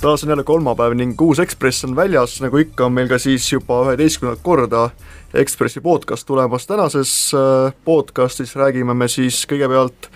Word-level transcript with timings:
taas 0.00 0.22
on 0.24 0.28
jälle 0.30 0.44
kolmapäev 0.44 0.94
ning 0.94 1.20
uus 1.20 1.38
Ekspress 1.38 1.84
on 1.84 1.96
väljas, 1.96 2.40
nagu 2.40 2.56
ikka, 2.56 2.86
on 2.86 2.92
meil 2.94 3.08
ka 3.10 3.18
siis 3.18 3.48
juba 3.52 3.80
üheteistkümnendat 3.86 4.42
korda 4.46 4.90
Ekspressi 5.34 5.80
podcast 5.80 6.26
tulemas. 6.26 6.66
tänases 6.66 7.32
äh, 7.34 7.72
podcastis 7.84 8.54
räägime 8.56 8.94
me 8.94 9.08
siis 9.08 9.42
kõigepealt 9.50 10.06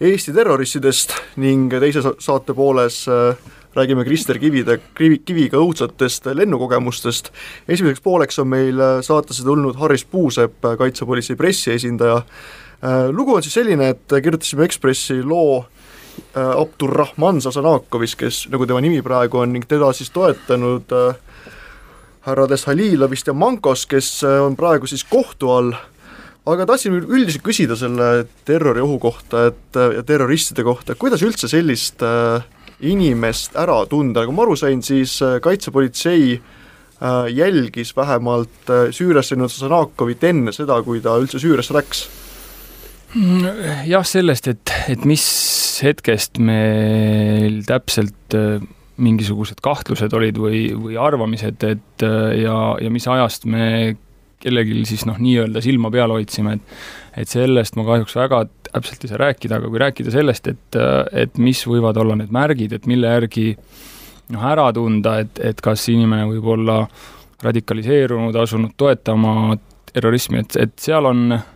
Eesti 0.00 0.32
terroristidest 0.32 1.12
ning 1.36 1.68
teise 1.68 2.00
saate 2.18 2.54
pooles 2.54 3.02
äh, 3.08 3.36
räägime 3.76 4.04
Krister 4.04 4.38
Kivide, 4.38 4.78
Kivi, 4.94 5.18
Kiviga 5.18 5.60
õudsatest 5.60 6.32
lennukogemustest. 6.32 7.30
esimeseks 7.68 8.00
pooleks 8.00 8.38
on 8.38 8.48
meil 8.48 8.80
äh, 8.80 9.00
saatesse 9.02 9.44
tulnud 9.44 9.76
Haris 9.76 10.04
Puusepp, 10.04 10.64
kaitsepolitsei 10.78 11.36
pressiesindaja. 11.36 12.22
lugu 13.12 13.34
on 13.34 13.42
siis 13.42 13.54
selline, 13.54 13.88
et 13.88 14.20
kirjutasime 14.22 14.64
Ekspressi 14.64 15.22
loo 15.22 15.64
Abdurrahman 16.36 17.40
Sasanakovis, 17.40 18.16
kes, 18.18 18.44
nagu 18.52 18.66
tema 18.68 18.80
nimi 18.84 19.02
praegu 19.04 19.40
on, 19.42 19.52
ning 19.54 19.66
teda 19.68 19.92
siis 19.96 20.10
toetanud 20.14 20.92
äh, 20.92 21.18
härrades 22.26 22.66
Halilovist 22.68 23.30
ja 23.30 23.34
Mankos, 23.36 23.86
kes 23.90 24.10
äh, 24.26 24.40
on 24.44 24.56
praegu 24.58 24.88
siis 24.90 25.04
kohtu 25.08 25.52
all, 25.54 25.72
aga 26.46 26.66
tahtsin 26.68 26.98
üldiselt 27.00 27.44
küsida 27.46 27.78
selle 27.78 28.26
terroriohu 28.46 28.98
kohta, 29.02 29.48
et 29.50 29.78
ja 29.96 30.04
terroristide 30.06 30.62
kohta, 30.66 30.94
kuidas 30.94 31.24
üldse 31.26 31.50
sellist 31.50 32.04
inimest 32.86 33.56
ära 33.58 33.80
tunda, 33.90 34.22
nagu 34.22 34.36
ma 34.36 34.44
aru 34.44 34.54
sain, 34.60 34.78
siis 34.86 35.16
kaitsepolitsei 35.42 36.36
jälgis 37.34 37.90
vähemalt 37.96 38.70
Süüriasse 38.94 39.34
läinud 39.34 39.50
Sasanakovit 39.50 40.22
enne 40.30 40.54
seda, 40.54 40.78
kui 40.86 41.02
ta 41.02 41.16
üldse 41.18 41.42
Süüriasse 41.42 41.74
läks 41.74 42.04
jah, 43.88 44.04
sellest, 44.06 44.48
et, 44.52 44.72
et 44.92 45.04
mis 45.08 45.24
hetkest 45.84 46.40
meil 46.42 47.62
täpselt 47.68 48.36
äh, 48.36 48.60
mingisugused 48.96 49.60
kahtlused 49.64 50.12
olid 50.16 50.38
või, 50.40 50.68
või 50.76 50.98
arvamised, 51.00 51.64
et 51.64 52.04
äh, 52.04 52.36
ja, 52.42 52.58
ja 52.82 52.92
mis 52.92 53.08
ajast 53.08 53.48
me 53.48 53.96
kellelgi 54.42 54.84
siis 54.88 55.06
noh, 55.08 55.16
nii-öelda 55.20 55.62
silma 55.64 55.90
peal 55.92 56.12
hoidsime, 56.12 56.58
et 56.58 56.94
et 57.16 57.30
sellest 57.32 57.78
ma 57.78 57.86
kahjuks 57.86 58.12
väga 58.18 58.42
täpselt 58.66 59.04
ei 59.06 59.08
saa 59.08 59.20
rääkida, 59.22 59.56
aga 59.56 59.70
kui 59.72 59.80
rääkida 59.80 60.12
sellest, 60.12 60.50
et, 60.52 60.76
äh, 60.76 61.02
et 61.24 61.38
mis 61.40 61.62
võivad 61.68 61.96
olla 62.02 62.18
need 62.20 62.32
märgid, 62.34 62.74
et 62.76 62.88
mille 62.90 63.08
järgi 63.08 63.52
noh, 64.34 64.44
ära 64.44 64.68
tunda, 64.76 65.20
et, 65.24 65.40
et 65.40 65.62
kas 65.64 65.86
inimene 65.92 66.28
võib 66.28 66.50
olla 66.56 66.82
radikaliseerunud, 67.44 68.36
asunud 68.36 68.76
toetama 68.76 69.56
terrorismi, 69.92 70.42
et, 70.44 70.58
et 70.60 70.76
seal 70.82 71.08
on 71.08 71.38
äh, 71.38 71.46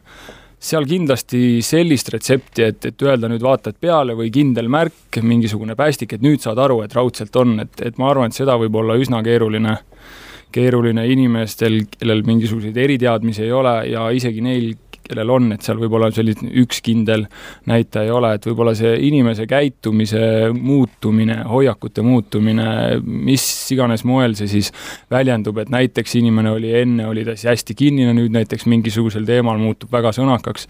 seal 0.60 0.84
kindlasti 0.84 1.60
sellist 1.64 2.10
retsepti, 2.12 2.64
et, 2.68 2.84
et 2.90 3.02
öelda 3.02 3.30
nüüd 3.32 3.42
vaatad 3.44 3.78
peale 3.80 4.14
või 4.16 4.28
kindel 4.34 4.68
märk, 4.72 5.20
mingisugune 5.24 5.76
päästik, 5.76 6.12
et 6.14 6.24
nüüd 6.24 6.42
saad 6.44 6.60
aru, 6.60 6.82
et 6.84 6.94
raudselt 6.96 7.36
on, 7.40 7.56
et, 7.64 7.80
et 7.80 7.96
ma 8.00 8.10
arvan, 8.12 8.28
et 8.28 8.36
seda 8.36 8.58
võib 8.60 8.76
olla 8.82 8.98
üsna 9.00 9.22
keeruline, 9.24 9.78
keeruline 10.52 11.06
inimestel, 11.08 11.80
kellel 11.96 12.22
mingisuguseid 12.28 12.76
eriteadmisi 12.76 13.46
ei 13.46 13.54
ole 13.56 13.74
ja 13.88 14.10
isegi 14.12 14.44
neil, 14.44 14.74
kellel 15.10 15.30
on, 15.34 15.50
et 15.54 15.66
seal 15.66 15.80
võib-olla 15.80 16.10
selline 16.14 16.52
üks 16.62 16.80
kindel 16.86 17.26
näitaja 17.70 18.08
ei 18.08 18.14
ole, 18.14 18.32
et 18.36 18.46
võib-olla 18.46 18.74
see 18.78 18.92
inimese 19.08 19.46
käitumise 19.50 20.22
muutumine, 20.54 21.40
hoiakute 21.50 22.04
muutumine, 22.06 22.66
mis 23.04 23.44
iganes 23.74 24.04
moel 24.08 24.36
see 24.38 24.50
siis 24.50 24.70
väljendub, 25.12 25.60
et 25.62 25.72
näiteks 25.72 26.16
inimene 26.20 26.54
oli 26.54 26.72
enne, 26.80 27.08
oli 27.10 27.24
ta 27.26 27.34
siis 27.36 27.50
hästi 27.50 27.76
kinnine, 27.78 28.14
nüüd 28.16 28.34
näiteks 28.34 28.66
mingisugusel 28.70 29.26
teemal 29.28 29.58
muutub 29.60 29.92
väga 29.92 30.14
sõnakaks. 30.16 30.68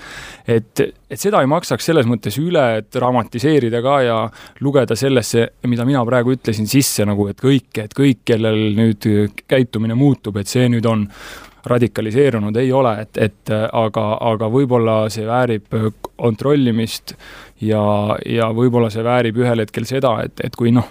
et, 0.48 0.84
et 1.10 1.20
seda 1.20 1.42
ei 1.44 1.50
maksaks 1.50 1.90
selles 1.90 2.08
mõttes 2.08 2.38
üle 2.40 2.66
dramatiseerida 2.92 3.82
ka 3.84 4.00
ja 4.06 4.18
lugeda 4.64 4.96
sellesse, 4.96 5.48
mida 5.68 5.86
mina 5.88 6.04
praegu 6.06 6.34
ütlesin, 6.36 6.68
sisse 6.70 7.06
nagu, 7.08 7.28
et 7.30 7.40
kõik, 7.40 7.70
et 7.84 7.94
kõik, 7.96 8.24
kellel 8.32 8.70
nüüd 8.76 9.06
käitumine 9.50 9.96
muutub, 9.98 10.40
et 10.40 10.50
see 10.50 10.68
nüüd 10.72 10.86
on 10.88 11.06
radikaliseerunud 11.66 12.56
ei 12.56 12.72
ole, 12.72 12.94
et, 13.02 13.18
et 13.18 13.52
aga, 13.72 14.06
aga 14.32 14.48
võib-olla 14.52 15.02
see 15.12 15.26
väärib 15.26 15.76
kontrollimist 16.16 17.14
ja, 17.60 17.82
ja 18.26 18.50
võib-olla 18.56 18.90
see 18.90 19.04
väärib 19.04 19.40
ühel 19.42 19.64
hetkel 19.64 19.88
seda, 19.88 20.16
et, 20.24 20.40
et 20.44 20.56
kui 20.56 20.72
noh, 20.74 20.88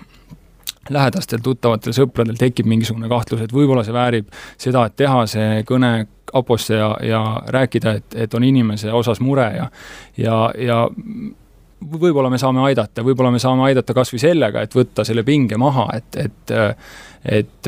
lähedastel 0.90 1.41
tuttavatel 1.44 1.94
sõpradel 1.94 2.38
tekib 2.40 2.69
mingisugune 2.69 3.09
kahtlus, 3.09 3.44
et 3.46 3.53
võib-olla 3.53 3.84
see 3.85 3.96
väärib 3.96 4.31
seda, 4.57 4.85
et 4.85 4.97
teha 5.00 5.25
see 5.30 5.63
kõne 5.68 5.94
kaposse 6.30 6.78
ja, 6.78 6.94
ja 7.01 7.22
rääkida, 7.50 7.96
et, 8.00 8.16
et 8.25 8.34
on 8.38 8.46
inimese 8.46 8.94
osas 8.94 9.22
mure 9.22 9.47
ja 9.56 9.69
ja, 10.18 10.40
ja 10.57 10.84
võib-olla 11.80 12.32
me 12.32 12.40
saame 12.42 12.64
aidata, 12.68 13.04
võib-olla 13.06 13.32
me 13.32 13.40
saame 13.42 13.70
aidata 13.70 13.96
kas 13.96 14.12
või 14.14 14.24
sellega, 14.24 14.64
et 14.66 14.76
võtta 14.76 15.06
selle 15.08 15.24
pinge 15.28 15.60
maha, 15.60 15.88
et, 16.00 16.20
et 16.26 16.58
et 17.20 17.68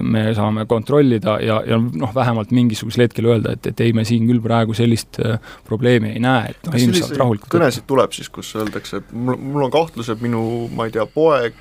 me 0.00 0.22
saame 0.32 0.62
kontrollida 0.64 1.34
ja, 1.44 1.58
ja 1.68 1.76
noh, 1.76 2.14
vähemalt 2.16 2.48
mingisugusel 2.56 3.04
hetkel 3.04 3.28
öelda, 3.28 3.52
et, 3.52 3.66
et 3.68 3.82
ei, 3.84 3.92
me 3.92 4.06
siin 4.08 4.24
küll 4.24 4.40
praegu 4.40 4.72
sellist 4.76 5.20
probleemi 5.68 6.14
ei 6.14 6.22
näe, 6.24 6.54
et 6.54 6.64
noh, 6.64 6.78
inimesed 6.78 7.10
saavad 7.10 7.20
rahulikult 7.20 7.52
kõnesid 7.52 7.84
tuleb 7.90 8.16
siis, 8.16 8.30
kus 8.32 8.54
öeldakse, 8.56 9.02
et 9.02 9.12
mul, 9.12 9.36
mul 9.36 9.66
on 9.66 9.74
kahtlus, 9.74 10.08
et 10.08 10.24
minu, 10.24 10.44
ma 10.72 10.88
ei 10.88 10.94
tea, 10.96 11.04
poeg, 11.12 11.60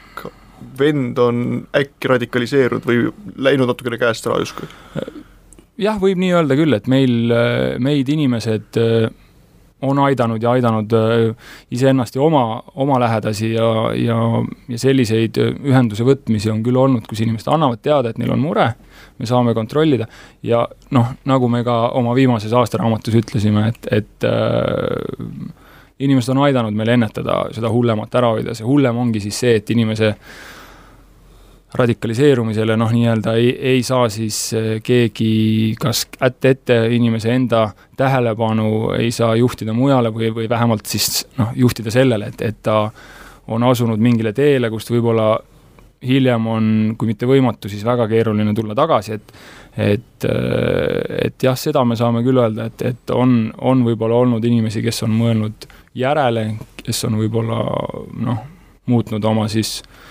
vend 0.80 1.20
on 1.20 1.44
äkki 1.76 2.14
radikaliseerunud 2.14 2.88
või 2.88 3.10
läinud 3.50 3.68
natukene 3.74 4.00
käest 4.00 4.28
ära 4.32 4.40
justkui? 4.40 4.72
jah, 5.80 6.00
võib 6.00 6.24
nii 6.24 6.34
öelda 6.40 6.56
küll, 6.60 6.76
et 6.80 6.88
meil, 6.92 7.34
meid 7.84 8.16
inimesed 8.16 8.80
on 9.82 10.00
aidanud 10.00 10.44
ja 10.44 10.52
aidanud 10.52 10.94
äh, 10.94 11.52
iseennast 11.72 12.16
ja 12.16 12.22
oma, 12.22 12.64
oma 12.76 13.00
lähedasi 13.00 13.54
ja, 13.54 13.70
ja, 13.96 14.18
ja 14.68 14.80
selliseid 14.80 15.40
äh, 15.40 15.54
ühenduse 15.72 16.06
võtmisi 16.08 16.52
on 16.52 16.62
küll 16.66 16.80
olnud, 16.80 17.08
kus 17.08 17.24
inimesed 17.24 17.48
annavad 17.54 17.82
teada, 17.84 18.12
et 18.12 18.20
neil 18.20 18.34
on 18.36 18.44
mure, 18.44 18.68
me 19.20 19.30
saame 19.30 19.56
kontrollida. 19.58 20.10
Ja 20.44 20.66
noh, 20.96 21.16
nagu 21.30 21.50
me 21.52 21.64
ka 21.68 21.80
oma 22.00 22.16
viimases 22.18 22.54
aastaraamatus 22.54 23.20
ütlesime, 23.22 23.70
et, 23.72 23.90
et 24.02 24.28
äh, 24.28 25.26
inimesed 26.00 26.36
on 26.36 26.46
aidanud 26.48 26.76
meil 26.76 26.96
ennetada 26.96 27.46
seda 27.56 27.72
hullemat 27.72 28.16
ära 28.16 28.36
hoida, 28.36 28.56
see 28.56 28.68
hullem 28.68 29.00
ongi 29.00 29.24
siis 29.24 29.44
see, 29.46 29.58
et 29.60 29.76
inimese 29.76 30.14
äh, 30.14 30.48
radikaliseerumisele 31.74 32.78
noh, 32.78 32.91
nii-öelda 32.94 33.34
ei, 33.38 33.50
ei 33.75 33.84
saa 33.84 34.07
siis 34.09 34.38
eh, 34.57 34.69
keegi 34.84 35.75
kas 35.80 36.06
kätte 36.16 36.56
ette 36.56 36.80
inimese 36.96 37.34
enda 37.35 37.68
tähelepanu 37.97 38.96
ei 38.97 39.12
saa 39.13 39.35
juhtida 39.38 39.74
mujale 39.74 40.09
või, 40.13 40.31
või 40.34 40.50
vähemalt 40.50 40.90
siis 40.90 41.28
noh, 41.38 41.53
juhtida 41.56 41.94
sellele, 41.94 42.31
et, 42.34 42.41
et 42.41 42.57
ta 42.66 42.81
on 43.50 43.63
asunud 43.69 44.02
mingile 44.02 44.34
teele, 44.34 44.69
kust 44.69 44.90
võib-olla 44.90 45.35
hiljem 46.06 46.46
on, 46.47 46.66
kui 46.97 47.09
mitte 47.12 47.28
võimatu, 47.30 47.69
siis 47.69 47.84
väga 47.86 48.07
keeruline 48.07 48.53
tulla 48.57 48.78
tagasi, 48.78 49.19
et 49.19 49.34
et, 49.80 50.25
eh, 50.25 51.28
et 51.30 51.44
jah, 51.46 51.56
seda 51.56 51.86
me 51.86 51.96
saame 51.96 52.24
küll 52.25 52.41
öelda, 52.41 52.66
et, 52.72 52.81
et 52.81 53.12
on, 53.13 53.44
on 53.62 53.86
võib-olla 53.86 54.18
olnud 54.25 54.44
inimesi, 54.44 54.81
kes 54.84 55.06
on 55.06 55.13
mõelnud 55.13 55.69
järele, 55.96 56.50
kes 56.81 57.06
on 57.06 57.19
võib-olla 57.22 57.62
noh, 58.25 58.41
muutnud 58.90 59.24
oma 59.30 59.46
siis 59.47 59.78
äh, 59.86 60.09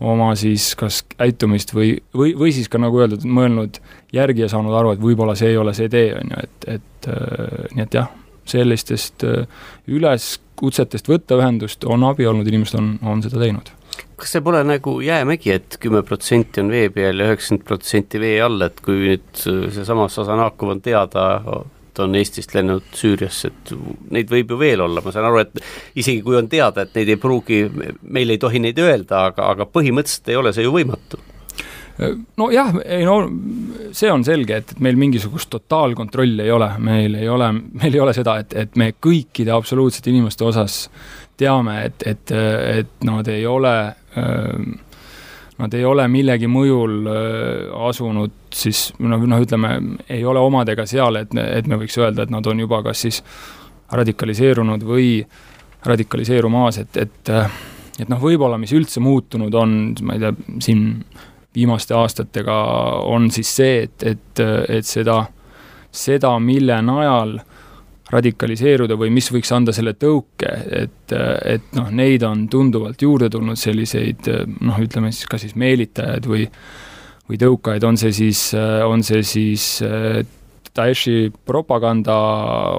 oma 0.00 0.34
siis 0.36 0.74
kas 0.76 1.02
käitumist 1.16 1.72
või, 1.74 1.94
või, 2.16 2.34
või 2.36 2.52
siis 2.52 2.68
ka 2.68 2.80
nagu 2.80 3.00
öeldud, 3.00 3.24
mõelnud 3.24 3.80
järgi 4.12 4.44
ja 4.44 4.50
saanud 4.52 4.76
aru, 4.76 4.92
et 4.92 5.02
võib-olla 5.02 5.36
see 5.38 5.54
ei 5.54 5.60
ole 5.60 5.72
see 5.76 5.88
tee, 5.92 6.10
on 6.18 6.34
ju, 6.34 6.42
et, 6.44 6.68
et 6.76 7.08
äh, 7.12 7.70
nii 7.72 7.86
et 7.86 7.96
jah, 7.96 8.10
sellistest 8.46 9.24
äh, 9.26 9.46
üleskutsetest 9.88 11.08
võtta 11.08 11.40
ühendust 11.40 11.88
on 11.88 12.04
abi 12.08 12.28
olnud, 12.28 12.48
inimesed 12.48 12.78
on, 12.80 12.92
on 13.06 13.24
seda 13.24 13.40
teinud. 13.40 13.72
Kas 14.16 14.32
see 14.32 14.44
pole 14.44 14.60
nagu 14.64 14.98
jäämägi, 15.04 15.52
et 15.52 15.78
kümme 15.80 16.02
protsenti 16.04 16.60
on 16.60 16.68
vee 16.72 16.90
peal 16.92 17.20
ja 17.20 17.30
üheksakümmend 17.30 17.64
protsenti 17.68 18.20
vee 18.20 18.36
all, 18.44 18.60
et 18.64 18.80
kui 18.84 18.98
nüüd 19.00 19.40
seesama 19.40 20.08
Sasanakov 20.12 20.74
on 20.76 20.82
teada 20.84 21.26
et 21.96 22.02
on 22.04 22.16
Eestist 22.18 22.52
lennanud 22.54 22.90
Süüriasse, 22.96 23.48
et 23.48 23.72
neid 24.12 24.28
võib 24.32 24.52
ju 24.52 24.58
veel 24.60 24.82
olla, 24.84 25.00
ma 25.04 25.14
saan 25.14 25.28
aru, 25.30 25.40
et 25.40 25.62
isegi 25.96 26.20
kui 26.24 26.36
on 26.36 26.50
teada, 26.52 26.84
et 26.84 26.98
neid 26.98 27.14
ei 27.14 27.20
pruugi, 27.20 27.62
meil 28.02 28.34
ei 28.34 28.42
tohi 28.42 28.60
neid 28.62 28.78
öelda, 28.82 29.26
aga, 29.30 29.48
aga 29.54 29.68
põhimõtteliselt 29.70 30.30
ei 30.32 30.38
ole 30.40 30.52
see 30.52 30.66
ju 30.66 30.74
võimatu. 30.76 31.22
Nojah, 32.36 32.74
ei 32.84 33.06
no 33.08 33.14
see 33.96 34.10
on 34.12 34.24
selge, 34.26 34.58
et, 34.60 34.74
et 34.74 34.80
meil 34.84 34.98
mingisugust 35.00 35.48
totaalkontrolli 35.54 36.44
ei 36.44 36.52
ole, 36.52 36.68
meil 36.84 37.16
ei 37.16 37.30
ole, 37.32 37.48
meil 37.56 37.96
ei 37.96 38.02
ole 38.04 38.12
seda, 38.16 38.36
et, 38.44 38.52
et 38.52 38.76
me 38.76 38.90
kõikide 39.00 39.54
absoluutsete 39.56 40.12
inimeste 40.12 40.44
osas 40.44 40.82
teame, 41.40 41.78
et, 41.88 42.04
et, 42.04 42.34
et 42.82 43.08
nad 43.08 43.28
ei 43.32 43.48
ole 43.48 43.72
äh, 43.88 44.52
nad 45.58 45.74
ei 45.74 45.84
ole 45.88 46.04
millegi 46.12 46.48
mõjul 46.50 47.06
äh, 47.08 47.76
asunud 47.88 48.34
siis 48.54 48.90
noh, 48.98 49.22
noh, 49.28 49.42
ütleme, 49.42 49.76
ei 50.08 50.24
ole 50.24 50.42
omadega 50.42 50.86
seal, 50.88 51.22
et, 51.22 51.32
et 51.36 51.70
me 51.70 51.78
võiks 51.80 51.96
öelda, 52.00 52.26
et 52.26 52.34
nad 52.34 52.46
on 52.46 52.60
juba 52.60 52.82
kas 52.86 53.06
siis 53.06 53.22
radikaliseerunud 53.92 54.82
või 54.84 55.20
radikaliseerumas, 55.86 56.82
et, 56.82 57.00
et 57.06 57.32
äh, 57.32 57.50
et 58.00 58.10
noh, 58.12 58.20
võib-olla 58.20 58.58
mis 58.60 58.72
üldse 58.76 59.00
muutunud 59.00 59.54
on, 59.56 59.76
ma 60.04 60.16
ei 60.16 60.22
tea, 60.22 60.32
siin 60.64 60.82
viimaste 61.56 61.96
aastatega 61.96 62.56
on 63.08 63.30
siis 63.32 63.52
see, 63.58 63.86
et, 63.86 64.04
et, 64.04 64.42
et 64.78 64.86
seda, 64.86 65.22
seda, 65.88 66.34
mille 66.42 66.76
najal 66.84 67.38
radikaliseeruda 68.12 68.94
või 68.98 69.10
mis 69.10 69.28
võiks 69.34 69.50
anda 69.54 69.72
selle 69.74 69.96
tõuke, 69.98 70.50
et, 70.84 71.14
et 71.44 71.72
noh, 71.74 71.88
neid 71.90 72.22
on 72.26 72.44
tunduvalt 72.50 73.02
juurde 73.02 73.30
tulnud, 73.32 73.58
selliseid 73.58 74.28
noh, 74.60 74.78
ütleme 74.82 75.10
siis 75.12 75.26
kas 75.30 75.42
siis 75.46 75.56
meelitajaid 75.58 76.28
või 76.30 76.46
või 77.26 77.38
tõukajaid, 77.42 77.84
on 77.86 77.96
see 77.98 78.12
siis, 78.14 78.40
on 78.86 79.02
see 79.06 79.22
siis 79.26 79.66
Daeshi 80.76 81.30
propaganda, 81.48 82.14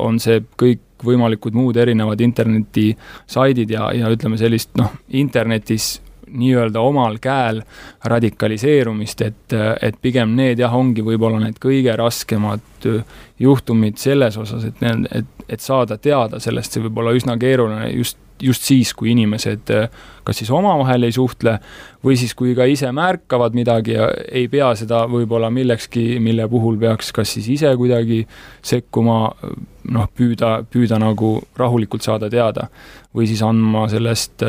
on 0.04 0.20
see 0.22 0.44
kõikvõimalikud 0.62 1.56
muud 1.58 1.80
erinevad 1.82 2.22
internetisaidid 2.24 3.74
ja, 3.74 3.90
ja 3.98 4.12
ütleme 4.14 4.38
sellist 4.40 4.76
noh, 4.80 4.94
internetis 5.18 5.98
nii-öelda 6.28 6.82
omal 6.84 7.18
käel 7.24 7.62
radikaliseerumist, 8.06 9.22
et, 9.22 9.58
et 9.82 9.98
pigem 10.02 10.36
need 10.38 10.60
jah, 10.64 10.76
ongi 10.76 11.06
võib-olla 11.06 11.42
need 11.44 11.60
kõige 11.64 11.96
raskemad 11.98 12.88
juhtumid 13.40 13.98
selles 14.02 14.38
osas, 14.38 14.68
et 14.68 14.82
need, 14.82 15.08
et, 15.12 15.50
et 15.50 15.64
saada 15.64 15.98
teada 15.98 16.42
sellest, 16.44 16.74
see 16.74 16.86
võib 16.88 17.04
olla 17.04 17.16
üsna 17.18 17.38
keeruline 17.40 17.92
just, 17.94 18.20
just 18.42 18.68
siis, 18.68 18.94
kui 18.98 19.12
inimesed 19.14 19.74
kas 20.28 20.42
siis 20.42 20.52
omavahel 20.52 21.08
ei 21.08 21.14
suhtle 21.16 21.56
või 22.04 22.18
siis, 22.20 22.34
kui 22.38 22.52
ka 22.58 22.68
ise 22.68 22.90
märkavad 22.96 23.56
midagi 23.56 23.96
ja 23.96 24.10
ei 24.28 24.48
pea 24.52 24.74
seda 24.76 25.06
võib-olla 25.10 25.50
millekski, 25.54 26.18
mille 26.24 26.50
puhul 26.52 26.80
peaks 26.82 27.14
kas 27.16 27.32
siis 27.38 27.48
ise 27.56 27.72
kuidagi 27.80 28.20
sekkuma, 28.66 29.20
noh, 29.96 30.10
püüda, 30.20 30.58
püüda 30.68 31.00
nagu 31.00 31.38
rahulikult 31.58 32.04
saada 32.04 32.30
teada 32.34 32.68
või 33.16 33.30
siis 33.30 33.44
andma 33.46 33.88
sellest 33.92 34.44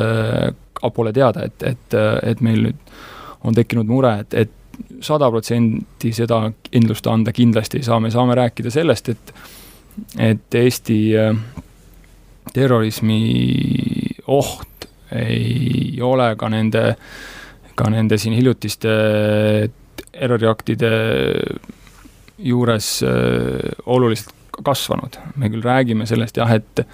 kapole 0.81 1.13
teada, 1.13 1.45
et, 1.49 1.63
et, 1.63 1.99
et 2.23 2.41
meil 2.45 2.69
nüüd 2.69 2.97
on 3.47 3.55
tekkinud 3.55 3.87
mure, 3.87 4.13
et, 4.25 4.35
et 4.35 5.03
sada 5.05 5.31
protsenti 5.31 6.13
seda 6.15 6.41
kindlust 6.71 7.07
anda 7.11 7.33
kindlasti 7.35 7.81
ei 7.81 7.87
saa, 7.87 8.01
me 8.03 8.11
saame 8.15 8.37
rääkida 8.39 8.73
sellest, 8.75 9.15
et 9.15 9.35
et 10.19 10.55
Eesti 10.55 10.99
äh, 11.19 11.35
terrorismi 12.55 13.19
oht 14.31 14.87
ei 15.15 15.99
ole 16.05 16.29
ka 16.39 16.51
nende, 16.53 16.83
ka 17.75 17.91
nende 17.91 18.19
siin 18.21 18.37
hiljutiste 18.37 18.93
terroriaktide 20.13 20.93
juures 22.39 22.91
äh, 23.03 23.75
oluliselt 23.87 24.35
kasvanud. 24.65 25.19
me 25.37 25.51
küll 25.51 25.63
räägime 25.63 26.07
sellest 26.07 26.37
jah, 26.37 26.51
et 26.51 26.87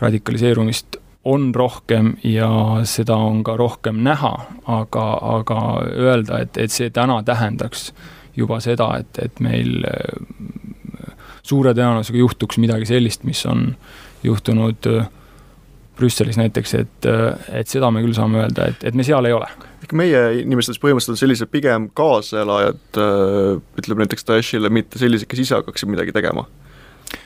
radikaliseerumist 0.00 0.96
on 1.24 1.54
rohkem 1.54 2.14
ja 2.24 2.50
seda 2.84 3.16
on 3.16 3.42
ka 3.44 3.56
rohkem 3.58 4.02
näha, 4.04 4.32
aga, 4.66 5.04
aga 5.34 5.60
öelda, 5.90 6.42
et, 6.44 6.56
et 6.56 6.72
see 6.72 6.90
täna 6.94 7.20
tähendaks 7.26 7.90
juba 8.38 8.60
seda, 8.62 8.92
et, 9.02 9.18
et 9.22 9.40
meil 9.42 9.82
äh, 9.88 11.08
suure 11.42 11.74
tõenäosusega 11.74 12.22
juhtuks 12.22 12.60
midagi 12.62 12.86
sellist, 12.88 13.26
mis 13.26 13.42
on 13.50 13.72
juhtunud 14.22 14.90
äh, 14.92 15.08
Brüsselis 15.98 16.38
näiteks, 16.38 16.74
et, 16.78 17.08
äh, 17.10 17.50
et 17.60 17.70
seda 17.70 17.90
me 17.90 18.04
küll 18.04 18.14
saame 18.16 18.44
öelda, 18.44 18.70
et, 18.70 18.86
et 18.86 18.94
me 18.94 19.06
seal 19.06 19.26
ei 19.26 19.34
ole. 19.34 19.50
ehk 19.82 19.96
meie 19.98 20.22
inimestest 20.44 20.80
põhimõtteliselt 20.82 21.16
on 21.16 21.22
sellised 21.24 21.50
pigem 21.50 21.90
kaasaelajad, 21.98 23.02
ütleme 23.82 24.04
näiteks 24.04 24.26
Daeshile, 24.30 24.70
mitte 24.70 25.00
sellised, 25.02 25.26
kes 25.30 25.46
ise 25.46 25.58
hakkaksid 25.58 25.90
midagi 25.90 26.14
tegema 26.14 26.46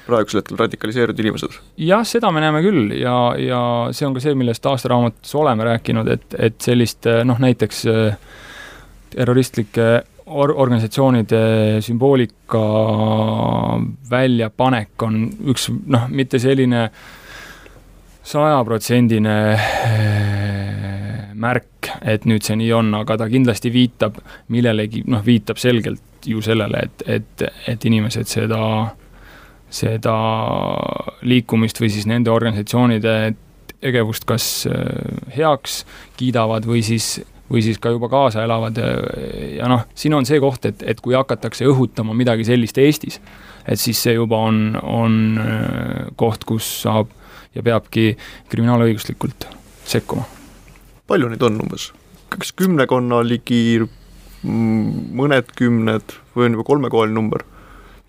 praegusel 0.07 0.43
hetkel 0.43 0.61
radikaliseerunud 0.61 1.21
inimesed? 1.23 1.59
jah, 1.81 2.05
seda 2.09 2.31
me 2.35 2.43
näeme 2.45 2.63
küll 2.65 2.95
ja, 2.99 3.17
ja 3.39 3.63
see 3.95 4.07
on 4.09 4.17
ka 4.17 4.23
see, 4.25 4.37
millest 4.39 4.67
aastaraamatus 4.67 5.35
oleme 5.39 5.67
rääkinud, 5.71 6.11
et, 6.13 6.39
et 6.39 6.61
sellist 6.63 7.09
noh, 7.29 7.41
näiteks 7.43 7.85
äh, 7.91 8.17
terroristlike 9.15 9.89
or-, 10.27 10.55
organisatsioonide 10.57 11.43
sümboolika 11.85 12.63
väljapanek 14.11 15.09
on 15.09 15.27
üks 15.53 15.69
noh, 15.71 16.09
mitte 16.11 16.41
selline 16.43 16.87
sajaprotsendine 18.23 19.37
äh, 19.59 20.33
märk, 21.43 21.91
et 22.07 22.27
nüüd 22.29 22.45
see 22.47 22.57
nii 22.61 22.73
on, 22.77 22.95
aga 23.03 23.17
ta 23.19 23.29
kindlasti 23.31 23.73
viitab 23.75 24.21
millelegi, 24.55 25.03
noh, 25.11 25.23
viitab 25.27 25.59
selgelt 25.59 26.27
ju 26.27 26.43
sellele, 26.45 26.85
et, 26.87 27.05
et, 27.19 27.47
et 27.69 27.87
inimesed 27.89 28.31
seda 28.31 28.61
seda 29.73 30.15
liikumist 31.25 31.81
või 31.81 31.91
siis 31.93 32.09
nende 32.11 32.33
organisatsioonide 32.33 33.15
tegevust 33.83 34.27
kas 34.29 34.49
äh, 34.71 34.83
heaks 35.37 35.83
kiidavad 36.19 36.67
või 36.69 36.85
siis, 36.87 37.17
või 37.51 37.65
siis 37.65 37.81
ka 37.83 37.95
juba 37.95 38.11
kaasa 38.13 38.45
elavad 38.47 38.79
ja 39.57 39.71
noh, 39.71 39.87
siin 39.99 40.15
on 40.15 40.29
see 40.29 40.41
koht, 40.43 40.69
et, 40.69 40.85
et 40.87 41.01
kui 41.03 41.17
hakatakse 41.19 41.67
õhutama 41.69 42.15
midagi 42.17 42.47
sellist 42.49 42.79
Eestis, 42.79 43.19
et 43.67 43.81
siis 43.81 43.99
see 44.05 44.15
juba 44.19 44.39
on, 44.51 44.63
on 44.83 45.19
äh, 45.41 46.13
koht, 46.21 46.47
kus 46.49 46.69
saab 46.85 47.11
ja 47.55 47.65
peabki 47.65 48.13
kriminaalõiguslikult 48.53 49.49
sekkuma. 49.89 50.25
palju 51.07 51.33
neid 51.33 51.43
on 51.43 51.61
umbes? 51.65 51.91
kas 52.33 52.53
kümnekonna 52.57 53.21
ligi, 53.27 53.83
mõned 54.43 55.51
kümned 55.59 56.15
või 56.37 56.49
on 56.49 56.57
juba 56.57 56.69
kolmekohaline 56.71 57.19
number? 57.19 57.45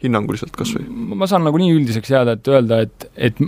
Hinnanguliselt 0.04 0.56
kas 0.58 0.74
või? 0.78 0.88
ma 1.20 1.30
saan 1.30 1.46
nagu 1.48 1.60
nii 1.62 1.76
üldiseks 1.78 2.12
jääda, 2.14 2.38
et 2.38 2.52
öelda, 2.52 2.82
et, 2.88 3.08
et 3.30 3.40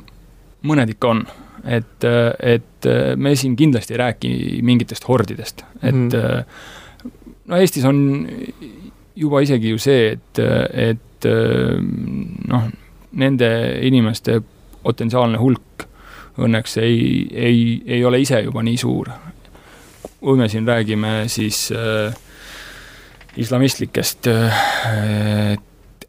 mõned 0.66 0.96
ikka 0.96 1.12
on. 1.13 1.25
et, 1.66 2.06
et 2.06 2.90
me 3.18 3.36
siin 3.36 3.56
kindlasti 3.57 3.96
ei 3.96 4.02
räägi 4.02 4.31
mingitest 4.66 5.07
hordidest, 5.07 5.66
et 5.81 5.96
mm. 5.96 7.13
no 7.50 7.62
Eestis 7.62 7.86
on 7.90 8.00
juba 9.16 9.42
isegi 9.42 9.72
ju 9.72 9.80
see, 9.81 10.12
et, 10.13 10.42
et 10.92 11.30
noh, 12.52 12.68
nende 13.18 13.50
inimeste 13.88 14.42
potentsiaalne 14.86 15.40
hulk 15.42 15.88
õnneks 16.42 16.78
ei, 16.84 17.00
ei, 17.31 17.62
ei 17.88 18.04
ole 18.06 18.19
ise 18.24 18.42
juba 18.44 18.63
nii 18.66 18.78
suur. 18.78 19.10
kui 20.25 20.38
me 20.38 20.48
siin 20.50 20.66
räägime 20.68 21.28
siis 21.30 21.69
äh, 21.72 22.13
islamistlikest 23.38 24.28
äh, 24.28 25.57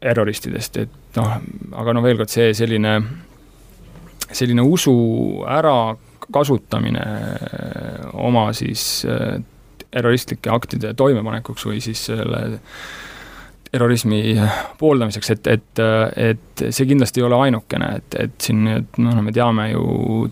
terroristidest, 0.01 0.77
et 0.83 1.17
noh, 1.17 1.37
aga 1.81 1.95
no 1.95 2.03
veel 2.05 2.19
kord 2.19 2.31
see 2.31 2.51
selline, 2.57 2.93
selline 4.29 4.65
usu 4.65 4.93
ärakasutamine 5.57 7.03
oma 8.27 8.49
siis 8.57 9.05
äh, 9.09 9.37
terroristlike 9.91 10.51
aktide 10.53 10.93
toimepanekuks 10.97 11.65
või 11.69 11.81
siis 11.83 12.07
selle 12.09 12.41
terrorismi 13.71 14.21
pooldamiseks, 14.79 15.31
et, 15.33 15.47
et, 15.51 15.81
et 16.31 16.65
see 16.69 16.87
kindlasti 16.87 17.21
ei 17.21 17.27
ole 17.27 17.39
ainukene, 17.47 17.89
et, 17.99 18.19
et 18.23 18.35
siin, 18.41 18.63
et 18.71 18.99
noh, 19.03 19.17
me 19.23 19.33
teame 19.35 19.71
ju 19.73 20.29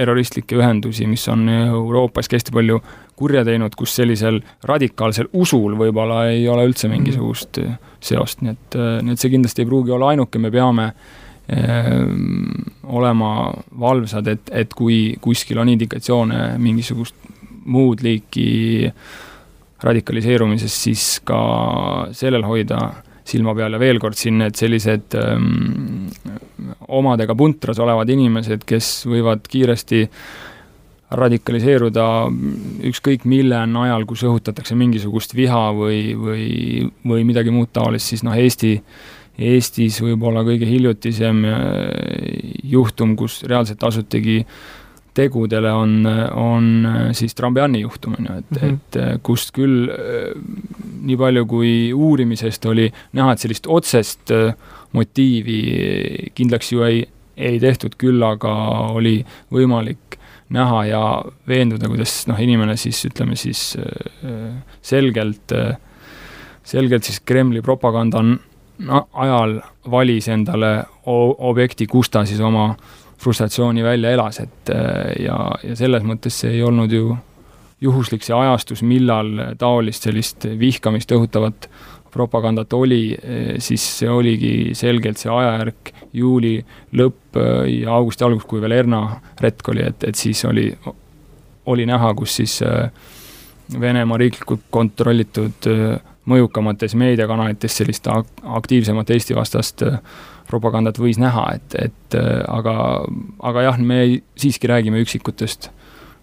terroristlikke 0.00 0.56
ühendusi, 0.56 1.04
mis 1.10 1.26
on 1.28 1.44
Euroopas 1.52 2.30
hästi 2.32 2.54
palju 2.56 2.78
kurja 3.20 3.44
teinud, 3.44 3.74
kus 3.76 3.94
sellisel 4.00 4.40
radikaalsel 4.68 5.30
usul 5.36 5.76
võib-olla 5.78 6.24
ei 6.32 6.46
ole 6.48 6.66
üldse 6.68 6.88
mhm. 6.88 6.96
mingisugust 6.96 7.60
seost, 8.00 8.44
nii 8.44 8.56
et, 8.56 8.78
nii 9.04 9.16
et 9.16 9.20
see 9.20 9.32
kindlasti 9.34 9.64
ei 9.64 9.68
pruugi 9.68 9.92
olla 9.96 10.14
ainuke, 10.14 10.40
me 10.40 10.52
peame 10.54 10.86
äh, 10.88 11.90
olema 12.88 13.34
valvsad, 13.80 14.30
et, 14.32 14.54
et 14.62 14.72
kui 14.76 15.18
kuskil 15.20 15.60
on 15.60 15.72
indikatsioone 15.72 16.54
mingisugust 16.62 17.28
muud 17.70 18.00
liiki 18.02 18.88
radikaliseerumisest, 19.82 20.82
siis 20.88 21.04
ka 21.24 21.40
sellel 22.16 22.44
hoida 22.48 22.80
silma 23.30 23.54
peal 23.56 23.76
ja 23.76 23.80
veel 23.80 24.00
kord 24.02 24.18
siin 24.18 24.40
need 24.40 24.56
sellised 24.58 25.16
ähm, 25.18 26.08
omadega 26.88 27.36
puntras 27.38 27.78
olevad 27.82 28.10
inimesed, 28.10 28.64
kes 28.66 28.90
võivad 29.08 29.46
kiiresti 29.50 30.06
radikaliseeruda 31.10 32.04
ükskõik 32.86 33.24
mille 33.28 33.64
najal, 33.66 34.04
kus 34.06 34.22
õhutatakse 34.26 34.76
mingisugust 34.78 35.34
viha 35.34 35.70
või, 35.74 36.02
või, 36.14 36.44
või 37.06 37.24
midagi 37.26 37.54
muud 37.54 37.72
taolist, 37.74 38.12
siis 38.12 38.22
noh, 38.26 38.36
Eesti, 38.38 38.76
Eestis 39.40 39.98
võib-olla 40.04 40.44
kõige 40.46 40.68
hiljutisem 40.68 41.42
äh, 41.48 41.56
juhtum, 42.70 43.16
kus 43.18 43.40
reaalselt 43.48 43.82
asutigi 43.88 44.42
tegudele, 45.16 45.72
on, 45.74 45.94
on 46.38 46.68
äh, 46.86 46.98
siis 47.16 47.34
Trambiani 47.34 47.82
juhtum, 47.82 48.14
on 48.18 48.28
ju, 48.28 48.36
et 48.42 48.50
mm, 48.50 48.60
-hmm. 48.60 48.74
et 48.76 49.00
äh, 49.00 49.14
kust 49.22 49.54
küll 49.56 49.88
nii 51.00 51.16
palju 51.16 51.46
kui 51.46 51.72
uurimisest 51.92 52.66
oli 52.70 52.90
näha, 53.12 53.32
et 53.32 53.42
sellist 53.42 53.66
otsest 53.66 54.30
motiivi 54.92 55.60
kindlaks 56.34 56.72
ju 56.72 56.84
ei, 56.86 57.02
ei 57.36 57.58
tehtud, 57.60 57.96
küll 57.98 58.22
aga 58.22 58.54
oli 58.94 59.24
võimalik 59.50 60.19
näha 60.50 60.84
ja 60.88 61.02
veenduda, 61.48 61.88
kuidas 61.90 62.24
noh, 62.30 62.38
inimene 62.42 62.76
siis 62.80 63.04
ütleme 63.06 63.36
siis 63.38 63.76
äh, 63.78 64.54
selgelt, 64.82 65.52
äh, 65.54 65.76
selgelt 66.66 67.06
siis 67.06 67.20
Kremli 67.26 67.62
propaganda 67.62 68.22
no, 68.24 69.04
ajal 69.12 69.60
valis 69.90 70.28
endale 70.28 70.72
objekti, 71.06 71.86
kus 71.86 72.10
ta 72.10 72.24
siis 72.26 72.40
oma 72.40 72.72
frustratsiooni 73.20 73.84
välja 73.84 74.14
elas, 74.16 74.40
et 74.40 74.72
äh, 74.74 75.24
ja, 75.26 75.38
ja 75.62 75.76
selles 75.76 76.06
mõttes 76.06 76.42
see 76.42 76.56
ei 76.58 76.64
olnud 76.66 76.92
ju 76.92 77.14
juhuslik 77.80 78.24
see 78.24 78.36
ajastus, 78.36 78.82
millal 78.84 79.54
taolist 79.58 80.04
sellist 80.04 80.44
vihkamist 80.60 81.12
õhutavat 81.16 81.70
propagandat 82.10 82.72
oli, 82.72 83.16
siis 83.62 83.84
see 84.00 84.10
oligi 84.10 84.74
selgelt 84.78 85.20
see 85.20 85.30
ajajärk, 85.32 85.92
juuli 86.16 86.56
lõpp 86.98 87.38
ja 87.70 87.94
augusti 87.94 88.26
algus, 88.26 88.46
kui 88.50 88.62
veel 88.62 88.76
Erna 88.80 89.04
retk 89.40 89.72
oli, 89.72 89.84
et, 89.86 90.04
et 90.10 90.18
siis 90.18 90.44
oli, 90.48 90.66
oli 91.70 91.86
näha, 91.88 92.14
kus 92.18 92.40
siis 92.40 92.60
Venemaa 93.70 94.18
riiklikult 94.18 94.64
kontrollitud 94.74 95.68
mõjukamates 96.30 96.96
meediakanalites 96.98 97.76
sellist 97.80 98.08
aktiivsemat 98.10 99.10
Eesti-vastast 99.14 99.84
propagandat 100.50 100.98
võis 100.98 101.18
näha, 101.22 101.44
et, 101.54 101.76
et 101.78 102.18
aga, 102.50 102.74
aga 103.46 103.68
jah, 103.68 103.78
me 103.78 104.02
siiski 104.38 104.70
räägime 104.70 105.02
üksikutest 105.04 105.70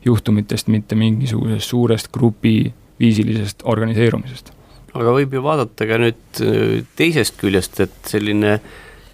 juhtumitest, 0.05 0.67
mitte 0.71 0.95
mingisugusest 0.99 1.71
suurest 1.71 2.11
grupiviisilisest 2.13 3.63
organiseerumisest. 3.65 4.56
Aga 4.95 5.13
võib 5.19 5.35
ju 5.35 5.43
vaadata 5.43 5.87
ka 5.89 5.99
nüüd 6.01 6.41
äh, 6.43 6.81
teisest 6.99 7.39
küljest, 7.41 7.79
et 7.83 7.95
selline 8.07 8.57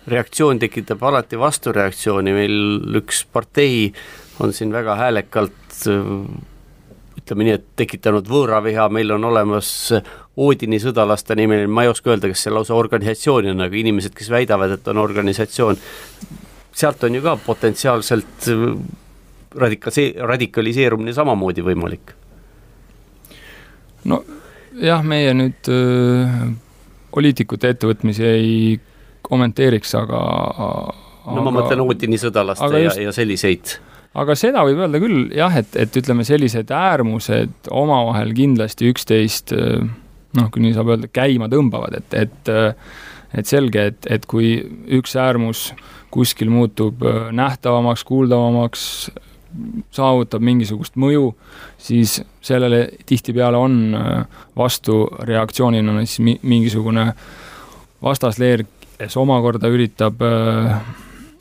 reaktsioon 0.09 0.59
tekitab 0.59 1.03
alati 1.07 1.39
vastureaktsiooni, 1.39 2.33
meil 2.35 2.97
üks 2.99 3.23
partei 3.31 3.87
on 4.43 4.53
siin 4.53 4.73
väga 4.73 4.97
häälekalt 4.99 5.85
äh, 5.89 6.11
ütleme 7.23 7.47
nii, 7.47 7.55
et 7.55 7.67
tekitanud 7.79 8.27
võõraviha, 8.27 8.89
meil 8.91 9.15
on 9.15 9.29
olemas 9.31 9.69
Oodini 10.43 10.79
sõdalaste 10.81 11.35
nimel, 11.37 11.67
ma 11.69 11.85
ei 11.85 11.91
oska 11.91 12.09
öelda, 12.09 12.31
kas 12.31 12.41
see 12.41 12.51
lausa 12.51 12.73
organisatsioon 12.73 13.51
on, 13.51 13.61
aga 13.67 13.77
inimesed, 13.77 14.15
kes 14.17 14.31
väidavad, 14.33 14.73
et 14.73 14.87
on 14.89 14.97
organisatsioon, 14.97 15.77
sealt 16.73 17.05
on 17.05 17.19
ju 17.19 17.21
ka 17.21 17.35
potentsiaalselt 17.45 18.49
radikase-, 19.61 20.13
radikaliseerumine 20.33 21.13
samamoodi 21.13 21.65
võimalik? 21.65 22.15
no 24.09 24.17
jah, 24.81 25.03
meie 25.05 25.33
nüüd 25.37 25.71
äh, 25.71 26.37
poliitikute 27.13 27.73
ettevõtmisi 27.73 28.27
ei 28.27 28.53
kommenteeriks, 29.23 29.95
aga 29.99 30.19
no 30.19 31.39
aga, 31.39 31.45
ma 31.45 31.55
mõtlen 31.59 31.83
Utini 31.85 32.19
sõdalaste 32.19 32.69
just, 32.81 32.99
ja, 32.99 33.09
ja 33.09 33.15
selliseid. 33.15 33.77
aga 34.19 34.35
seda 34.39 34.65
võib 34.67 34.83
öelda 34.83 35.01
küll 35.03 35.29
jah, 35.35 35.55
et, 35.61 35.75
et 35.79 36.01
ütleme, 36.01 36.25
sellised 36.27 36.73
äärmused 36.73 37.71
omavahel 37.71 38.33
kindlasti 38.35 38.91
üksteist 38.91 39.53
noh, 39.53 40.49
kui 40.51 40.65
nii 40.65 40.75
saab 40.75 40.93
öelda, 40.95 41.09
käima 41.13 41.49
tõmbavad, 41.51 42.01
et, 42.01 42.21
et 42.25 42.53
et 43.33 43.49
selge, 43.49 43.87
et, 43.89 44.07
et 44.13 44.25
kui 44.29 44.59
üks 44.93 45.15
äärmus 45.17 45.71
kuskil 46.13 46.51
muutub 46.53 47.01
nähtavamaks, 47.33 48.03
kuuldavamaks, 48.05 48.83
saavutab 49.93 50.43
mingisugust 50.43 50.97
mõju, 50.99 51.31
siis 51.81 52.19
sellele 52.43 52.87
tihtipeale 53.09 53.59
on 53.59 53.79
äh, 53.97 54.43
vastureaktsioonina 54.57 55.99
siis 56.05 56.39
mingisugune 56.41 57.11
vastasleer, 58.03 58.65
kes 58.97 59.17
omakorda 59.19 59.69
üritab, 59.71 60.21
äh, 60.25 60.77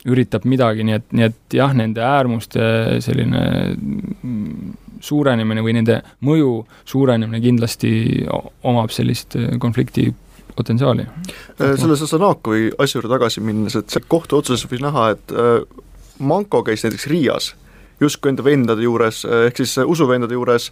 üritab 0.09 0.47
midagi, 0.49 0.85
nii 0.87 0.97
et, 0.99 1.07
nii 1.11 1.27
et 1.29 1.57
jah, 1.59 1.73
nende 1.77 2.03
äärmuste 2.05 2.65
selline 3.03 3.43
mm, 3.73 4.73
suurenemine 5.03 5.63
või 5.65 5.77
nende 5.79 6.01
mõju 6.23 6.59
suurenemine 6.87 7.41
kindlasti 7.43 7.93
omab 8.63 8.93
sellist 8.93 9.39
äh, 9.39 9.55
konflikti 9.59 10.11
potentsiaali. 10.53 11.07
selle 11.57 11.95
Sasanakovi 11.97 12.67
asja 12.77 12.99
juurde 12.99 13.09
tagasi 13.15 13.41
minnes, 13.41 13.73
et 13.73 13.89
see 13.89 14.03
kohtuotsuses 14.05 14.69
võis 14.69 14.83
näha, 14.85 15.07
et 15.15 15.31
Manko 16.21 16.59
käis 16.61 16.83
näiteks 16.85 17.07
Riias 17.09 17.47
justkui 18.03 18.33
enda 18.33 18.45
vendade 18.45 18.85
juures, 18.85 19.23
ehk 19.47 19.61
siis 19.61 19.77
usuvendade 19.83 20.35
juures, 20.37 20.69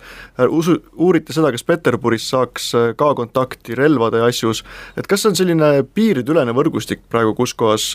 usu, 0.50 0.78
uuriti 1.00 1.36
seda, 1.36 1.52
kas 1.54 1.66
Peterburis 1.68 2.28
saaks 2.32 2.72
ka 3.00 3.12
kontakti 3.18 3.78
relvade 3.78 4.22
asjus, 4.26 4.64
et 5.00 5.10
kas 5.10 5.24
see 5.24 5.32
on 5.32 5.40
selline 5.40 5.74
piirideülene 5.96 6.56
võrgustik 6.58 7.04
praegu, 7.12 7.36
kus 7.38 7.56
kohas 7.58 7.92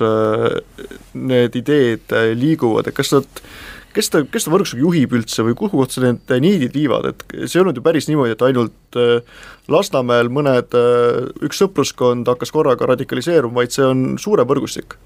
need 1.14 1.56
ideed 1.62 2.16
liiguvad, 2.36 2.90
et 2.90 2.96
kas 2.96 3.14
nad 3.16 3.42
kes 3.96 4.10
ta, 4.12 4.22
kes 4.28 4.44
ta 4.44 4.52
võrgustikku 4.52 4.84
juhib 4.84 5.14
üldse 5.16 5.44
või 5.46 5.56
kuhu 5.56 5.80
kohta 5.80 6.02
need 6.04 6.32
niidid 6.44 6.76
viivad, 6.76 7.10
et 7.12 7.24
see 7.46 7.56
ei 7.56 7.62
olnud 7.64 7.78
ju 7.78 7.84
päris 7.84 8.10
niimoodi, 8.10 8.36
et 8.36 8.44
ainult 8.44 9.00
Lasnamäel 9.72 10.28
mõned, 10.32 10.76
üks 11.46 11.60
sõpruskond 11.62 12.28
hakkas 12.30 12.52
korraga 12.54 12.92
radikaliseeruma, 12.92 13.62
vaid 13.62 13.74
see 13.74 13.86
on 13.86 14.08
suurem 14.20 14.48
võrgustik 14.48 14.98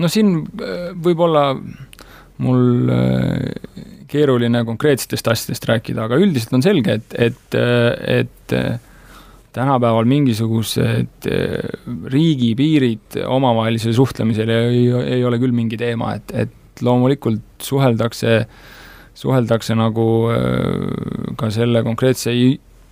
no 0.00 0.10
siin 0.10 0.36
äh, 0.42 0.90
võib 1.04 1.22
olla 1.26 1.50
mul 2.44 2.90
äh, 2.90 3.84
keeruline 4.10 4.64
konkreetsetest 4.66 5.30
asjadest 5.30 5.68
rääkida, 5.70 6.06
aga 6.06 6.18
üldiselt 6.22 6.54
on 6.56 6.64
selge, 6.64 6.98
et, 7.00 7.16
et, 7.30 7.56
äh, 7.58 8.20
et 8.20 8.54
tänapäeval 9.54 10.06
mingisugused 10.10 11.28
riigipiirid 12.10 13.20
omavahelisel 13.22 13.94
suhtlemisel 13.94 14.50
ei, 14.50 14.86
ei 15.16 15.24
ole 15.26 15.38
küll 15.42 15.54
mingi 15.54 15.78
teema, 15.78 16.16
et, 16.18 16.34
et 16.34 16.82
loomulikult 16.82 17.62
suheldakse, 17.62 18.40
suheldakse 19.14 19.76
nagu 19.78 20.06
ka 21.38 21.52
selle 21.54 21.84
konkreetse 21.86 22.34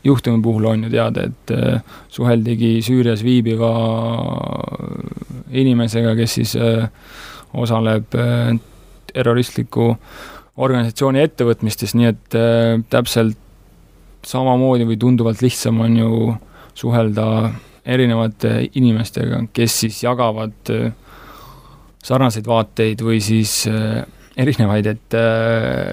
juhtumi 0.04 0.42
puhul 0.42 0.64
on 0.66 0.85
ju 0.85 0.90
teada, 0.90 1.28
et 1.28 1.52
suheldigi 2.11 2.80
Süürias 2.82 3.23
viibiva 3.23 3.71
inimesega, 5.52 6.14
kes 6.16 6.37
siis 6.38 6.54
äh, 6.56 6.88
osaleb 7.54 8.14
äh, 8.16 8.54
terroristliku 9.12 9.92
organisatsiooni 10.62 11.23
ettevõtmistes, 11.23 11.94
nii 11.99 12.09
et 12.11 12.38
äh, 12.38 12.78
täpselt 12.92 13.38
samamoodi 14.26 14.87
või 14.88 14.99
tunduvalt 15.00 15.42
lihtsam 15.42 15.80
on 15.82 15.99
ju 15.99 16.35
suhelda 16.78 17.26
erinevate 17.82 18.68
inimestega, 18.78 19.42
kes 19.52 19.80
siis 19.82 19.97
jagavad 20.04 20.71
sarnaseid 22.02 22.47
vaateid 22.47 23.02
või 23.02 23.18
siis 23.18 23.64
erinevaid, 24.38 24.87
et 24.87 25.16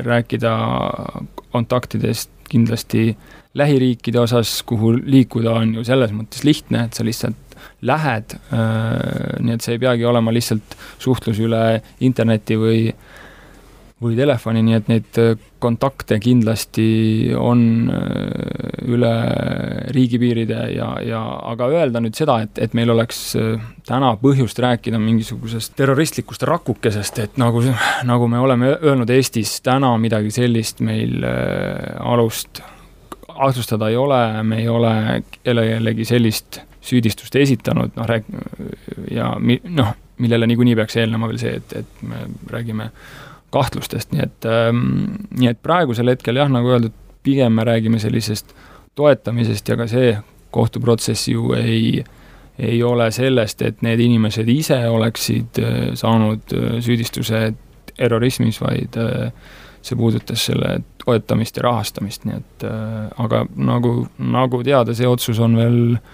rääkida 0.06 0.52
kontaktidest 1.50 2.30
kindlasti 2.54 3.08
lähiriikide 3.60 4.24
osas, 4.24 4.62
kuhu 4.68 4.96
liikuda 4.98 5.60
on 5.62 5.78
ju 5.80 5.86
selles 5.88 6.16
mõttes 6.16 6.46
lihtne, 6.48 6.88
et 6.88 6.98
sa 6.98 7.06
lihtsalt 7.06 7.50
lähed, 7.82 8.36
äh, 8.54 9.40
nii 9.40 9.56
et 9.56 9.64
see 9.64 9.78
ei 9.78 9.82
peagi 9.82 10.06
olema 10.08 10.34
lihtsalt 10.36 10.78
suhtlus 11.00 11.40
üle 11.44 11.82
interneti 12.06 12.60
või 12.60 12.84
või 14.00 14.16
telefoni, 14.16 14.62
nii 14.64 14.76
et 14.78 14.86
neid 14.88 15.18
äh, 15.20 15.34
kontakte 15.60 16.22
kindlasti 16.24 17.34
on 17.36 17.62
äh, 17.92 18.86
üle 18.88 19.12
riigipiiride 19.96 20.60
ja, 20.72 20.88
ja 21.04 21.20
aga 21.52 21.68
öelda 21.76 22.00
nüüd 22.04 22.16
seda, 22.16 22.38
et, 22.46 22.62
et 22.64 22.76
meil 22.80 22.94
oleks 22.96 23.20
täna 23.88 24.14
põhjust 24.22 24.60
rääkida 24.64 25.00
mingisugusest 25.04 25.76
terroristlikust 25.80 26.48
rakukesest, 26.48 27.20
et 27.26 27.40
nagu, 27.40 27.64
nagu 28.08 28.32
me 28.32 28.40
oleme 28.40 28.76
öelnud 28.78 29.12
Eestis, 29.12 29.58
täna 29.68 29.92
midagi 30.00 30.32
sellist 30.36 30.80
meil 30.80 31.20
alust 32.00 32.64
kahtlustada 33.40 33.90
ei 33.90 33.98
ole, 33.98 34.44
me 34.44 34.60
ei 34.62 34.68
ole 34.70 35.24
kellelegi 35.44 36.06
sellist 36.06 36.62
süüdistust 36.82 37.36
esitanud, 37.36 37.96
noh, 37.96 38.08
rääk-, 38.08 38.30
ja 39.12 39.34
mi-, 39.40 39.62
noh, 39.64 39.94
millele 40.20 40.48
niikuinii 40.48 40.76
peaks 40.80 41.00
eelnema 41.00 41.28
veel 41.30 41.42
see, 41.42 41.56
et, 41.60 41.76
et 41.84 42.02
me 42.06 42.24
räägime 42.52 42.90
kahtlustest, 43.54 44.14
nii 44.14 44.24
et 44.26 44.48
ähm,, 44.50 44.84
nii 45.40 45.52
et 45.54 45.62
praegusel 45.64 46.12
hetkel 46.12 46.40
jah, 46.40 46.52
nagu 46.52 46.72
öeldud, 46.76 46.96
pigem 47.24 47.56
me 47.58 47.66
räägime 47.68 48.00
sellisest 48.00 48.54
toetamisest 48.96 49.70
ja 49.70 49.78
ka 49.80 49.88
see 49.90 50.14
kohtuprotsess 50.56 51.28
ju 51.28 51.54
ei, 51.58 52.04
ei 52.60 52.84
ole 52.84 53.10
sellest, 53.12 53.62
et 53.62 53.82
need 53.86 54.02
inimesed 54.04 54.50
ise 54.52 54.80
oleksid 54.90 55.60
äh, 55.62 55.80
saanud 56.00 56.56
äh, 56.56 56.78
süüdistuse 56.84 57.50
terrorismis, 57.96 58.62
vaid 58.62 58.96
äh, 59.00 59.32
see 59.82 59.96
puudutas 59.98 60.48
selle 60.50 60.80
toetamist 61.04 61.58
ja 61.58 61.64
rahastamist, 61.64 62.26
nii 62.28 62.36
et 62.36 62.66
aga 63.18 63.46
nagu, 63.56 63.94
nagu 64.20 64.60
teada, 64.64 64.94
see 64.94 65.08
otsus 65.08 65.40
on 65.40 65.56
veel 65.58 65.80
äh, 65.94 66.10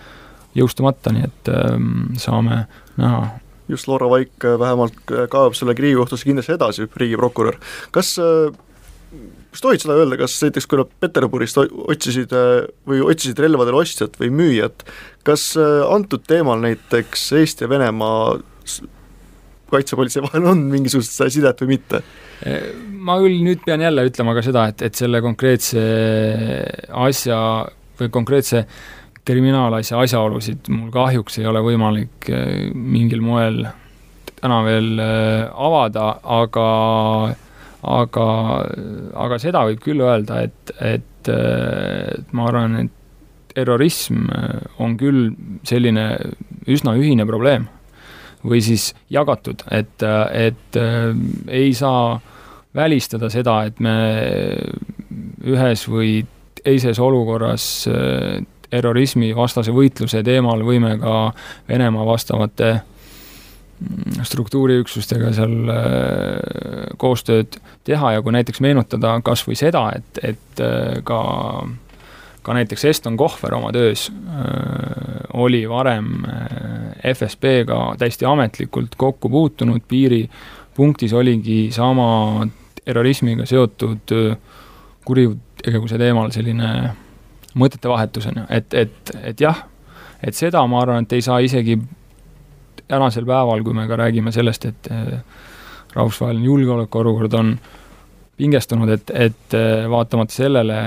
jõustumata, 0.55 1.13
nii 1.15 1.27
et 1.27 1.51
ähm, 1.51 1.89
saame 2.21 2.65
näha. 2.99 3.25
just, 3.67 3.87
Laura 3.87 4.09
Vaik 4.09 4.45
äh, 4.45 4.59
vähemalt 4.59 5.11
äh, 5.11 5.27
kaevab 5.31 5.57
selle 5.57 5.75
Riigikohtusse 5.77 6.27
kindlasti 6.27 6.55
edasi, 6.55 6.87
riigiprokurör. 6.95 7.59
kas 7.91 8.15
äh, 8.19 8.55
kas 9.51 9.63
tohid 9.63 9.83
seda 9.83 9.95
öelda, 9.99 10.17
kas 10.19 10.35
näiteks 10.43 10.67
kui 10.67 10.79
nad 10.81 10.91
Peterburist 10.99 11.59
otsisid 11.59 12.33
või 12.89 12.99
otsisid 13.05 13.39
relvadele 13.39 13.79
ostjat 13.79 14.17
või 14.19 14.27
müüjat, 14.35 14.83
kas 15.23 15.53
antud 15.55 16.25
teemal 16.27 16.59
näiteks 16.59 17.29
Eesti 17.39 17.63
ja 17.63 17.69
Venemaa 17.71 18.35
kaitsepolitsei 19.75 20.23
vahel 20.27 20.49
on 20.55 20.65
mingisugust 20.71 21.21
sidet 21.29 21.63
või 21.63 21.75
mitte? 21.75 22.01
ma 23.05 23.19
küll 23.21 23.39
nüüd 23.45 23.61
pean 23.65 23.83
jälle 23.83 24.07
ütlema 24.09 24.33
ka 24.35 24.43
seda, 24.43 24.67
et, 24.71 24.81
et 24.87 24.97
selle 24.97 25.21
konkreetse 25.23 25.81
asja 27.05 27.39
või 27.99 28.11
konkreetse 28.11 28.65
kriminaalasja 29.25 29.99
asjaolusid 30.03 30.69
mul 30.73 30.91
kahjuks 30.93 31.39
ei 31.41 31.47
ole 31.49 31.63
võimalik 31.65 32.29
eh, 32.29 32.69
mingil 32.73 33.23
moel 33.25 33.63
täna 34.37 34.59
veel 34.65 35.01
eh, 35.01 35.45
avada, 35.67 36.09
aga, 36.37 36.67
aga, 37.95 38.27
aga 39.25 39.39
seda 39.41 39.65
võib 39.69 39.81
küll 39.85 40.03
öelda, 40.05 40.43
et, 40.45 40.75
et, 40.79 41.31
et 41.31 42.35
ma 42.37 42.49
arvan, 42.51 42.85
et 42.85 43.01
terrorism 43.55 44.27
on 44.83 44.97
küll 44.99 45.31
selline 45.65 46.09
üsna 46.69 46.93
ühine 46.99 47.25
probleem 47.25 47.69
või 48.45 48.61
siis 48.63 48.91
jagatud, 49.09 49.65
et, 49.73 50.03
et 50.31 50.77
ei 51.47 51.73
saa 51.73 52.19
välistada 52.75 53.29
seda, 53.33 53.63
et 53.65 53.79
me 53.83 53.95
ühes 55.45 55.85
või 55.89 56.19
teises 56.61 56.99
olukorras 57.01 57.65
terrorismivastase 58.75 59.73
võitluse 59.75 60.23
teemal 60.25 60.63
võime 60.65 60.95
ka 61.01 61.15
Venemaa 61.69 62.05
vastavate 62.07 62.71
mm, 62.75 64.23
struktuuriüksustega 64.27 65.31
seal 65.35 65.55
äh, 65.71 66.91
koostööd 67.01 67.59
teha 67.87 68.15
ja 68.15 68.23
kui 68.25 68.35
näiteks 68.35 68.63
meenutada 68.65 69.17
kas 69.25 69.45
või 69.47 69.59
seda, 69.59 69.87
et, 69.99 70.23
et 70.33 70.63
äh, 70.63 70.99
ka 72.45 72.53
näiteks 72.53 72.85
Eston 72.85 73.17
Kohver 73.17 73.55
oma 73.57 73.71
töös 73.73 74.07
äh, 74.11 74.45
oli 75.33 75.63
varem 75.69 76.11
FSB-ga 77.13 77.95
täiesti 77.99 78.25
ametlikult 78.25 78.95
kokku 78.97 79.29
puutunud, 79.29 79.81
piiripunktis 79.87 81.13
oligi 81.13 81.71
sama 81.71 82.45
terrorismiga 82.85 83.45
seotud 83.49 84.13
kuritegevuse 85.05 85.97
teemal 85.97 86.31
selline 86.33 86.69
mõtetevahetus, 87.57 88.29
on 88.29 88.41
ju, 88.41 88.45
et, 88.49 88.73
et, 88.73 89.13
et 89.31 89.41
jah, 89.41 89.63
et 90.23 90.35
seda 90.35 90.61
ma 90.67 90.81
arvan, 90.83 91.05
et 91.05 91.15
ei 91.17 91.23
saa 91.25 91.39
isegi 91.43 91.77
tänasel 92.87 93.25
päeval, 93.25 93.63
kui 93.65 93.73
me 93.73 93.87
ka 93.89 93.97
räägime 93.99 94.33
sellest, 94.35 94.67
et 94.69 94.89
rahvusvaheline 95.95 96.45
julgeolekuolukord 96.45 97.33
on 97.39 97.55
pingestunud, 98.37 98.91
et, 98.91 99.11
et 99.15 99.57
vaatamata 99.89 100.35
sellele 100.35 100.79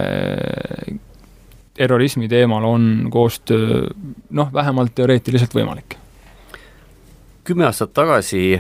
terrorismi 1.79 2.29
teemal 2.29 2.65
on 2.65 3.09
koostöö 3.11 3.87
noh, 4.31 4.53
vähemalt 4.53 4.95
teoreetiliselt 4.95 5.55
võimalik. 5.55 5.97
kümme 7.49 7.65
aastat 7.65 7.95
tagasi 7.97 8.59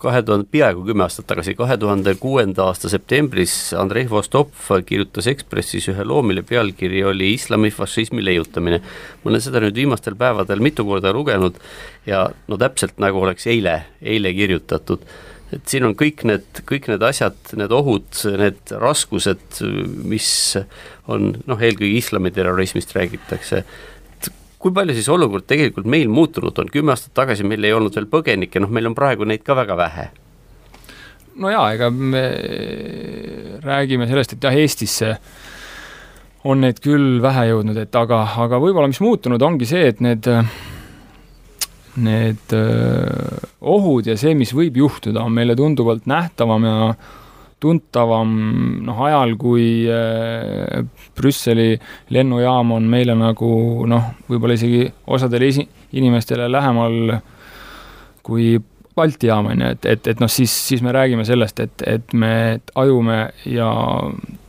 kahe 0.00 0.22
tuhande, 0.22 0.46
peaaegu 0.50 0.84
kümme 0.86 1.04
aastat 1.06 1.26
tagasi, 1.30 1.54
kahe 1.56 1.76
tuhande 1.80 2.14
kuuenda 2.20 2.66
aasta 2.68 2.90
septembris 2.92 3.54
Andrei 3.78 4.08
Vostov 4.10 4.50
kirjutas 4.86 5.28
Ekspressis 5.30 5.88
ühe 5.92 6.04
loo, 6.04 6.22
mille 6.26 6.42
pealkiri 6.46 7.04
oli 7.04 7.32
Islami-fašismi 7.34 8.24
leiutamine. 8.24 8.80
ma 9.24 9.30
olen 9.30 9.40
seda 9.40 9.62
nüüd 9.64 9.74
viimastel 9.74 10.18
päevadel 10.18 10.60
mitu 10.60 10.84
korda 10.84 11.12
lugenud 11.12 11.56
ja 12.06 12.26
no 12.48 12.58
täpselt 12.60 12.98
nagu 13.02 13.22
oleks 13.22 13.46
eile, 13.46 13.82
eile 14.02 14.32
kirjutatud 14.34 15.06
et 15.54 15.62
siin 15.70 15.86
on 15.86 15.94
kõik 15.98 16.24
need, 16.26 16.62
kõik 16.66 16.88
need 16.90 17.04
asjad, 17.06 17.36
need 17.58 17.72
ohud, 17.74 18.08
need 18.40 18.72
raskused, 18.82 19.60
mis 20.08 20.30
on 21.12 21.36
noh, 21.46 21.60
eelkõige 21.62 22.00
islamiterrorismist 22.00 22.94
räägitakse, 22.96 23.62
kui 24.58 24.74
palju 24.74 24.96
siis 24.96 25.08
olukord 25.12 25.46
tegelikult 25.46 25.86
meil 25.90 26.10
muutunud 26.10 26.56
on, 26.58 26.70
kümme 26.72 26.94
aastat 26.94 27.14
tagasi 27.14 27.46
meil 27.46 27.64
ei 27.66 27.74
olnud 27.76 27.94
veel 27.94 28.08
põgenikke, 28.10 28.62
noh 28.62 28.72
meil 28.72 28.90
on 28.90 28.96
praegu 28.98 29.28
neid 29.28 29.44
ka 29.46 29.54
väga 29.58 29.76
vähe. 29.78 30.08
no 31.36 31.50
jaa, 31.52 31.66
ega 31.76 31.90
me 31.90 32.24
räägime 33.62 34.08
sellest, 34.08 34.34
et 34.34 34.46
jah, 34.48 34.56
Eestisse 34.56 35.16
on 36.46 36.62
neid 36.62 36.80
küll 36.82 37.20
vähe 37.22 37.50
jõudnud, 37.50 37.78
et 37.78 37.94
aga, 37.98 38.22
aga 38.46 38.58
võib-olla 38.62 38.90
mis 38.90 39.02
muutunud, 39.02 39.42
ongi 39.42 39.68
see, 39.68 39.86
et 39.92 40.02
need 40.02 40.26
need 42.02 42.52
ohud 43.60 44.08
ja 44.10 44.16
see, 44.20 44.34
mis 44.38 44.52
võib 44.56 44.76
juhtuda, 44.82 45.22
on 45.24 45.34
meile 45.36 45.56
tunduvalt 45.58 46.08
nähtavam 46.10 46.66
ja 46.66 46.78
tuntavam 47.60 48.34
noh, 48.84 48.98
ajal, 49.06 49.32
kui 49.40 49.86
Brüsseli 51.16 51.70
lennujaam 52.12 52.74
on 52.76 52.88
meile 52.92 53.16
nagu 53.16 53.50
noh, 53.88 54.10
võib-olla 54.28 54.58
isegi 54.58 54.84
osadele 55.16 55.48
esi-, 55.48 55.68
inimestele 55.96 56.50
lähemal 56.52 57.16
kui 58.26 58.56
Balti 58.96 59.28
jaam, 59.28 59.50
on 59.52 59.60
ju, 59.60 59.70
et, 59.74 59.86
et, 59.92 60.08
et 60.08 60.20
noh, 60.22 60.30
siis, 60.32 60.52
siis 60.68 60.80
me 60.84 60.92
räägime 60.96 61.24
sellest, 61.28 61.60
et, 61.60 61.82
et 61.84 62.14
me 62.16 62.60
tajume 62.70 63.18
ja 63.52 63.68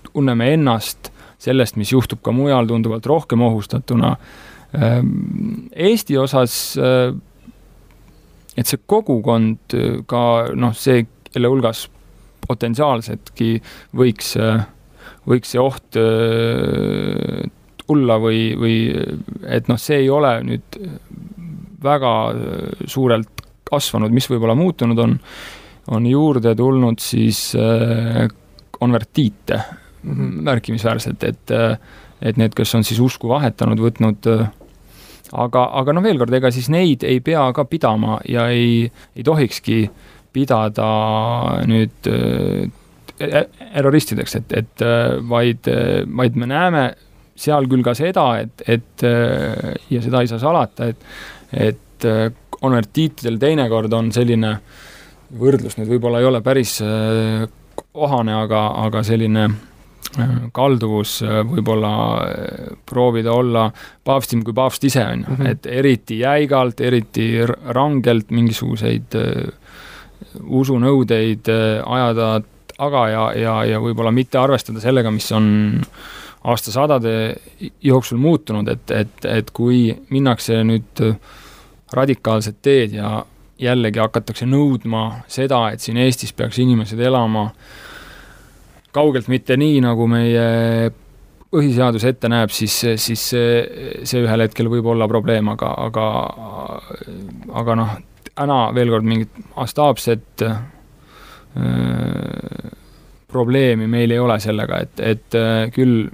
tunneme 0.08 0.54
ennast 0.56 1.12
sellest, 1.44 1.76
mis 1.78 1.92
juhtub 1.92 2.22
ka 2.24 2.32
mujal, 2.32 2.66
tunduvalt 2.70 3.06
rohkem 3.12 3.44
ohustatuna. 3.44 4.16
Eesti 5.88 6.18
osas, 6.18 6.56
et 8.58 8.70
see 8.70 8.82
kogukond 8.90 9.76
ka 10.10 10.24
noh, 10.58 10.74
see, 10.78 11.06
kelle 11.28 11.52
hulgas 11.52 11.86
potentsiaalsetki 12.48 13.52
võiks, 13.98 14.34
võiks 15.28 15.54
see 15.54 15.62
oht 15.62 16.00
äh, 16.00 17.46
tulla 17.88 18.18
või, 18.20 18.42
või 18.60 18.78
et 19.48 19.70
noh, 19.72 19.80
see 19.80 20.02
ei 20.04 20.10
ole 20.12 20.34
nüüd 20.48 20.80
väga 21.84 22.14
suurelt 22.90 23.46
kasvanud, 23.68 24.14
mis 24.16 24.28
võib-olla 24.32 24.56
muutunud 24.58 25.00
on, 25.04 25.18
on 25.94 26.08
juurde 26.08 26.56
tulnud 26.58 27.04
siis 27.04 27.52
äh, 27.60 28.26
konvertiite 28.78 29.60
-hmm. 30.08 30.42
märkimisväärselt, 30.42 31.24
et, 31.24 31.52
et 32.22 32.38
need, 32.38 32.56
kes 32.56 32.76
on 32.76 32.86
siis 32.88 33.00
usku 33.04 33.30
vahetanud, 33.30 33.82
võtnud 33.82 34.30
aga, 35.34 35.70
aga 35.82 35.96
noh, 35.96 36.04
veel 36.06 36.20
kord, 36.22 36.34
ega 36.34 36.52
siis 36.54 36.70
neid 36.74 37.04
ei 37.04 37.20
pea 37.24 37.50
ka 37.56 37.66
pidama 37.68 38.20
ja 38.30 38.48
ei, 38.54 38.86
ei 39.16 39.26
tohikski 39.28 39.82
äh, 39.88 40.06
pidada 40.38 40.88
nüüd 41.68 42.10
äh, 42.12 42.68
terroristideks, 43.18 44.38
et, 44.40 44.56
et 44.62 44.86
äh, 44.86 45.18
vaid, 45.30 45.70
äh, 45.72 46.04
vaid 46.06 46.38
me 46.38 46.50
näeme 46.50 46.88
seal 47.38 47.68
küll 47.70 47.86
ka 47.86 47.94
seda, 47.98 48.32
et, 48.42 48.64
et 48.66 49.04
ja 49.94 50.00
seda 50.02 50.24
ei 50.24 50.30
saa 50.32 50.40
salata, 50.42 50.88
et, 50.90 51.04
et 51.54 52.06
konvertiitidel 52.50 53.38
teinekord 53.38 53.94
on 53.94 54.10
selline 54.16 54.56
võrdlus 55.38 55.78
nüüd 55.78 55.92
võib-olla 55.92 56.24
ei 56.24 56.26
ole 56.32 56.42
päris 56.42 56.80
kohane, 57.94 58.34
aga, 58.42 58.64
aga 58.88 59.04
selline 59.06 59.46
kalduvus 60.54 61.20
võib-olla 61.52 61.92
proovida 62.88 63.34
olla 63.36 63.68
paavstim 64.08 64.44
kui 64.46 64.56
paavst 64.56 64.88
ise, 64.88 65.04
on 65.04 65.26
ju, 65.26 65.34
mhm. 65.38 65.50
et 65.52 65.66
eriti 65.72 66.20
jäigalt, 66.22 66.82
eriti 66.82 67.30
rangelt 67.76 68.32
mingisuguseid 68.32 69.18
äh, 69.20 69.50
usunõudeid 70.44 71.52
äh, 71.54 71.82
ajada 71.86 72.30
taga 72.78 73.08
ja, 73.10 73.26
ja, 73.36 73.58
ja 73.66 73.82
võib-olla 73.82 74.14
mitte 74.14 74.40
arvestada 74.40 74.82
sellega, 74.84 75.12
mis 75.12 75.30
on 75.36 75.48
aastasadade 76.48 77.14
jooksul 77.84 78.20
muutunud, 78.22 78.68
et, 78.72 78.92
et, 78.94 79.26
et 79.26 79.50
kui 79.52 79.90
minnakse 80.14 80.62
nüüd 80.64 81.02
radikaalset 81.98 82.62
teed 82.62 82.94
ja 82.96 83.24
jällegi 83.60 84.00
hakatakse 84.00 84.46
nõudma 84.46 85.24
seda, 85.32 85.68
et 85.74 85.84
siin 85.84 85.98
Eestis 86.02 86.34
peaks 86.38 86.60
inimesed 86.62 87.00
elama 87.00 87.50
kaugelt 88.98 89.30
mitte 89.32 89.58
nii, 89.60 89.82
nagu 89.86 90.08
meie 90.10 90.48
põhiseadus 91.54 92.04
ette 92.10 92.30
näeb, 92.32 92.52
siis, 92.52 92.76
siis 93.00 93.24
see, 93.32 93.52
see 94.04 94.24
ühel 94.26 94.44
hetkel 94.44 94.68
võib 94.72 94.90
olla 94.92 95.08
probleem, 95.08 95.48
aga, 95.54 95.70
aga 95.88 96.08
aga 97.62 97.78
noh, 97.80 97.94
täna 98.34 98.60
veel 98.76 98.92
kord 98.94 99.08
mingit 99.08 99.40
mastaapset 99.56 100.44
äh, 100.46 100.60
probleemi 103.32 103.88
meil 103.92 104.12
ei 104.14 104.20
ole 104.22 104.40
sellega, 104.44 104.82
et, 104.84 105.00
et 105.00 105.38
äh, 105.40 105.68
küll 105.76 106.08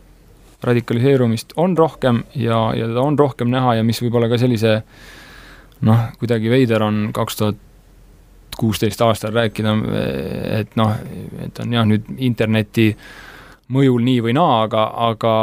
radikaliseerumist 0.63 1.57
on 1.59 1.75
rohkem 1.77 2.23
ja, 2.39 2.69
ja 2.77 2.87
teda 2.87 3.03
on 3.03 3.19
rohkem 3.19 3.51
näha 3.51 3.79
ja 3.79 3.83
mis 3.83 3.99
võib-olla 4.03 4.29
ka 4.31 4.39
sellise 4.39 4.77
noh, 5.83 6.09
kuidagi 6.21 6.51
veider 6.51 6.85
on 6.85 7.09
kaks 7.15 7.39
tuhat 7.41 7.59
kuusteist 8.59 9.01
aastal 9.01 9.33
rääkida, 9.35 9.75
et 10.59 10.75
noh, 10.79 10.93
et 11.45 11.59
on 11.63 11.73
jah, 11.73 11.87
nüüd 11.87 12.09
interneti 12.23 12.91
mõjul 13.73 14.03
nii 14.03 14.21
või 14.27 14.35
naa, 14.37 14.63
aga, 14.67 14.83
aga, 15.09 15.33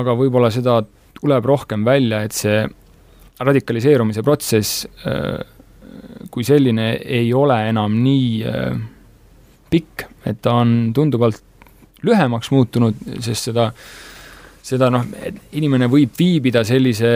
aga 0.00 0.16
võib-olla 0.18 0.50
seda 0.54 0.80
tuleb 1.18 1.46
rohkem 1.48 1.84
välja, 1.86 2.22
et 2.24 2.36
see 2.36 2.62
radikaliseerumise 3.44 4.22
protsess 4.22 4.84
äh, 5.08 5.40
kui 6.30 6.44
selline 6.46 6.94
ei 6.98 7.32
ole 7.34 7.56
enam 7.68 7.96
nii 8.02 8.28
äh, 8.48 8.76
pikk, 9.70 10.06
et 10.26 10.40
ta 10.42 10.58
on 10.62 10.92
tunduvalt 10.94 11.42
lühemaks 12.04 12.50
muutunud, 12.52 12.98
sest 13.24 13.50
seda, 13.50 13.68
seda 14.62 14.90
noh, 14.92 15.06
inimene 15.56 15.88
võib 15.90 16.14
viibida 16.18 16.64
sellise 16.66 17.14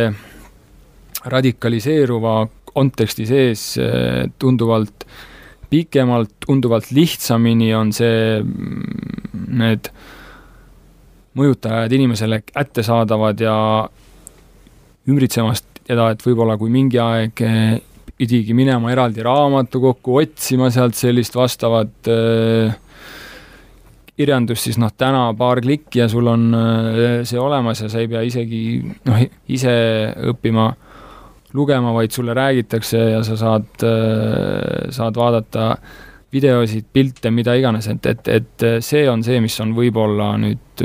radikaliseeruva 1.28 2.34
konteksti 2.78 3.26
sees 3.26 3.72
äh, 3.82 4.28
tunduvalt 4.38 5.06
pikemalt, 5.68 6.30
tunduvalt 6.46 6.90
lihtsamini 6.94 7.72
on 7.76 7.92
see, 7.92 8.38
mm, 8.40 9.44
need 9.60 9.90
mõjutajad 11.38 11.92
inimesele 11.94 12.40
kättesaadavad 12.46 13.42
ja 13.44 13.56
ümbritsemast 15.08 15.66
seda, 15.84 16.10
et 16.12 16.24
võib-olla 16.24 16.56
kui 16.60 16.72
mingi 16.72 16.98
aeg 17.00 17.44
eh, 17.44 17.78
pidigi 18.18 18.56
minema 18.56 18.90
eraldi 18.92 19.22
raamatukokku, 19.24 20.18
otsima 20.24 20.72
sealt 20.74 20.98
sellist 20.98 21.36
vastavat 21.38 22.10
äh, 22.10 22.74
kirjandus, 24.18 24.64
siis 24.64 24.80
noh, 24.80 24.90
täna 24.98 25.28
paar 25.38 25.60
klikki 25.62 26.00
ja 26.00 26.08
sul 26.10 26.26
on 26.26 26.48
see 27.28 27.38
olemas 27.38 27.84
ja 27.84 27.90
sa 27.92 28.00
ei 28.02 28.08
pea 28.10 28.24
isegi 28.26 28.62
noh, 29.06 29.20
ise 29.54 29.74
õppima 30.32 30.72
lugema, 31.58 31.92
vaid 31.96 32.14
sulle 32.14 32.34
räägitakse 32.36 33.00
ja 33.12 33.22
sa 33.26 33.36
saad, 33.38 33.84
saad 34.94 35.18
vaadata 35.18 35.72
videosid, 36.32 36.84
pilte, 36.92 37.30
mida 37.32 37.54
iganes, 37.56 37.88
et, 37.88 38.06
et, 38.06 38.28
et 38.28 38.66
see 38.84 39.06
on 39.08 39.22
see, 39.24 39.40
mis 39.40 39.54
on 39.64 39.72
võib-olla 39.76 40.34
nüüd 40.40 40.82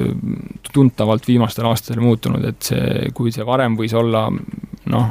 tuntavalt 0.73 1.27
viimastel 1.27 1.67
aastatel 1.67 2.03
muutunud, 2.03 2.45
et 2.47 2.69
see, 2.71 3.09
kui 3.15 3.33
see 3.35 3.45
varem 3.47 3.75
võis 3.79 3.95
olla 3.99 4.29
noh, 4.31 5.09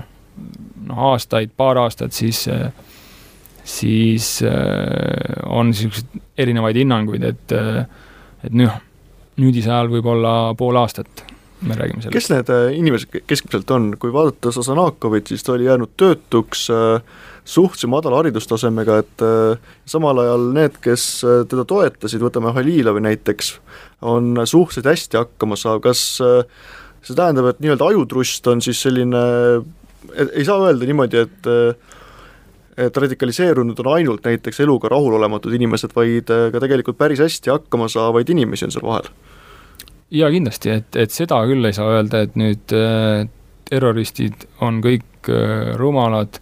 noh 0.88 1.02
aastaid, 1.12 1.52
paar 1.56 1.82
aastat, 1.84 2.16
siis 2.16 2.46
siis 3.62 4.40
on 5.46 5.68
niisuguseid 5.70 6.22
erinevaid 6.42 6.80
hinnanguid, 6.80 7.28
et 7.28 7.54
et 8.42 8.56
noh, 8.58 8.80
nüüdise 9.38 9.70
ajal 9.70 9.92
võib-olla 9.92 10.32
pool 10.58 10.80
aastat 10.80 11.22
me 11.62 11.74
räägime 11.74 12.02
sellest. 12.02 12.12
kes 12.12 12.30
need 12.32 12.50
äh, 12.50 12.70
inimesed 12.78 13.22
keskmiselt 13.26 13.70
on, 13.74 13.92
kui 14.00 14.12
vaadata 14.14 14.52
Sasanakovit, 14.54 15.30
siis 15.30 15.44
ta 15.46 15.54
oli 15.54 15.68
jäänud 15.68 15.94
töötuks 16.00 16.66
äh, 16.70 17.02
suhteliselt 17.44 17.90
madala 17.90 18.20
haridustasemega, 18.22 18.98
et 19.02 19.24
äh, 19.26 19.70
samal 19.86 20.22
ajal 20.24 20.48
need, 20.56 20.78
kes 20.84 21.06
teda 21.50 21.66
toetasid, 21.68 22.22
võtame 22.22 22.54
Halilovi 22.56 23.04
näiteks, 23.08 23.54
on 24.02 24.34
suhteliselt 24.44 24.90
hästi 24.92 25.20
hakkama 25.22 25.58
saav, 25.58 25.82
kas 25.84 26.04
see 26.18 27.16
tähendab, 27.16 27.50
et 27.50 27.62
nii-öelda 27.62 27.88
ajutrust 27.90 28.46
on 28.50 28.62
siis 28.62 28.82
selline, 28.82 29.22
ei 30.28 30.46
saa 30.46 30.60
öelda 30.68 30.88
niimoodi, 30.88 31.26
et 31.26 31.52
et 32.82 32.96
radikaliseerunud 32.96 33.76
on 33.82 33.88
ainult 33.98 34.24
näiteks 34.24 34.62
eluga 34.64 34.88
rahulolematud 34.88 35.52
inimesed, 35.52 35.92
vaid 35.92 36.30
ka 36.54 36.62
tegelikult 36.62 36.96
päris 36.96 37.20
hästi 37.20 37.52
hakkama 37.52 37.84
saavaid 37.92 38.30
inimesi 38.32 38.64
on 38.64 38.72
seal 38.72 38.86
vahel 38.86 39.10
jaa, 40.12 40.32
kindlasti, 40.32 40.76
et, 40.80 40.96
et 40.96 41.14
seda 41.14 41.40
küll 41.48 41.64
ei 41.64 41.76
saa 41.76 41.96
öelda, 41.96 42.24
et 42.26 42.34
nüüd 42.40 42.74
äh, 42.76 43.28
terroristid 43.68 44.46
on 44.60 44.82
kõik 44.84 45.30
äh, 45.32 45.72
rumalad, 45.80 46.40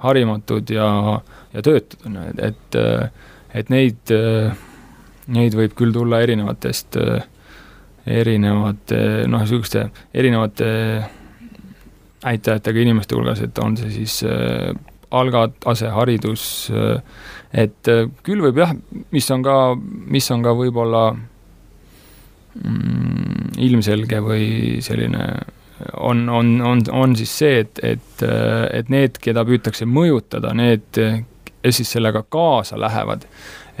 harimatud 0.00 0.70
ja, 0.72 0.86
ja 1.52 1.62
töötud, 1.64 2.06
on 2.08 2.16
ju, 2.16 2.30
et, 2.32 2.46
et 2.50 2.80
äh, 2.80 3.28
et 3.54 3.70
neid 3.72 4.12
äh,, 4.14 4.52
neid 5.30 5.54
võib 5.58 5.74
küll 5.78 5.94
tulla 5.94 6.22
erinevatest 6.24 6.98
äh,, 7.00 7.24
erinevate 8.10 9.26
noh, 9.28 9.42
niisuguste 9.42 9.88
erinevate 10.16 10.68
näitajatega 12.24 12.82
inimeste 12.82 13.16
hulgas, 13.16 13.42
et 13.44 13.58
on 13.62 13.76
see 13.80 13.92
siis 13.94 14.20
äh, 14.28 14.70
algatase, 15.10 15.90
haridus 15.94 16.44
äh,, 16.72 17.02
et 17.64 17.90
äh, 17.90 18.06
küll 18.26 18.42
võib 18.44 18.62
jah, 18.62 18.74
mis 19.14 19.30
on 19.34 19.44
ka, 19.46 19.56
mis 19.76 20.30
on 20.34 20.44
ka 20.46 20.54
võib-olla 20.56 21.04
mm, 22.54 23.56
ilmselge 23.66 24.20
või 24.24 24.44
selline 24.84 25.24
on, 25.96 26.28
on, 26.28 26.52
on, 26.66 26.84
on 26.92 27.16
siis 27.16 27.32
see, 27.42 27.64
et, 27.64 27.80
et, 27.82 28.22
et 28.76 28.92
need, 28.92 29.16
keda 29.22 29.46
püütakse 29.48 29.88
mõjutada, 29.88 30.52
need, 30.56 31.00
kes 31.62 31.80
siis 31.80 31.94
sellega 31.96 32.22
kaasa 32.28 32.76
lähevad, 32.80 33.24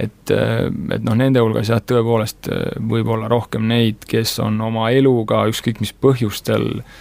et, 0.00 0.32
et 0.32 1.04
noh, 1.04 1.16
nende 1.18 1.42
hulgas 1.44 1.68
jah, 1.68 1.82
tõepoolest 1.84 2.48
võib 2.88 3.12
olla 3.12 3.28
rohkem 3.28 3.68
neid, 3.68 4.06
kes 4.08 4.38
on 4.40 4.60
oma 4.70 4.88
eluga 4.96 5.44
ükskõik 5.52 5.82
mis 5.84 5.92
põhjustel 5.92 6.70
äh, 6.80 6.94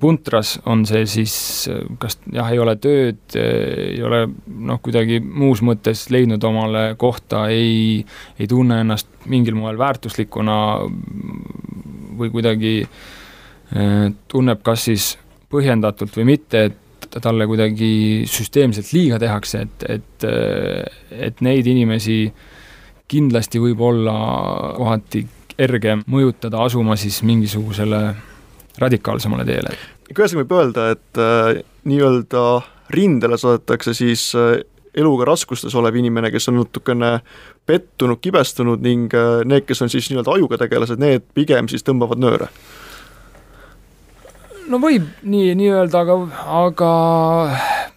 puntras, 0.00 0.58
on 0.70 0.84
see 0.88 1.04
siis 1.10 1.34
kas 2.00 2.18
jah, 2.32 2.48
ei 2.52 2.60
ole 2.62 2.76
tööd, 2.80 3.36
ei 3.36 4.00
ole 4.04 4.22
noh, 4.46 4.80
kuidagi 4.84 5.20
muus 5.20 5.62
mõttes 5.66 6.06
leidnud 6.14 6.44
omale 6.44 6.84
kohta, 7.00 7.46
ei, 7.52 7.98
ei 8.38 8.48
tunne 8.50 8.80
ennast 8.84 9.10
mingil 9.30 9.56
moel 9.58 9.78
väärtuslikuna 9.80 10.56
või 12.14 12.30
kuidagi 12.32 12.74
tunneb 14.30 14.64
kas 14.64 14.88
siis 14.88 15.10
põhjendatult 15.50 16.16
või 16.18 16.32
mitte, 16.34 16.64
et 16.68 17.20
talle 17.22 17.46
kuidagi 17.46 18.24
süsteemselt 18.30 18.90
liiga 18.94 19.20
tehakse, 19.22 19.64
et, 19.66 19.86
et, 19.98 20.26
et 21.28 21.40
neid 21.44 21.66
inimesi 21.70 22.18
kindlasti 23.10 23.60
võib 23.62 23.82
olla 23.84 24.14
kohati 24.78 25.24
kergem 25.54 26.02
mõjutada 26.10 26.64
asuma 26.64 26.96
siis 26.98 27.20
mingisugusele 27.26 28.00
radikaalsemale 28.78 29.44
teele. 29.48 29.74
kuidas 30.14 30.34
võib 30.36 30.52
öelda, 30.52 30.90
et 30.94 31.20
äh, 31.20 31.64
nii-öelda 31.88 32.44
rindele 32.94 33.38
saadetakse 33.40 33.94
siis 33.94 34.30
äh, 34.38 34.58
eluga 34.94 35.26
raskustes 35.28 35.74
olev 35.74 35.96
inimene, 35.98 36.30
kes 36.30 36.48
on 36.52 36.60
natukene 36.60 37.18
pettunud, 37.66 38.20
kibestunud 38.22 38.82
ning 38.84 39.14
äh, 39.14 39.42
need, 39.48 39.66
kes 39.68 39.82
on 39.82 39.92
siis 39.92 40.10
nii-öelda 40.10 40.38
ajuga 40.38 40.60
tegelased, 40.64 41.02
need 41.02 41.26
pigem 41.34 41.70
siis 41.70 41.86
tõmbavad 41.86 42.20
nööre? 42.22 42.50
no 44.70 44.80
võib 44.80 45.06
nii, 45.22 45.52
nii 45.58 45.70
öelda, 45.74 46.04
aga, 46.04 46.14
aga 46.62 46.90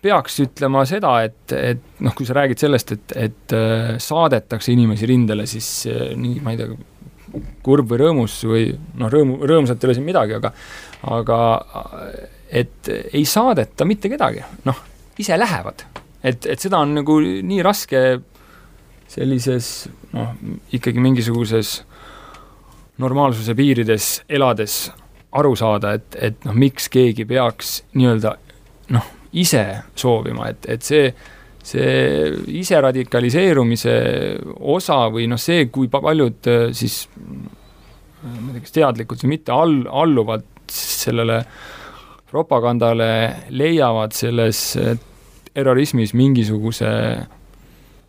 peaks 0.04 0.42
ütlema 0.44 0.84
seda, 0.90 1.14
et, 1.28 1.54
et 1.56 2.04
noh, 2.04 2.16
kui 2.16 2.28
sa 2.28 2.36
räägid 2.38 2.62
sellest, 2.62 2.94
et, 2.98 3.16
et 3.28 3.56
äh, 3.56 3.96
saadetakse 4.02 4.74
inimesi 4.74 5.10
rindele, 5.10 5.48
siis 5.50 5.70
äh, 5.92 6.12
nii, 6.20 6.42
ma 6.44 6.54
ei 6.54 6.62
tea, 6.62 6.78
kurb 7.66 7.92
või 7.92 8.02
rõõmus 8.04 8.40
või 8.48 8.70
noh, 9.00 9.12
rõõmu, 9.12 9.40
rõõmsat 9.48 9.84
ei 9.84 9.90
ole 9.90 9.98
siin 9.98 10.08
midagi, 10.08 10.38
aga 10.38 10.54
aga 11.08 11.40
et 12.50 12.90
ei 13.14 13.26
saadeta 13.28 13.86
mitte 13.86 14.10
kedagi, 14.10 14.44
noh, 14.66 14.82
ise 15.20 15.38
lähevad. 15.38 15.86
et, 16.24 16.46
et 16.46 16.60
seda 16.60 16.82
on 16.84 16.96
nagu 16.98 17.20
nii 17.22 17.62
raske 17.66 18.04
sellises 19.08 19.88
noh, 20.14 20.34
ikkagi 20.76 21.02
mingisuguses 21.04 21.82
normaalsuse 22.98 23.56
piirides 23.56 24.10
elades 24.30 24.88
aru 25.38 25.56
saada, 25.56 25.94
et, 25.98 26.18
et 26.20 26.46
noh, 26.48 26.56
miks 26.58 26.90
keegi 26.90 27.26
peaks 27.30 27.82
nii-öelda 27.94 28.34
noh, 28.96 29.10
ise 29.38 29.64
soovima, 29.96 30.50
et, 30.54 30.66
et 30.72 30.86
see 30.86 31.12
see 31.64 32.60
ise 32.60 32.80
radikaliseerumise 32.82 33.96
osa 34.76 35.02
või 35.14 35.28
noh, 35.32 35.40
see, 35.42 35.68
kui 35.74 35.90
paljud 35.92 36.52
äh, 36.52 36.70
siis 36.76 37.06
ma 38.24 38.52
ei 38.52 38.58
tea, 38.58 38.64
kas 38.66 38.76
teadlikult 38.76 39.24
või 39.26 39.34
mitte, 39.36 39.54
all, 39.54 39.82
alluvad 39.88 40.46
sellele 40.74 41.42
propagandale, 42.28 43.10
leiavad 43.56 44.16
selles 44.16 44.62
äh, 44.80 44.98
terrorismis 45.54 46.14
mingisuguse 46.18 46.90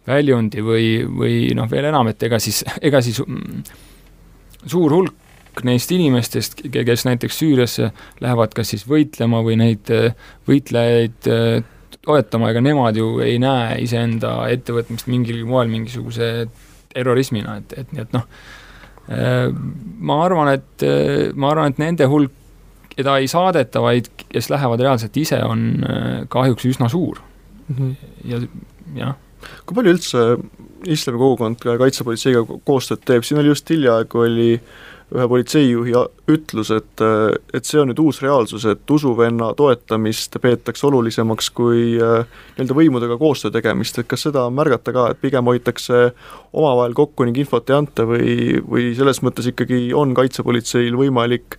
väljundi 0.08 0.64
või, 0.64 0.90
või 1.04 1.38
noh, 1.56 1.68
veel 1.70 1.88
enam, 1.90 2.10
et 2.10 2.22
ega 2.24 2.40
siis, 2.42 2.62
ega 2.84 3.00
siis 3.04 3.20
mm, 3.24 3.62
suur 4.66 4.94
hulk 4.96 5.62
neist 5.66 5.90
inimestest, 5.90 6.60
kes 6.70 7.04
näiteks 7.08 7.40
Süüriasse 7.40 7.90
lähevad 8.22 8.52
kas 8.54 8.70
siis 8.74 8.84
võitlema 8.88 9.42
või 9.46 9.58
neid 9.60 9.90
äh, 9.94 10.14
võitlejaid 10.48 11.30
toetama, 12.08 12.52
ega 12.52 12.62
nemad 12.64 12.96
ju 12.98 13.18
ei 13.24 13.36
näe 13.42 13.78
iseenda 13.84 14.40
ettevõtmist 14.52 15.08
mingil 15.10 15.44
moel 15.48 15.70
mingisuguse 15.72 16.48
terrorismina, 16.94 17.58
et, 17.60 17.74
et 17.82 17.94
nii 17.94 18.04
et 18.04 18.16
noh, 18.16 18.26
äh, 19.12 19.46
ma 20.10 20.20
arvan, 20.24 20.52
et, 20.56 20.74
äh, 20.86 21.30
ma 21.36 21.52
arvan, 21.52 21.74
et 21.74 21.82
nende 21.82 22.08
hulk, 22.10 22.34
keda 22.98 23.14
ei 23.22 23.28
saadeta, 23.30 23.78
vaid 23.84 24.08
kes 24.24 24.48
lähevad 24.50 24.80
reaalselt 24.82 25.16
ise, 25.20 25.38
on 25.46 25.68
äh, 25.86 26.06
kahjuks 26.32 26.66
üsna 26.66 26.88
suur 26.90 27.20
mm. 27.68 27.76
-hmm. 27.76 27.92
ja, 28.26 28.40
jah. 28.96 29.14
kui 29.66 29.76
palju 29.76 29.94
üldse 29.94 30.24
islami 30.88 31.18
kogukond 31.18 31.62
kaitsepolitseiga 31.62 32.42
koostööd 32.66 33.04
teeb, 33.06 33.26
siin 33.26 33.38
oli 33.38 33.52
just 33.52 33.70
hiljaaegu 33.70 34.24
oli 34.24 34.50
äh, 34.56 34.87
ühe 35.08 35.24
politseijuhi 35.28 35.94
ütlus, 36.28 36.70
et, 36.74 37.02
et 37.56 37.64
see 37.64 37.80
on 37.80 37.88
nüüd 37.88 38.00
uus 38.02 38.20
reaalsus, 38.20 38.66
et 38.68 38.90
usuvenna 38.92 39.50
toetamist 39.56 40.36
peetakse 40.42 40.84
olulisemaks 40.88 41.48
kui 41.56 41.94
nii-öelda 41.96 42.76
võimudega 42.76 43.16
koostöö 43.20 43.54
tegemist, 43.54 43.98
et 43.98 44.08
kas 44.10 44.26
seda 44.28 44.44
on 44.48 44.56
märgata 44.58 44.92
ka, 44.92 45.06
et 45.12 45.22
pigem 45.22 45.48
hoitakse 45.48 46.10
omavahel 46.52 46.96
kokku 46.98 47.24
ning 47.24 47.40
infot 47.40 47.72
ei 47.72 47.78
anta 47.78 48.04
või, 48.08 48.34
või 48.60 48.90
selles 48.98 49.22
mõttes 49.24 49.48
ikkagi 49.48 49.88
on 49.96 50.12
kaitsepolitseil 50.18 51.00
võimalik 51.00 51.56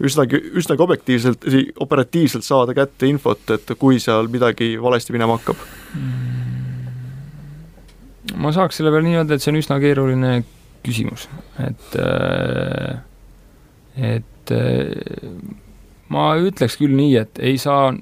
üsnagi, 0.00 0.40
üsnagi 0.56 0.82
objektiivselt, 0.82 1.46
operatiivselt 1.80 2.44
saada 2.44 2.74
kätte 2.76 3.08
infot, 3.08 3.44
et 3.52 3.76
kui 3.78 4.00
seal 4.00 4.32
midagi 4.32 4.74
valesti 4.80 5.16
minema 5.16 5.36
hakkab? 5.36 5.60
ma 8.36 8.50
saaks 8.52 8.80
selle 8.80 8.90
peale 8.90 9.06
nii 9.06 9.20
öelda, 9.20 9.36
et 9.36 9.44
see 9.44 9.52
on 9.52 9.60
üsna 9.60 9.76
keeruline 9.80 10.30
küsimus, 10.86 11.26
et, 11.62 11.96
äh, 12.00 12.98
et 14.14 14.52
äh, 14.54 15.30
ma 16.12 16.26
ütleks 16.38 16.78
küll 16.80 16.94
nii, 16.96 17.16
et 17.20 17.40
ei 17.42 17.58
saa 17.60 17.92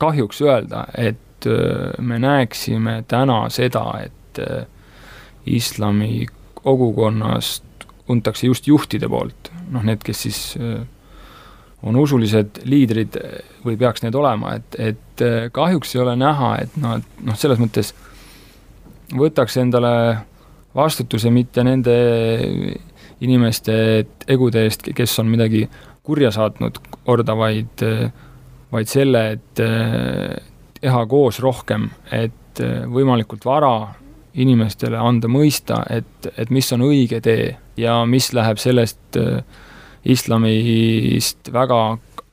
kahjuks 0.00 0.42
öelda, 0.46 0.86
et 0.98 1.48
äh, 1.48 1.92
me 1.98 2.20
näeksime 2.22 3.02
täna 3.08 3.42
seda, 3.52 3.86
et 4.04 4.16
islami 5.50 6.28
kogukonnast 6.54 7.86
untakse 8.10 8.46
just 8.46 8.68
juhtide 8.70 9.08
poolt, 9.10 9.50
noh, 9.74 9.82
need, 9.86 10.04
kes 10.06 10.22
siis 10.26 10.40
on 11.82 11.98
usulised 11.98 12.60
liidrid 12.68 13.16
või 13.64 13.74
peaks 13.80 14.04
need 14.04 14.14
olema, 14.14 14.54
et, 14.60 14.78
et 14.78 15.24
kahjuks 15.56 15.96
ei 15.96 16.02
ole 16.04 16.14
näha, 16.20 16.52
et 16.62 16.78
nad 16.78 17.06
noh, 17.26 17.38
selles 17.40 17.58
mõttes 17.58 17.90
võtaks 19.18 19.58
endale 19.58 19.94
vastutuse 20.76 21.30
mitte 21.34 21.64
nende 21.66 21.96
inimeste 23.20 23.74
egude 24.30 24.64
eest, 24.64 24.88
kes 24.96 25.18
on 25.20 25.30
midagi 25.32 25.64
kurja 26.06 26.30
saatnud 26.34 26.78
korda, 27.04 27.36
vaid, 27.36 27.84
vaid 28.72 28.90
selle, 28.90 29.24
et 29.36 29.62
teha 30.80 31.02
koos 31.10 31.40
rohkem, 31.44 31.90
et 32.12 32.62
võimalikult 32.90 33.44
vara 33.44 33.74
inimestele 34.40 34.98
anda 35.00 35.28
mõista, 35.28 35.82
et, 35.90 36.30
et 36.38 36.50
mis 36.54 36.72
on 36.72 36.86
õige 36.86 37.20
tee 37.24 37.50
ja 37.80 38.00
mis 38.08 38.30
läheb 38.36 38.60
sellest 38.62 39.18
islamist 40.08 41.50
väga 41.52 41.80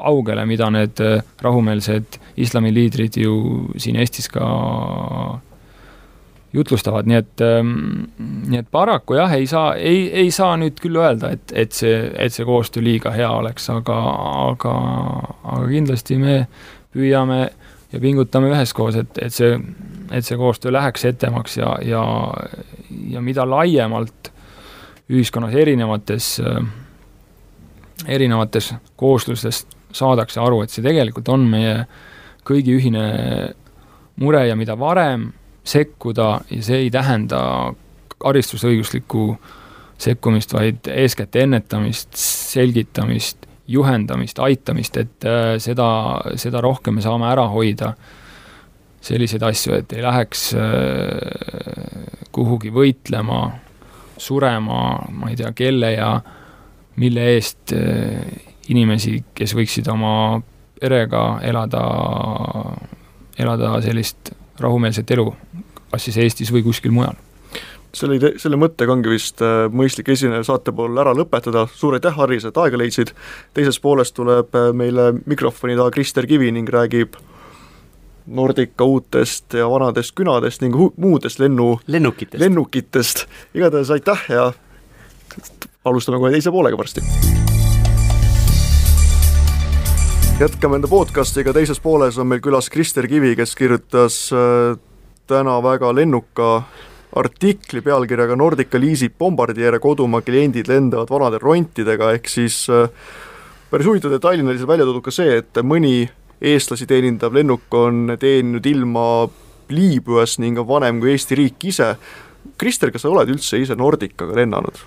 augele, 0.07 0.45
mida 0.45 0.69
need 0.71 1.01
rahumeelsed 1.41 2.19
islamiliidrid 2.37 3.17
ju 3.17 3.33
siin 3.81 3.97
Eestis 3.99 4.29
ka 4.31 4.45
jutlustavad, 6.53 7.07
nii 7.09 7.17
et, 7.19 7.41
ähm, 7.43 7.73
nii 8.47 8.61
et 8.61 8.67
paraku 8.71 9.17
jah, 9.17 9.33
ei 9.35 9.47
saa, 9.47 9.73
ei, 9.75 10.07
ei 10.23 10.31
saa 10.31 10.55
nüüd 10.59 10.79
küll 10.81 10.99
öelda, 10.99 11.31
et, 11.35 11.51
et 11.53 11.75
see, 11.75 11.99
et 12.15 12.33
see 12.33 12.45
koostöö 12.47 12.83
liiga 12.83 13.11
hea 13.15 13.29
oleks, 13.35 13.69
aga, 13.73 13.97
aga, 14.47 14.73
aga 15.43 15.67
kindlasti 15.67 16.19
me 16.21 16.37
püüame 16.95 17.41
ja 17.91 18.01
pingutame 18.03 18.51
üheskoos, 18.53 18.97
et, 18.99 19.19
et 19.21 19.35
see, 19.35 19.57
et 20.11 20.25
see 20.25 20.39
koostöö 20.39 20.73
läheks 20.75 21.05
etemaks 21.11 21.59
ja, 21.59 21.75
ja, 21.83 22.03
ja 23.11 23.23
mida 23.23 23.45
laiemalt 23.47 24.31
ühiskonnas 25.07 25.55
erinevates, 25.55 26.37
erinevates 28.07 28.73
kooslustes 28.99 29.65
saadakse 29.95 30.39
aru, 30.43 30.63
et 30.63 30.71
see 30.71 30.83
tegelikult 30.83 31.29
on 31.31 31.47
meie 31.47 31.79
kõigi 32.47 32.75
ühine 32.75 33.03
mure 34.19 34.43
ja 34.47 34.55
mida 34.59 34.75
varem 34.79 35.29
sekkuda 35.67 36.29
ja 36.49 36.63
see 36.63 36.85
ei 36.85 36.91
tähenda 36.93 37.39
karistusõiguslikku 38.17 39.37
sekkumist, 39.97 40.53
vaid 40.53 40.87
eeskätt 40.93 41.35
ennetamist, 41.35 42.15
selgitamist, 42.17 43.47
juhendamist, 43.67 44.39
aitamist, 44.39 44.97
et 44.97 45.27
äh, 45.27 45.57
seda, 45.61 45.89
seda 46.39 46.61
rohkem 46.63 46.97
me 46.97 47.03
saame 47.03 47.27
ära 47.29 47.47
hoida 47.51 47.93
selliseid 49.07 49.43
asju, 49.43 49.75
et 49.77 49.93
ei 49.95 50.03
läheks 50.05 50.49
äh, 50.57 52.07
kuhugi 52.35 52.71
võitlema, 52.73 53.41
surema, 54.17 54.81
ma 55.13 55.31
ei 55.31 55.37
tea, 55.39 55.51
kelle 55.57 55.91
ja 55.93 56.11
mille 57.01 57.27
eest 57.35 57.73
äh, 57.75 58.23
inimesi, 58.71 59.19
kes 59.35 59.53
võiksid 59.57 59.89
oma 59.91 60.39
perega 60.77 61.39
elada, 61.45 61.83
elada 63.39 63.77
sellist 63.81 64.33
rahumeelset 64.59 65.11
elu, 65.11 65.31
kas 65.91 66.07
siis 66.07 66.17
Eestis 66.23 66.51
või 66.53 66.63
kuskil 66.65 66.91
mujal. 66.95 67.17
selle 67.97 68.17
ide-, 68.19 68.33
selle 68.37 68.59
mõttega 68.59 68.93
ongi 68.93 69.09
vist 69.09 69.41
äh, 69.41 69.65
mõistlik 69.71 70.11
esimene 70.13 70.43
saate 70.43 70.71
pool 70.75 70.97
ära 71.01 71.13
lõpetada, 71.17 71.67
suur 71.73 71.95
aitäh, 71.97 72.13
Harris, 72.13 72.45
et 72.45 72.57
aega 72.57 72.77
leidsid, 72.77 73.13
teises 73.57 73.79
pooles 73.79 74.11
tuleb 74.11 74.55
äh, 74.55 74.69
meile 74.73 75.13
mikrofoni 75.25 75.77
taha 75.79 75.91
Krister 75.95 76.27
Kivi 76.27 76.51
ning 76.51 76.69
räägib 76.69 77.17
Nordica 78.27 78.83
uutest 78.83 79.53
ja 79.55 79.69
vanadest 79.71 80.11
künadest 80.15 80.61
ning 80.61 80.75
muudest 80.97 81.39
lennu 81.39 81.77
lennukitest, 81.87 82.41
lennukitest., 82.43 83.25
igatahes 83.55 83.91
aitäh 83.95 84.25
ja 84.29 84.51
alustame 85.85 86.19
kohe 86.19 86.35
teise 86.35 86.51
poolega 86.51 86.77
varsti 86.77 87.05
jätkame 90.37 90.77
enda 90.77 90.85
podcastiga, 90.85 91.49
teises 91.49 91.79
pooles 91.81 92.17
on 92.21 92.27
meil 92.29 92.41
külas 92.45 92.67
Krister 92.69 93.07
Kivi, 93.09 93.31
kes 93.39 93.55
kirjutas 93.57 94.17
äh, 94.35 94.75
täna 95.25 95.55
väga 95.65 95.89
lennuka 95.97 96.59
artikli 97.17 97.81
pealkirjaga 97.81 98.35
Nordica 98.37 98.77
liisib 98.77 99.15
Bombardiere 99.17 99.79
kodumaa 99.81 100.21
kliendid 100.21 100.69
lendavad 100.69 101.09
vanade 101.09 101.41
rontidega, 101.41 102.11
ehk 102.13 102.29
siis 102.29 102.59
äh, 102.69 102.85
päris 103.71 103.89
huvitav 103.89 104.13
detailina 104.13 104.53
oli 104.53 104.61
seal 104.61 104.69
välja 104.69 104.85
toodud 104.85 105.07
ka 105.07 105.15
see, 105.15 105.39
et 105.41 105.61
mõni 105.65 106.05
eestlasi 106.37 106.85
teenindav 106.85 107.33
lennuk 107.33 107.73
on 107.73 108.13
teeninud 108.21 108.69
ilma 108.69 109.07
Liibüas 109.73 110.37
ning 110.37 110.61
on 110.61 110.69
vanem 110.69 111.01
kui 111.01 111.15
Eesti 111.15 111.35
riik 111.35 111.65
ise. 111.73 111.95
Krister, 112.61 112.93
kas 112.93 113.03
sa 113.03 113.09
oled 113.09 113.33
üldse 113.33 113.57
ise 113.57 113.75
Nordicaga 113.75 114.37
lennanud? 114.37 114.85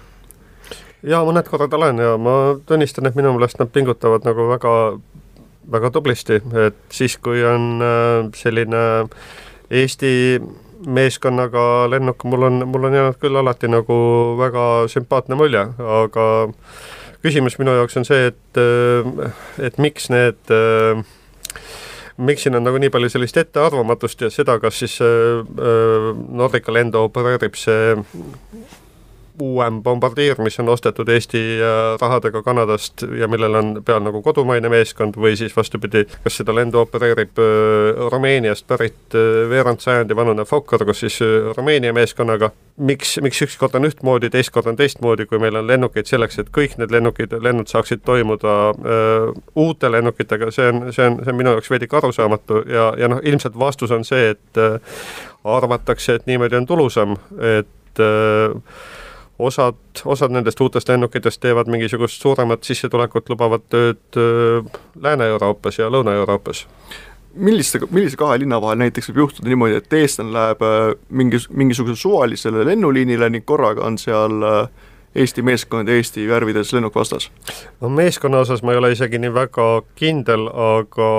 jaa, 1.02 1.24
mõned 1.24 1.48
korrad 1.48 1.74
olen 1.74 1.98
ja 1.98 2.14
ma 2.20 2.34
tunnistan, 2.68 3.08
et 3.08 3.18
minu 3.18 3.32
meelest 3.34 3.58
nad 3.58 3.70
pingutavad 3.72 4.22
nagu 4.28 4.46
väga 4.52 4.74
väga 5.72 5.90
tublisti, 5.94 6.40
et 6.66 6.80
siis, 6.94 7.16
kui 7.22 7.44
on 7.46 7.82
äh, 7.84 8.30
selline 8.36 8.82
Eesti 9.70 10.40
meeskonnaga 10.86 11.62
lennuk, 11.92 12.24
mul 12.24 12.48
on, 12.48 12.62
mul 12.66 12.88
on 12.88 12.96
jäänud 12.96 13.18
küll 13.20 13.38
alati 13.38 13.68
nagu 13.70 13.96
väga 14.40 14.66
sümpaatne 14.90 15.38
mulje, 15.38 15.62
aga 16.00 16.26
küsimus 17.22 17.58
minu 17.60 17.76
jaoks 17.76 18.00
on 18.00 18.08
see, 18.08 18.30
et, 18.32 18.60
äh, 18.60 19.32
et 19.66 19.78
miks 19.78 20.10
need 20.10 20.54
äh, 20.56 21.04
miks 22.20 22.44
siin 22.44 22.58
on 22.58 22.66
nagu 22.66 22.80
nii 22.80 22.90
palju 22.92 23.12
sellist 23.12 23.38
ettearvamatust 23.40 24.26
ja 24.26 24.28
seda, 24.32 24.58
kas 24.60 24.82
siis 24.82 24.98
Nordica 25.00 26.74
lendo 26.74 27.06
opereerib 27.06 27.56
see 27.56 27.94
uuem 29.40 29.82
bombardier, 29.82 30.38
mis 30.42 30.58
on 30.60 30.68
ostetud 30.68 31.08
Eesti 31.08 31.40
äh, 31.58 31.98
rahadega 32.00 32.42
Kanadast 32.42 33.04
ja 33.18 33.28
millel 33.28 33.54
on 33.54 33.72
peal 33.84 34.02
nagu 34.04 34.22
kodumaine 34.22 34.68
meeskond 34.72 35.16
või 35.20 35.36
siis 35.38 35.56
vastupidi, 35.56 36.04
kas 36.24 36.40
seda 36.40 36.54
lendu 36.54 36.80
opereerib 36.82 37.40
äh, 37.40 38.02
Rumeeniast 38.12 38.66
pärit 38.70 39.16
äh, 39.16 39.48
veerand 39.50 39.82
sajandi 39.82 40.16
vanune 40.16 40.44
Fokker, 40.48 40.84
kus 40.88 41.04
siis 41.04 41.20
Rumeenia 41.56 41.92
meeskonnaga. 41.96 42.50
miks, 42.76 43.18
miks 43.20 43.42
üks 43.44 43.56
kord 43.60 43.74
on 43.76 43.84
ühtmoodi, 43.84 44.30
teist 44.32 44.52
korda 44.54 44.72
on 44.72 44.76
teistmoodi, 44.76 45.26
kui 45.28 45.38
meil 45.38 45.56
on 45.56 45.66
lennukeid 45.68 46.08
selleks, 46.08 46.38
et 46.40 46.48
kõik 46.54 46.78
need 46.80 46.92
lennukid, 46.94 47.34
lennud 47.42 47.68
saaksid 47.68 48.00
toimuda 48.04 48.54
öö, 48.72 49.32
uute 49.54 49.90
lennukitega, 49.92 50.48
see 50.54 50.70
on, 50.70 50.86
see 50.92 51.04
on, 51.04 51.18
see 51.20 51.34
on 51.34 51.36
minu 51.36 51.52
jaoks 51.56 51.70
veidike 51.70 51.98
arusaamatu 52.00 52.62
ja, 52.70 52.86
ja 52.96 53.10
noh, 53.12 53.20
ilmselt 53.20 53.58
vastus 53.58 53.92
on 53.92 54.06
see, 54.08 54.30
et 54.32 54.56
öö, 54.62 54.78
arvatakse, 55.44 56.14
et 56.14 56.26
niimoodi 56.30 56.56
on 56.56 56.66
tulusam, 56.66 57.16
et 57.36 58.00
öö, 58.00 58.54
osad, 59.40 59.78
osad 60.04 60.32
nendest 60.34 60.60
uutest 60.60 60.88
lennukitest 60.88 61.40
teevad 61.40 61.70
mingisugust 61.72 62.22
suuremat 62.22 62.64
sissetulekut 62.64 63.28
lubavat 63.32 63.68
tööd 63.72 64.20
Lääne-Euroopas 65.00 65.78
ja 65.78 65.88
Lõuna-Euroopas 65.92 66.66
milliste, 67.34 67.80
millise 67.90 68.18
kahe 68.18 68.38
linna 68.42 68.60
vahel 68.62 68.80
näiteks 68.80 69.10
võib 69.10 69.24
juhtuda 69.24 69.50
niimoodi, 69.50 69.78
et 69.78 69.98
eestlane 70.00 70.32
läheb 70.34 70.64
mingis, 71.14 71.48
mingisugusele 71.50 71.98
suvalisele 71.98 72.64
lennuliinile 72.66 73.30
ning 73.30 73.46
korraga 73.46 73.86
on 73.86 73.98
seal 73.98 74.40
Eesti 75.14 75.42
meeskond 75.42 75.88
Eesti 75.90 76.28
värvides 76.28 76.72
lennuk 76.72 76.94
vastas? 76.94 77.30
no 77.80 77.88
meeskonna 77.90 78.42
osas 78.44 78.62
ma 78.62 78.74
ei 78.74 78.78
ole 78.78 78.92
isegi 78.94 79.18
nii 79.18 79.34
väga 79.34 79.68
kindel, 79.98 80.46
aga 80.46 81.10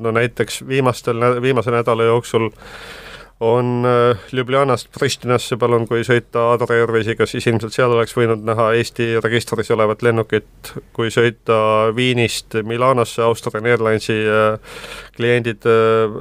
no 0.00 0.12
näiteks 0.16 0.62
viimastel, 0.68 1.20
viimase 1.42 1.72
nädala 1.72 2.08
jooksul 2.08 2.48
äh, 2.48 3.03
on 3.40 3.84
äh, 3.86 4.18
Ljubljanast 4.32 4.88
Pristinasse, 4.98 5.56
palun, 5.58 5.88
kui 5.90 6.04
sõita 6.06 6.46
Adria 6.52 6.84
Airwaysiga, 6.84 7.26
siis 7.26 7.46
ilmselt 7.50 7.74
seal 7.74 7.92
oleks 7.92 8.14
võinud 8.16 8.44
näha 8.46 8.70
Eesti 8.78 9.08
registris 9.24 9.72
olevat 9.74 10.04
lennukit, 10.06 10.70
kui 10.94 11.10
sõita 11.10 11.56
Viinist 11.96 12.54
Milanosse, 12.66 13.22
Austrian 13.26 13.66
Airlinesi 13.66 14.16
äh, 14.22 14.76
kliendid 15.16 15.66
äh, 15.66 16.14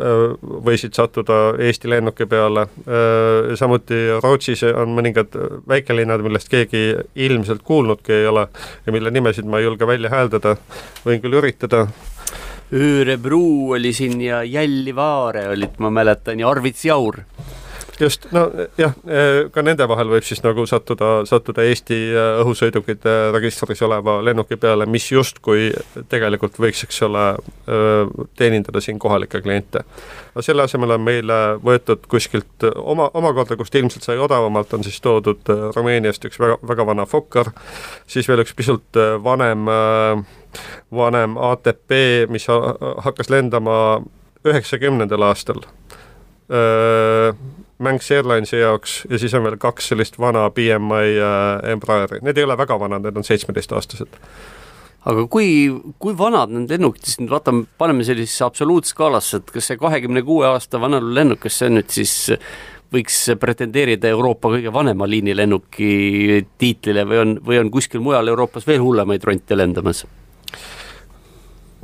võisid 0.66 0.98
sattuda 0.98 1.42
Eesti 1.62 1.92
lennuki 1.92 2.26
peale, 2.30 2.66
samuti 3.58 3.98
Rootsis 4.24 4.64
on 4.70 4.94
mõningad 4.96 5.36
väikelinnad, 5.70 6.24
millest 6.26 6.50
keegi 6.52 6.84
ilmselt 7.26 7.64
kuulnudki 7.66 8.14
ei 8.22 8.28
ole 8.30 8.48
ja 8.86 8.96
mille 8.96 9.12
nimesid 9.14 9.48
ma 9.50 9.60
ei 9.60 9.68
julge 9.68 9.88
välja 9.88 10.12
hääldada, 10.14 10.56
võin 11.06 11.22
küll 11.24 11.40
üritada 11.42 11.88
Örebro 12.74 13.40
oli 13.76 13.92
siin 13.94 14.22
ja 14.22 14.44
Jällivaare 14.44 15.48
olid, 15.50 15.76
ma 15.78 15.92
mäletan, 15.94 16.40
ja 16.40 16.50
Arvits 16.50 16.86
Jaur 16.86 17.20
just, 18.00 18.26
no 18.32 18.44
jah, 18.78 18.94
ka 19.54 19.64
nende 19.66 19.86
vahel 19.90 20.10
võib 20.14 20.26
siis 20.26 20.42
nagu 20.44 20.66
sattuda, 20.70 21.24
sattuda 21.30 21.66
Eesti 21.68 21.98
äh, 22.14 22.40
õhusõidukite 22.44 23.14
registris 23.36 23.82
oleva 23.86 24.18
lennuki 24.26 24.58
peale, 24.60 24.88
mis 24.90 25.06
justkui 25.12 25.70
tegelikult 26.12 26.58
võiks, 26.62 26.84
eks 26.88 27.02
ole, 27.08 27.26
äh, 27.68 28.14
teenindada 28.40 28.82
siin 28.84 29.00
kohalikke 29.00 29.42
kliente. 29.46 29.84
no 30.36 30.42
selle 30.42 30.66
asemel 30.66 30.96
on 30.96 31.04
meile 31.06 31.40
võetud 31.64 32.08
kuskilt 32.10 32.68
oma, 32.76 33.10
omakorda, 33.14 33.58
kust 33.60 33.76
ilmselt 33.76 34.06
sai 34.06 34.18
odavamalt, 34.18 34.74
on 34.74 34.86
siis 34.86 35.02
toodud 35.02 35.54
äh, 35.54 35.70
Rumeeniast 35.76 36.26
üks 36.30 36.40
väga, 36.42 36.58
väga 36.68 36.88
vana 36.90 37.06
Fokker, 37.10 37.52
siis 38.08 38.28
veel 38.30 38.44
üks 38.44 38.56
pisut 38.58 38.98
vanem, 39.24 39.68
vanem 40.94 41.38
ATP, 41.38 41.94
mis 42.30 42.46
hakkas 42.50 43.30
lendama 43.34 43.76
üheksakümnendal 44.44 45.24
aastal 45.30 45.64
Manx 47.84 48.12
Airlinesi 48.12 48.60
jaoks 48.60 49.04
ja 49.10 49.20
siis 49.20 49.34
on 49.34 49.46
veel 49.46 49.56
kaks 49.62 49.92
sellist 49.92 50.20
vana 50.20 50.50
BMI 50.54 51.16
äh, 51.18 51.72
Embraeri, 51.74 52.20
need 52.24 52.38
ei 52.38 52.48
ole 52.48 52.58
väga 52.58 52.78
vanad, 52.80 53.06
need 53.06 53.18
on 53.18 53.28
seitsmeteistaastased 53.28 54.20
aga 55.10 55.26
kui, 55.32 55.48
kui 56.00 56.16
vanad 56.18 56.54
need 56.54 56.72
lennukid 56.72 57.08
siis 57.08 57.20
nüüd, 57.20 57.32
vaatame, 57.34 57.66
paneme 57.80 58.06
sellisesse 58.08 58.46
absoluutskaalasse, 58.48 59.42
et 59.42 59.52
kas 59.56 59.72
see 59.72 59.80
kahekümne 59.82 60.24
kuue 60.26 60.48
aasta 60.48 60.80
vana 60.82 61.02
lennuk, 61.04 61.44
kas 61.44 61.60
see 61.60 61.72
nüüd 61.74 61.92
siis 61.92 62.16
võiks 62.94 63.18
pretendeerida 63.42 64.12
Euroopa 64.14 64.52
kõige 64.54 64.74
vanema 64.74 65.08
liinilennuki 65.10 66.44
tiitlile 66.62 67.08
või 67.10 67.22
on, 67.24 67.38
või 67.46 67.60
on 67.64 67.72
kuskil 67.74 68.04
mujal 68.06 68.30
Euroopas 68.32 68.68
veel 68.70 68.84
hullemaid 68.84 69.26
ronte 69.28 69.58
lendamas? 69.58 70.06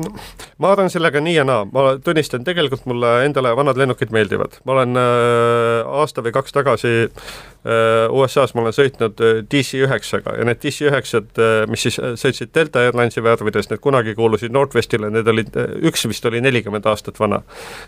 No, 0.04 0.14
ma 0.62 0.72
arvan 0.74 0.92
sellega 0.92 1.22
nii 1.24 1.36
ja 1.36 1.46
naa, 1.48 1.66
ma 1.74 1.92
tunnistan, 2.04 2.46
tegelikult 2.48 2.86
mulle 2.90 3.20
endale 3.26 3.52
vanad 3.58 3.80
lennukid 3.80 4.14
meeldivad, 4.16 4.60
ma 4.66 4.78
olen 4.78 5.00
äh, 5.00 6.00
aasta 6.00 6.24
või 6.26 6.34
kaks 6.36 6.56
tagasi 6.56 6.94
äh, 7.06 8.08
USA-s 8.16 8.56
ma 8.56 8.64
olen 8.64 8.76
sõitnud 8.76 9.24
äh, 9.26 9.42
DC-9-ga 9.52 10.36
ja 10.40 10.48
need 10.48 10.62
DC-9-d 10.64 11.44
äh,, 11.44 11.64
mis 11.72 11.86
siis 11.88 12.00
äh, 12.02 12.16
sõitsid 12.20 12.54
Delta 12.56 12.84
Airlinesi 12.86 13.24
värvides, 13.26 13.70
need 13.72 13.84
kunagi 13.84 14.16
kuulusid 14.18 14.54
Northwestile, 14.56 15.12
need 15.14 15.28
olid, 15.28 15.56
üks 15.90 16.08
vist 16.10 16.26
oli 16.30 16.42
nelikümmend 16.44 16.88
aastat 16.90 17.20
vana. 17.20 17.42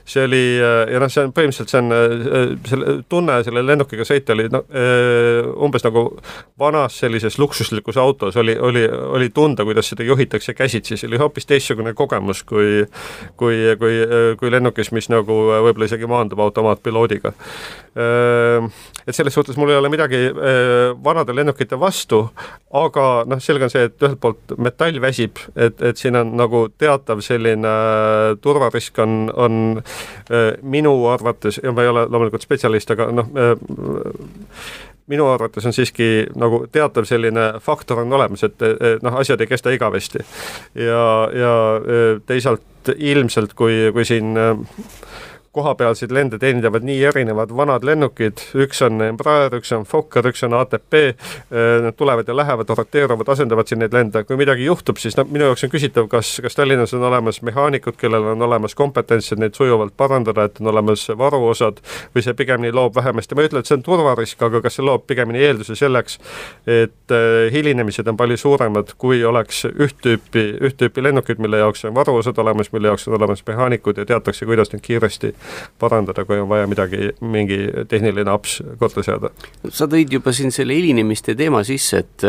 see 0.06 0.26
oli 0.28 0.44
ja 0.60 1.00
noh, 1.00 1.10
see 1.12 1.24
on 1.26 1.34
põhimõtteliselt, 1.36 1.72
see 1.72 1.82
on 1.82 2.60
selle 2.68 2.98
tunne 3.10 3.40
selle 3.46 3.64
lennukiga 3.66 4.06
sõita 4.08 4.36
oli 4.36 4.48
äh,, 4.52 5.48
umbes 5.64 5.86
nagu 5.88 6.08
vanas 6.60 7.00
sellises 7.02 7.40
luksuslikus 7.40 7.98
autos 8.02 8.38
oli, 8.38 8.58
oli, 8.60 8.86
oli 8.88 9.30
tunda, 9.34 9.66
kuidas 9.68 9.92
seda 9.92 10.06
juhitakse 10.08 10.54
käsitsi, 10.58 10.98
see 10.98 11.10
oli 11.10 11.20
hoopis 11.22 11.48
teistsugune 11.50 11.94
kogemus 12.02 12.44
kui, 12.48 12.82
kui, 13.40 13.62
kui, 13.80 14.02
kui 14.42 14.52
lennukis, 14.52 14.92
mis 14.96 15.08
nagu 15.14 15.38
võib-olla 15.52 15.88
isegi 15.88 16.10
maandub 16.10 16.42
automaatpiloodiga. 16.44 17.34
Et 17.92 19.16
selles 19.18 19.36
suhtes 19.36 19.58
mul 19.60 19.74
ei 19.74 19.80
ole 19.80 19.90
midagi 19.92 20.20
vanade 21.04 21.36
lennukite 21.36 21.80
vastu, 21.80 22.22
aga 22.78 23.08
noh, 23.30 23.42
selge 23.44 23.68
on 23.68 23.74
see, 23.74 23.88
et 23.90 24.06
ühelt 24.06 24.22
poolt 24.24 24.56
metall 24.62 25.02
väsib, 25.04 25.42
et, 25.56 25.82
et 25.92 26.00
siin 26.00 26.16
on 26.20 26.36
nagu 26.40 26.66
teatav 26.80 27.24
selline 27.26 27.74
turvarisk 28.44 29.02
on, 29.04 29.18
on 29.34 29.60
minu 30.64 30.96
arvates, 31.12 31.60
ja 31.64 31.74
ma 31.76 31.84
ei 31.84 31.92
ole 31.92 32.08
loomulikult 32.08 32.48
spetsialist, 32.48 32.96
aga 32.96 33.12
noh, 33.16 33.34
minu 35.12 35.28
arvates 35.32 35.68
on 35.68 35.76
siiski 35.76 36.10
nagu 36.40 36.64
teatav 36.72 37.08
selline 37.10 37.48
faktor 37.64 38.04
on 38.06 38.18
olemas, 38.18 38.46
et, 38.48 38.68
noh, 39.04 39.20
asjad 39.22 39.44
ei 39.44 39.52
kesta 39.52 39.74
igavesti. 39.76 40.24
ja, 40.76 41.06
ja 41.36 41.54
teisalt 42.26 42.94
ilmselt, 42.98 43.54
kui, 43.54 43.92
kui 43.94 44.06
siin 44.08 44.34
kohapealseid 45.52 46.12
lende 46.16 46.40
teenindavad 46.40 46.86
nii 46.88 47.02
erinevad 47.10 47.52
vanad 47.56 47.84
lennukid, 47.84 48.40
üks 48.64 48.80
on 48.86 49.02
Embraer, 49.04 49.52
üks 49.58 49.74
on 49.76 49.84
Fokker, 49.88 50.24
üks 50.32 50.46
on 50.48 50.56
ATP, 50.56 50.96
äh, 50.96 51.66
nad 51.84 51.98
tulevad 52.00 52.28
ja 52.28 52.36
lähevad, 52.36 52.72
roteeruvad, 52.78 53.28
asendavad 53.34 53.68
siin 53.68 53.82
neid 53.84 53.92
lende, 53.96 54.24
kui 54.28 54.40
midagi 54.40 54.64
juhtub, 54.70 55.00
siis 55.02 55.18
noh, 55.20 55.28
minu 55.28 55.50
jaoks 55.50 55.66
on 55.68 55.74
küsitav, 55.74 56.08
kas, 56.12 56.38
kas 56.44 56.56
Tallinnas 56.56 56.96
on 56.96 57.04
olemas 57.04 57.42
mehaanikud, 57.44 57.98
kellel 58.00 58.30
on 58.32 58.46
olemas 58.48 58.76
kompetents, 58.80 59.32
et 59.34 59.42
neid 59.44 59.58
sujuvalt 59.60 59.98
parandada, 60.00 60.48
et 60.48 60.62
on 60.64 60.72
olemas 60.72 61.04
varuosad, 61.20 61.84
või 62.16 62.24
see 62.24 62.38
pigemini 62.40 62.72
loob 62.72 62.96
vähemasti, 62.96 63.36
ma 63.36 63.44
ei 63.44 63.52
ütle, 63.52 63.60
et 63.60 63.68
see 63.68 63.76
on 63.76 63.84
turvarisk, 63.84 64.48
aga 64.48 64.64
kas 64.64 64.80
see 64.80 64.88
loob 64.88 65.04
pigemini 65.12 65.44
eelduse 65.50 65.76
selleks, 65.76 66.18
et 66.64 67.18
äh, 67.18 67.52
hilinemised 67.52 68.08
on 68.08 68.20
palju 68.20 68.40
suuremad, 68.40 68.96
kui 69.02 69.20
oleks 69.28 69.66
üht 69.74 70.00
tüüpi, 70.00 70.48
üht 70.64 70.80
tüüpi 70.80 71.04
lennukid, 71.04 71.44
mille 71.44 71.60
jaoks 71.60 71.84
on 71.92 72.00
varuosad 72.00 72.40
olemas, 72.40 72.72
mille 72.72 72.88
jaoks 72.88 73.10
on 73.12 73.20
olemas 73.20 73.44
mehaanikud 73.48 74.00
ja 74.00 74.08
teatakse, 74.16 74.48
kuidas 74.48 74.72
neid 74.72 74.88
kiiresti 74.88 75.36
parandada, 75.82 76.26
kui 76.26 76.42
on 76.42 76.50
vaja 76.52 76.68
midagi, 76.70 77.12
mingi 77.22 77.64
tehniline 77.92 78.32
aps 78.32 78.60
korda 78.80 79.06
seada. 79.06 79.32
sa 79.70 79.90
tõid 79.92 80.14
juba 80.18 80.34
siin 80.36 80.54
selle 80.56 80.78
hilinemiste 80.78 81.36
teema 81.40 81.64
sisse, 81.68 82.04
et 82.06 82.28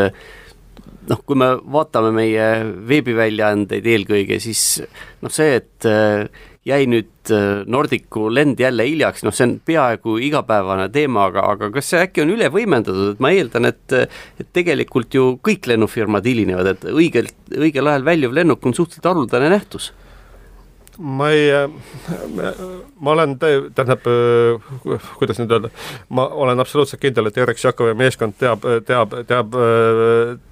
noh, 1.11 1.21
kui 1.27 1.39
me 1.39 1.51
vaatame 1.75 2.13
meie 2.15 2.47
veebiväljaandeid 2.89 3.87
eelkõige, 3.95 4.39
siis 4.43 4.83
noh, 5.23 5.33
see, 5.33 5.59
et 5.61 5.89
äh, 5.89 6.27
jäi 6.69 6.85
nüüd 6.91 7.33
äh, 7.35 7.63
Nordicu 7.71 8.29
lend 8.33 8.61
jälle 8.63 8.87
hiljaks, 8.87 9.25
noh, 9.27 9.35
see 9.35 9.49
on 9.49 9.57
peaaegu 9.67 10.19
igapäevane 10.29 10.89
teema, 10.95 11.27
aga, 11.31 11.47
aga 11.57 11.73
kas 11.75 11.91
see 11.93 12.05
äkki 12.07 12.25
on 12.25 12.35
üle 12.37 12.51
võimendatud, 12.55 13.15
et 13.15 13.25
ma 13.25 13.33
eeldan, 13.35 13.71
et 13.73 13.97
et 14.03 14.53
tegelikult 14.55 15.15
ju 15.15 15.33
kõik 15.45 15.67
lennufirmad 15.71 16.27
hilinevad, 16.29 16.75
et 16.75 16.87
õigelt, 16.93 17.35
õigel 17.57 17.91
ajal 17.91 18.07
väljuv 18.07 18.39
lennuk 18.39 18.67
on 18.67 18.79
suhteliselt 18.79 19.11
haruldane 19.11 19.51
nähtus 19.53 19.91
ma 21.03 21.31
ei, 21.35 21.51
ma 23.01 23.15
olen, 23.17 23.37
tähendab, 23.43 24.07
kuidas 25.19 25.43
nüüd 25.43 25.53
öelda, 25.57 25.73
ma 26.15 26.29
olen 26.45 26.63
absoluutselt 26.63 27.03
kindel, 27.03 27.29
et 27.29 27.43
Erik 27.43 27.61
Šakovi 27.61 27.97
meeskond 27.99 28.39
teab, 28.39 28.65
teab, 28.87 29.17
teab 29.27 29.43
teab, 29.53 30.43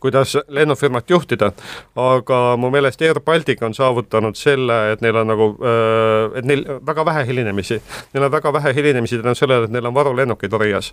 kuidas 0.00 0.36
lennufirmat 0.48 1.10
juhtida, 1.10 1.52
aga 1.96 2.56
mu 2.56 2.70
meelest 2.70 3.02
Air 3.02 3.20
Baltic 3.20 3.62
on 3.62 3.74
saavutanud 3.74 4.36
selle, 4.36 4.92
et 4.92 5.00
neil 5.00 5.16
on 5.16 5.26
nagu, 5.26 5.48
äh, 5.60 6.38
et 6.38 6.44
neil 6.44 6.64
väga 6.86 7.04
vähe 7.04 7.24
hilinemisi. 7.26 7.80
Neil 8.14 8.24
on 8.24 8.32
väga 8.32 8.52
vähe 8.52 8.74
hilinemisi 8.74 9.18
tänu 9.22 9.34
sellele, 9.34 9.64
et 9.64 9.70
neil 9.70 9.86
on 9.86 9.94
varulennukid 9.94 10.52
Orias. 10.52 10.92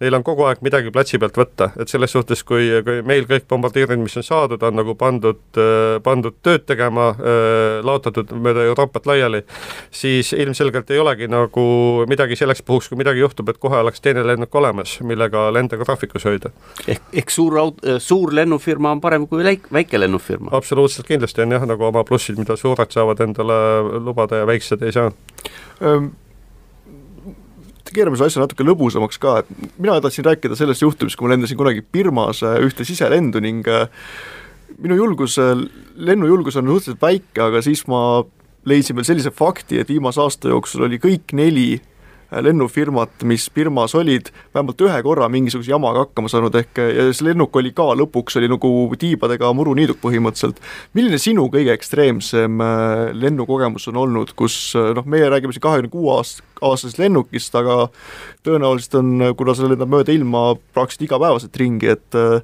Neil 0.00 0.14
on 0.14 0.24
kogu 0.24 0.46
aeg 0.48 0.62
midagi 0.64 0.90
platsi 0.90 1.18
pealt 1.18 1.36
võtta, 1.36 1.70
et 1.80 1.88
selles 1.88 2.12
suhtes, 2.12 2.44
kui, 2.44 2.70
kui 2.84 3.02
meil 3.02 3.26
kõik 3.28 3.48
bombardeerid, 3.48 4.00
mis 4.00 4.16
on 4.16 4.26
saadud, 4.26 4.62
on 4.62 4.76
nagu 4.80 4.94
pandud, 4.94 5.42
äh, 5.58 5.98
pandud 6.02 6.38
tööd 6.42 6.66
tegema, 6.66 7.10
äh, 7.10 7.84
laotatud 7.84 8.32
mööda 8.32 8.64
Euroopat 8.70 9.06
laiali, 9.06 9.42
siis 9.90 10.32
ilmselgelt 10.32 10.90
ei 10.90 10.98
olegi 11.02 11.28
nagu 11.28 11.66
midagi 12.08 12.36
selleks 12.36 12.62
puhuks, 12.62 12.88
kui 12.88 12.98
midagi 12.98 13.20
juhtub, 13.20 13.48
et 13.48 13.58
kohe 13.58 13.82
oleks 13.82 14.00
teine 14.00 14.24
lennuk 14.26 14.54
olemas, 14.54 14.98
millega 15.00 15.50
lende 15.52 15.76
graafikus 15.76 16.24
hoida. 16.24 16.50
ehk, 16.88 17.02
ehk 17.12 17.30
suur 17.30 17.58
aut-, 17.60 17.84
suur 18.02 18.34
lennufirma 18.34 18.92
on 18.96 19.00
parem 19.00 19.26
kui 19.30 19.44
väik-, 19.44 19.70
väike 19.72 20.00
lennufirma. 20.00 20.52
absoluutselt 20.56 21.08
kindlasti 21.08 21.44
on 21.44 21.56
jah, 21.56 21.66
nagu 21.68 21.88
oma 21.88 22.04
plussid, 22.04 22.38
mida 22.40 22.56
suured 22.56 22.92
saavad 22.94 23.20
endale 23.24 23.58
lubada 24.04 24.42
ja 24.42 24.46
väiksed 24.48 24.82
ei 24.86 24.94
saa 24.96 25.10
ähm 25.80 26.14
keerame 27.96 28.18
selle 28.18 28.30
asja 28.32 28.44
natuke 28.44 28.64
lõbusamaks 28.66 29.20
ka, 29.22 29.40
et 29.42 29.76
mina 29.80 29.96
tahtsin 30.02 30.26
rääkida 30.26 30.56
sellest 30.58 30.84
juhtumist, 30.84 31.16
kui 31.16 31.26
ma 31.26 31.34
lendasin 31.34 31.58
kunagi 31.58 31.84
Birmas 31.92 32.42
äh, 32.44 32.58
ühte 32.64 32.84
siselendu 32.84 33.40
ning 33.40 33.66
äh, 33.72 33.86
minu 34.82 34.98
julgus, 34.98 35.38
äh, 35.42 35.54
lennujulgus 35.96 36.58
on 36.60 36.68
suhteliselt 36.68 37.02
väike, 37.02 37.40
aga 37.48 37.62
siis 37.64 37.86
ma 37.90 38.00
leidsin 38.66 38.98
veel 38.98 39.06
sellise 39.08 39.32
fakti, 39.34 39.80
et 39.80 39.92
viimase 39.92 40.20
aasta 40.22 40.50
jooksul 40.52 40.88
oli 40.88 41.00
kõik 41.02 41.34
neli 41.38 41.68
lennufirmat, 42.42 43.22
mis 43.28 43.46
Birmas 43.54 43.94
olid, 43.98 44.30
vähemalt 44.54 44.80
ühe 44.86 44.98
korra 45.06 45.28
mingisuguse 45.32 45.72
jamaga 45.72 46.04
hakkama 46.04 46.30
saanud, 46.30 46.56
ehk 46.60 46.80
ja 46.82 47.06
see 47.10 47.28
lennuk 47.28 47.56
oli 47.56 47.72
ka 47.76 47.88
lõpuks, 47.98 48.38
oli 48.40 48.50
nagu 48.50 48.70
tiibadega 48.98 49.52
muruniiduk 49.56 50.00
põhimõtteliselt. 50.02 50.60
milline 50.96 51.18
sinu 51.22 51.48
kõige 51.52 51.74
ekstreemsem 51.76 52.60
äh, 52.62 53.10
lennukogemus 53.16 53.88
on 53.92 54.00
olnud, 54.04 54.34
kus 54.38 54.56
äh, 54.78 54.92
noh, 54.96 55.06
meie 55.06 55.30
räägime 55.32 55.56
siin 55.56 55.64
kahekümne 55.66 55.92
kuue 55.92 56.16
aast-, 56.18 56.42
aastasest 56.60 57.00
lennukist, 57.02 57.54
aga 57.58 57.88
tõenäoliselt 58.46 58.98
on, 59.00 59.30
kuna 59.38 59.54
sa 59.54 59.68
lendad 59.68 59.92
mööda 59.92 60.14
ilma 60.14 60.48
praktiliselt 60.74 61.08
igapäevaselt 61.10 61.62
ringi, 61.62 61.94
et 61.96 62.18
äh, 62.18 62.42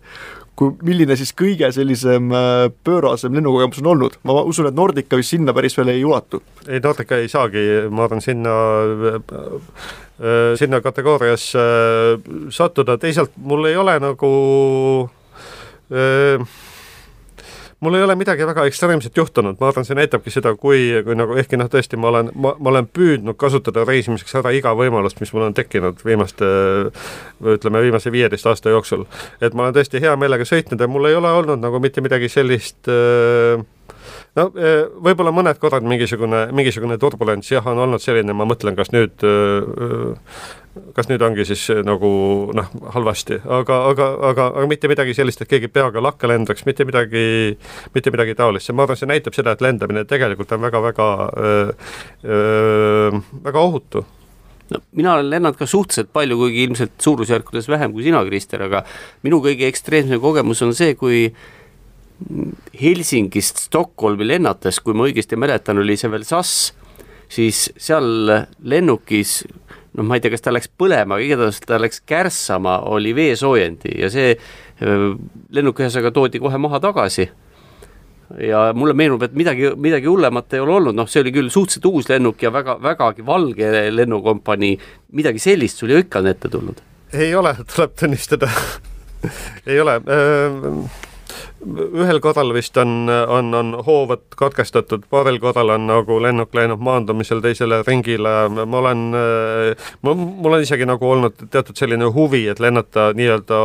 kui, 0.58 0.72
milline 0.86 1.16
siis 1.18 1.32
kõige 1.36 1.70
sellisem 1.74 2.32
äh, 2.36 2.66
pöörasem 2.84 3.34
lennukogemus 3.36 3.80
on 3.82 3.90
olnud, 3.94 4.18
ma 4.28 4.40
usun, 4.48 4.68
et 4.70 4.76
Nordica 4.76 5.18
vist 5.20 5.34
sinna 5.34 5.54
päris 5.56 5.76
veel 5.78 5.94
ei 5.94 6.04
ulatu. 6.04 6.42
ei, 6.68 6.80
Nordica 6.84 7.18
ei 7.20 7.30
saagi, 7.32 7.64
ma 7.90 8.06
arvan, 8.06 8.24
sinna 8.24 8.56
äh, 9.22 10.52
sinna 10.60 10.82
kategooriasse 10.84 11.62
sattuda, 12.54 12.98
teisalt 13.00 13.32
mul 13.36 13.66
ei 13.70 13.78
ole 13.80 13.96
nagu 14.02 14.32
äh, 15.90 16.44
mul 17.82 17.98
ei 17.98 18.04
ole 18.06 18.14
midagi 18.18 18.46
väga 18.46 18.64
ekstreemset 18.70 19.16
juhtunud, 19.18 19.58
ma 19.60 19.68
arvan, 19.68 19.86
see 19.86 19.96
näitabki 19.98 20.30
seda, 20.30 20.54
kui, 20.58 20.84
kui 21.06 21.16
nagu 21.18 21.34
ehkki 21.40 21.58
noh, 21.58 21.68
tõesti 21.72 21.98
ma 21.98 22.12
olen, 22.12 22.30
ma, 22.34 22.54
ma 22.58 22.72
olen 22.72 22.88
püüdnud 22.94 23.38
kasutada 23.40 23.84
reisimiseks 23.88 24.38
ära 24.38 24.52
iga 24.54 24.74
võimalust, 24.78 25.18
mis 25.22 25.32
mul 25.34 25.48
on 25.48 25.56
tekkinud 25.56 26.04
viimaste 26.06 26.46
ütleme, 27.56 27.82
viimase 27.82 28.12
viieteist 28.14 28.46
aasta 28.46 28.70
jooksul. 28.70 29.04
et 29.40 29.54
ma 29.54 29.66
olen 29.66 29.76
tõesti 29.80 30.02
hea 30.02 30.14
meelega 30.16 30.46
sõitnud 30.46 30.80
ja 30.80 30.90
mul 30.90 31.10
ei 31.10 31.18
ole 31.18 31.34
olnud 31.42 31.62
nagu 31.62 31.82
mitte 31.82 32.04
midagi 32.04 32.30
sellist 32.30 32.90
äh, 32.90 33.66
no 34.38 34.46
eh, 34.56 34.86
võib-olla 35.04 35.32
mõned 35.34 35.60
korrad 35.60 35.84
mingisugune, 35.86 36.46
mingisugune 36.56 36.98
turbulents. 37.00 37.50
Jah, 37.52 37.66
on 37.68 37.80
olnud 37.84 38.02
selline, 38.02 38.34
ma 38.36 38.46
mõtlen, 38.48 38.76
kas 38.78 38.92
nüüd, 38.94 39.24
eh, 39.26 40.22
kas 40.96 41.10
nüüd 41.10 41.24
ongi 41.24 41.44
siis 41.48 41.66
nagu 41.84 42.12
noh, 42.56 42.70
halvasti, 42.94 43.42
aga, 43.44 43.82
aga, 43.90 44.08
aga, 44.30 44.48
aga 44.56 44.70
mitte 44.70 44.88
midagi 44.90 45.16
sellist, 45.18 45.44
et 45.44 45.50
keegi 45.50 45.68
peaga 45.72 46.00
lakke 46.04 46.30
lendaks, 46.30 46.64
mitte 46.68 46.86
midagi, 46.88 47.26
mitte 47.92 48.14
midagi 48.14 48.38
taolist, 48.38 48.72
ma 48.72 48.86
arvan, 48.86 49.00
see 49.00 49.10
näitab 49.10 49.36
seda, 49.36 49.52
et 49.52 49.64
lendamine 49.64 50.06
tegelikult 50.08 50.56
on 50.56 50.64
väga-väga 50.64 51.12
väga 52.22 53.60
ohutu. 53.60 54.06
No 54.72 54.78
mina 54.96 55.18
olen 55.18 55.28
lennanud 55.28 55.58
ka 55.58 55.66
suhteliselt 55.68 56.08
palju, 56.16 56.38
kuigi 56.40 56.62
ilmselt 56.64 56.94
suurusjärkudes 57.04 57.66
vähem 57.68 57.92
kui 57.92 58.06
sina, 58.06 58.22
Krister, 58.24 58.62
aga 58.64 58.86
minu 59.26 59.42
kõige 59.44 59.68
ekstreemsem 59.68 60.22
kogemus 60.22 60.62
on 60.64 60.72
see, 60.76 60.94
kui 60.96 61.26
äh, 61.26 61.61
Helsingist 62.80 63.60
Stockholmi 63.68 64.26
lennates, 64.26 64.80
kui 64.80 64.94
ma 64.96 65.08
õigesti 65.08 65.38
mäletan, 65.40 65.80
oli 65.82 65.96
see 66.00 66.10
veel 66.12 66.24
SAS, 66.28 66.72
siis 67.32 67.66
seal 67.80 68.30
lennukis 68.62 69.40
noh, 69.96 70.06
ma 70.06 70.16
ei 70.16 70.24
tea, 70.24 70.32
kas 70.32 70.44
ta 70.44 70.52
läks 70.54 70.70
põlema, 70.78 71.16
aga 71.16 71.26
igatahes 71.26 71.60
ta 71.64 71.78
läks 71.80 72.02
kärssama, 72.08 72.78
oli 72.92 73.14
veesoojendi 73.16 73.96
ja 74.00 74.10
see 74.12 74.34
lennuk 75.52 75.80
ühesõnaga 75.80 76.12
toodi 76.14 76.40
kohe 76.42 76.58
maha 76.60 76.80
tagasi. 76.82 77.28
ja 78.40 78.62
mulle 78.74 78.94
meenub, 78.96 79.22
et 79.22 79.34
midagi, 79.36 79.74
midagi 79.76 80.08
hullemat 80.08 80.54
ei 80.56 80.62
ole 80.64 80.72
olnud, 80.78 80.96
noh, 80.96 81.08
see 81.10 81.20
oli 81.20 81.34
küll 81.34 81.50
suhteliselt 81.52 81.90
uus 81.90 82.08
lennuk 82.08 82.40
ja 82.42 82.52
väga, 82.52 82.78
vägagi 82.80 83.26
valge 83.26 83.68
lennukompanii, 83.92 84.78
midagi 85.12 85.42
sellist 85.42 85.82
sul 85.82 85.92
ju 85.92 86.00
ikka 86.00 86.22
on 86.22 86.32
ette 86.32 86.48
tulnud? 86.48 86.80
ei 87.12 87.34
ole, 87.36 87.52
tuleb 87.74 87.92
tunnistada 87.98 88.48
ei 89.70 89.80
ole 89.80 90.00
äh 90.00 91.00
ühel 91.62 92.20
korral 92.20 92.52
vist 92.54 92.76
on, 92.76 93.08
on, 93.28 93.54
on 93.54 93.72
hoovad 93.86 94.22
katkestatud, 94.36 95.04
paaril 95.10 95.38
korral 95.42 95.74
on 95.74 95.86
nagu 95.86 96.18
lennuk 96.22 96.54
läinud 96.54 96.82
maandumisel 96.82 97.42
teisele 97.44 97.82
ringile, 97.86 98.32
ma 98.66 98.78
olen, 98.78 99.02
mul 100.02 100.56
on 100.56 100.62
isegi 100.62 100.86
nagu 100.88 101.10
olnud 101.10 101.44
teatud 101.50 101.78
selline 101.78 102.08
huvi, 102.14 102.44
et 102.50 102.60
lennata 102.62 103.10
nii-öelda 103.16 103.58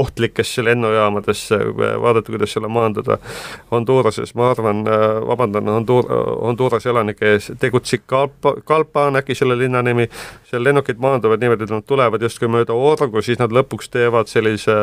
ohtlikesse 0.00 0.64
lennujaamadesse, 0.64 1.60
vaadata, 1.76 2.32
kuidas 2.32 2.54
seal 2.56 2.68
maanduda. 2.72 3.18
Honduras'es, 3.72 4.34
ma 4.38 4.50
arvan, 4.52 4.84
vabandan 5.28 5.68
Hondur-, 5.72 6.08
Hondurase 6.42 6.90
elanike 6.90 7.34
ees, 7.34 7.52
Tegucigalpa, 7.60 8.54
Galpa 8.66 9.08
on 9.08 9.20
äkki 9.20 9.36
selle 9.38 9.58
linna 9.58 9.82
nimi, 9.82 10.08
seal 10.48 10.64
lennukid 10.64 11.00
maanduvad 11.02 11.40
niimoodi, 11.42 11.68
et 11.68 11.74
nad 11.76 11.86
tulevad 11.88 12.22
justkui 12.22 12.50
mööda 12.52 12.76
orgu, 12.76 13.22
siis 13.24 13.40
nad 13.40 13.52
lõpuks 13.54 13.92
teevad 13.92 14.30
sellise 14.30 14.76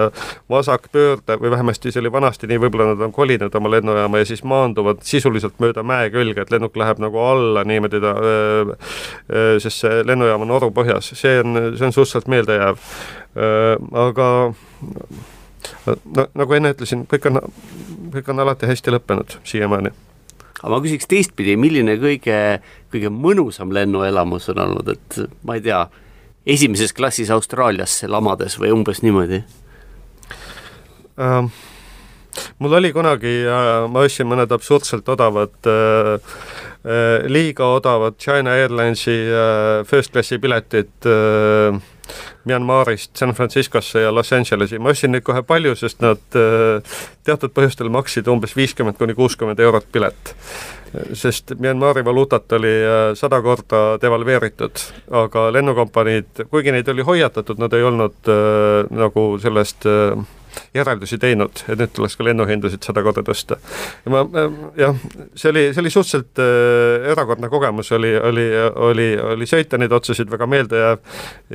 vasakpöörde 0.51 1.39
või 1.41 1.53
vähemasti 1.53 1.91
see 1.91 2.03
oli 2.03 2.11
vanasti 2.11 2.47
nii, 2.47 2.55
nii 2.56 2.64
võib-olla 2.64 2.93
nad 2.93 3.03
on 3.03 3.14
kolinud 3.16 3.56
oma 3.60 3.72
lennujaama 3.74 4.22
ja 4.22 4.28
siis 4.30 4.43
maanduvad 4.47 5.03
sisuliselt 5.03 5.60
mööda 5.64 5.84
mäe 5.84 6.10
külge, 6.14 6.45
et 6.45 6.53
lennuk 6.53 6.78
läheb 6.80 7.01
nagu 7.03 7.20
alla 7.20 7.66
niimoodi 7.68 7.99
ta, 8.03 8.16
sest 9.62 9.84
see 9.84 10.01
lennujaam 10.08 10.45
on 10.47 10.56
oru 10.56 10.72
põhjas, 10.76 11.12
see 11.20 11.41
on, 11.43 11.60
see 11.76 11.89
on 11.89 11.95
suhteliselt 11.95 12.32
meeldejääv. 12.32 12.80
aga 14.06 14.30
no 16.16 16.28
nagu 16.34 16.56
enne 16.56 16.72
ütlesin, 16.76 17.03
kõik 17.12 17.28
on, 17.30 17.41
kõik 18.16 18.32
on 18.32 18.45
alati 18.45 18.70
hästi 18.72 18.95
lõppenud 18.95 19.39
siiamaani 19.43 19.91
aga 20.62 20.72
ma 20.72 20.82
küsiks 20.82 21.10
teistpidi, 21.12 21.58
milline 21.60 21.97
kõige, 22.01 22.39
kõige 22.93 23.12
mõnusam 23.12 23.74
lennuelamus 23.76 24.49
on 24.53 24.64
olnud, 24.64 24.95
et 24.95 25.20
ma 25.45 25.60
ei 25.60 25.64
tea, 25.66 25.84
esimeses 26.56 26.93
klassis 26.95 27.32
Austraaliasse 27.34 28.08
lamades 28.08 28.60
või 28.62 28.74
umbes 28.76 29.03
niimoodi 29.06 29.43
um,? 31.20 31.51
Mul 32.60 32.74
oli 32.74 32.92
kunagi, 32.94 33.34
ma 33.92 34.06
ostsin 34.06 34.28
mõned 34.30 34.52
absurdselt 34.56 35.08
odavad 35.12 35.70
äh, 35.70 36.14
äh, 36.16 37.26
liiga 37.32 37.68
odavad 37.78 38.18
China 38.22 38.56
Airlinesi 38.56 39.16
äh, 39.16 39.84
first 39.88 40.14
classi 40.14 40.40
piletid 40.40 41.10
Myanmarist 42.46 43.18
San 43.18 43.34
Franciscosse 43.34 44.04
ja 44.04 44.12
Los 44.14 44.30
Angelesi, 44.34 44.78
ma 44.80 44.92
ostsin 44.94 45.16
neid 45.16 45.26
kohe 45.26 45.42
palju, 45.42 45.74
sest 45.80 46.04
nad 46.06 46.22
teatud 47.26 47.54
põhjustel 47.56 47.90
maksid 47.90 48.30
umbes 48.30 48.54
viiskümmend 48.54 49.00
kuni 49.00 49.16
kuuskümmend 49.18 49.60
eurot 49.60 49.88
pilet. 49.92 50.36
sest 51.14 51.56
Myanmari 51.60 52.06
valuutat 52.06 52.54
oli 52.54 52.76
sada 53.18 53.42
korda 53.42 53.98
devalveeritud, 54.02 54.86
aga 55.24 55.50
lennukompaniid, 55.58 56.46
kuigi 56.52 56.72
neid 56.72 56.88
oli 56.94 57.04
hoiatatud, 57.04 57.60
nad 57.60 57.74
ei 57.74 57.84
olnud 57.84 58.30
äh, 58.30 58.86
nagu 58.94 59.26
sellest 59.42 59.90
äh, 59.90 60.14
järeldusi 60.76 61.20
teinud, 61.22 61.64
et 61.70 61.80
nüüd 61.80 61.93
tuleks 61.95 62.18
ka 62.18 62.28
lennuhindasid 62.28 62.86
sada 62.86 63.03
korda 63.06 63.24
tõsta. 63.26 63.60
ja 64.06 64.14
ma 64.14 64.26
jah, 64.80 64.97
see 65.36 65.51
oli, 65.53 65.68
see 65.74 65.84
oli 65.84 65.93
suhteliselt 65.93 66.43
äh, 66.43 67.12
erakordne 67.14 67.49
kogemus, 67.51 67.91
oli, 67.95 68.16
oli, 68.18 68.47
oli, 68.89 69.10
oli 69.36 69.49
sõita 69.49 69.80
neid 69.82 69.95
otsuseid 69.95 70.32
väga 70.32 70.49
meeldejääv 70.49 70.99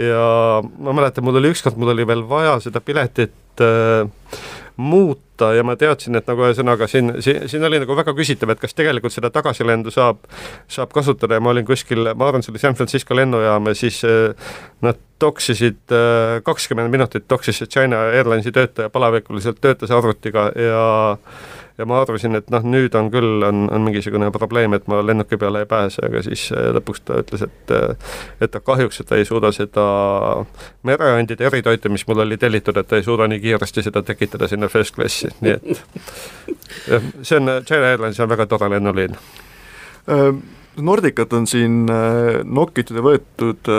ja 0.07 0.25
ma 0.63 0.97
mäletan, 0.97 1.27
mul 1.27 1.41
oli 1.41 1.53
ükskord, 1.55 1.79
mul 1.81 1.95
oli 1.95 2.07
veel 2.07 2.27
vaja 2.29 2.59
seda 2.65 2.83
piletit 2.85 3.35
äh, 3.65 4.41
muuta 4.81 5.53
ja 5.55 5.65
ma 5.65 5.77
teadsin, 5.77 6.17
et 6.17 6.29
nagu 6.29 6.45
ühesõnaga 6.47 6.89
siin, 6.89 7.13
siin, 7.25 7.45
siin 7.51 7.65
oli 7.67 7.81
nagu 7.83 7.97
väga 7.97 8.15
küsitav, 8.17 8.53
et 8.55 8.61
kas 8.63 8.75
tegelikult 8.77 9.13
seda 9.15 9.31
tagasilendu 9.33 9.93
saab, 9.93 10.23
saab 10.71 10.93
kasutada 10.97 11.37
ja 11.37 11.45
ma 11.45 11.53
olin 11.53 11.67
kuskil, 11.69 12.13
ma 12.15 12.29
arvan, 12.29 12.45
see 12.45 12.55
oli 12.55 12.63
San 12.63 12.77
Francisco 12.79 13.17
lennujaam 13.17 13.71
ja 13.71 13.77
siis 13.77 14.01
äh, 14.09 14.53
nad 14.85 15.01
toksisid 15.21 15.93
äh, 15.93 16.41
kakskümmend 16.47 16.93
minutit, 16.93 17.29
toksis 17.29 17.61
see 17.61 17.71
China 17.71 18.07
Airlinesi 18.09 18.53
töötaja 18.57 18.93
palavikuliselt, 18.93 19.61
töötas 19.61 19.93
arvutiga 19.93 20.49
ja 20.57 20.85
ja 21.81 21.87
ma 21.89 22.01
arvasin, 22.03 22.37
et 22.37 22.51
noh, 22.53 22.65
nüüd 22.67 22.95
on 22.99 23.09
küll, 23.13 23.41
on, 23.47 23.65
on 23.73 23.85
mingisugune 23.87 24.29
probleem, 24.35 24.75
et 24.77 24.87
ma 24.91 25.01
lennuki 25.05 25.39
peale 25.41 25.63
ei 25.65 25.69
pääse, 25.69 26.03
aga 26.07 26.21
siis 26.27 26.49
äh, 26.53 26.69
lõpuks 26.77 27.05
ta 27.09 27.21
ütles, 27.23 27.45
et 27.47 27.73
äh, 27.75 28.13
et 28.45 28.53
ta 28.53 28.61
kahjuks, 28.65 29.01
et 29.01 29.09
ta 29.09 29.17
ei 29.17 29.25
suuda 29.29 29.53
seda 29.57 29.85
mereandide 30.87 31.49
eritoitu, 31.49 31.93
mis 31.93 32.05
mul 32.09 32.25
oli 32.27 32.37
tellitud, 32.41 32.77
et 32.77 32.89
ta 32.91 33.01
ei 33.01 33.07
suuda 33.07 33.29
nii 33.31 33.41
kiiresti 33.41 33.87
seda 33.89 34.05
tekitada 34.07 34.49
sinna 34.51 34.69
first 34.73 34.97
classi, 34.97 35.33
nii 35.41 35.57
et 35.57 35.85
see 37.27 37.41
on, 37.41 37.55
China 37.65 37.95
Airlines 37.95 38.21
on 38.21 38.29
väga 38.31 38.47
tore 38.51 38.69
lennuliin. 38.75 39.17
Äh, 40.11 40.27
Nordicat 40.81 41.33
on 41.37 41.49
siin 41.51 41.83
nokitud 42.47 42.97
ja 42.97 43.03
võetud 43.05 43.71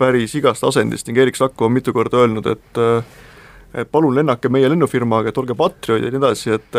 päris 0.00 0.32
igast 0.34 0.64
asendist 0.64 1.06
ning 1.06 1.18
Erik 1.20 1.36
Sakko 1.36 1.68
on 1.68 1.74
mitu 1.76 1.92
korda 1.94 2.22
öelnud, 2.24 2.48
et 2.48 2.80
et 3.74 3.90
palun 3.92 4.16
lennake 4.16 4.50
meie 4.50 4.70
lennufirmaga, 4.72 5.30
et 5.30 5.38
olge 5.38 5.54
patrioodid 5.54 6.08
ja 6.08 6.14
nii 6.14 6.22
edasi, 6.24 6.56
et 6.56 6.78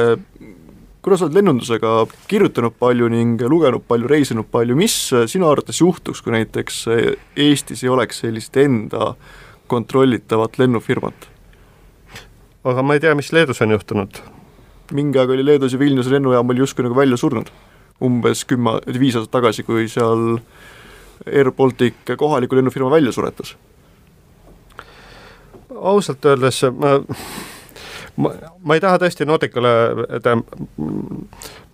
kuna 1.02 1.18
sa 1.18 1.26
oled 1.26 1.38
lennundusega 1.40 1.92
kirjutanud 2.30 2.76
palju 2.80 3.10
ning 3.10 3.42
lugenud 3.50 3.84
palju, 3.88 4.10
reisinud 4.10 4.50
palju, 4.52 4.78
mis 4.78 4.96
sinu 5.32 5.50
arvates 5.50 5.82
juhtuks, 5.82 6.22
kui 6.22 6.36
näiteks 6.36 6.84
Eestis 7.36 7.84
ei 7.84 7.90
oleks 7.90 8.22
sellist 8.22 8.58
enda 8.58 9.16
kontrollitavat 9.72 10.60
lennufirmat? 10.62 11.32
aga 12.64 12.84
ma 12.86 12.94
ei 12.94 13.02
tea, 13.02 13.16
mis 13.18 13.32
Leedus 13.34 13.62
on 13.66 13.74
juhtunud. 13.74 14.22
mingi 14.94 15.18
aeg 15.18 15.34
oli 15.34 15.46
Leedus 15.46 15.74
ja 15.74 15.80
Vilniuse 15.80 16.12
lennujaam 16.12 16.50
oli 16.50 16.62
justkui 16.62 16.86
nagu 16.86 16.96
välja 16.96 17.18
surnud. 17.18 17.50
umbes 18.02 18.46
kümme, 18.46 18.78
viis 19.00 19.16
aastat 19.16 19.32
tagasi, 19.32 19.64
kui 19.64 19.88
seal 19.90 20.38
Air 21.26 21.52
Baltic 21.52 22.14
kohaliku 22.18 22.56
lennufirma 22.56 22.92
välja 22.92 23.12
suretas. 23.12 23.56
ausalt 25.76 26.26
öeldes 26.26 26.62
ma 26.78 27.00
ma, 28.16 28.34
ma 28.64 28.76
ei 28.78 28.84
taha 28.84 29.00
tõesti 29.02 29.28
Nordicale, 29.28 29.74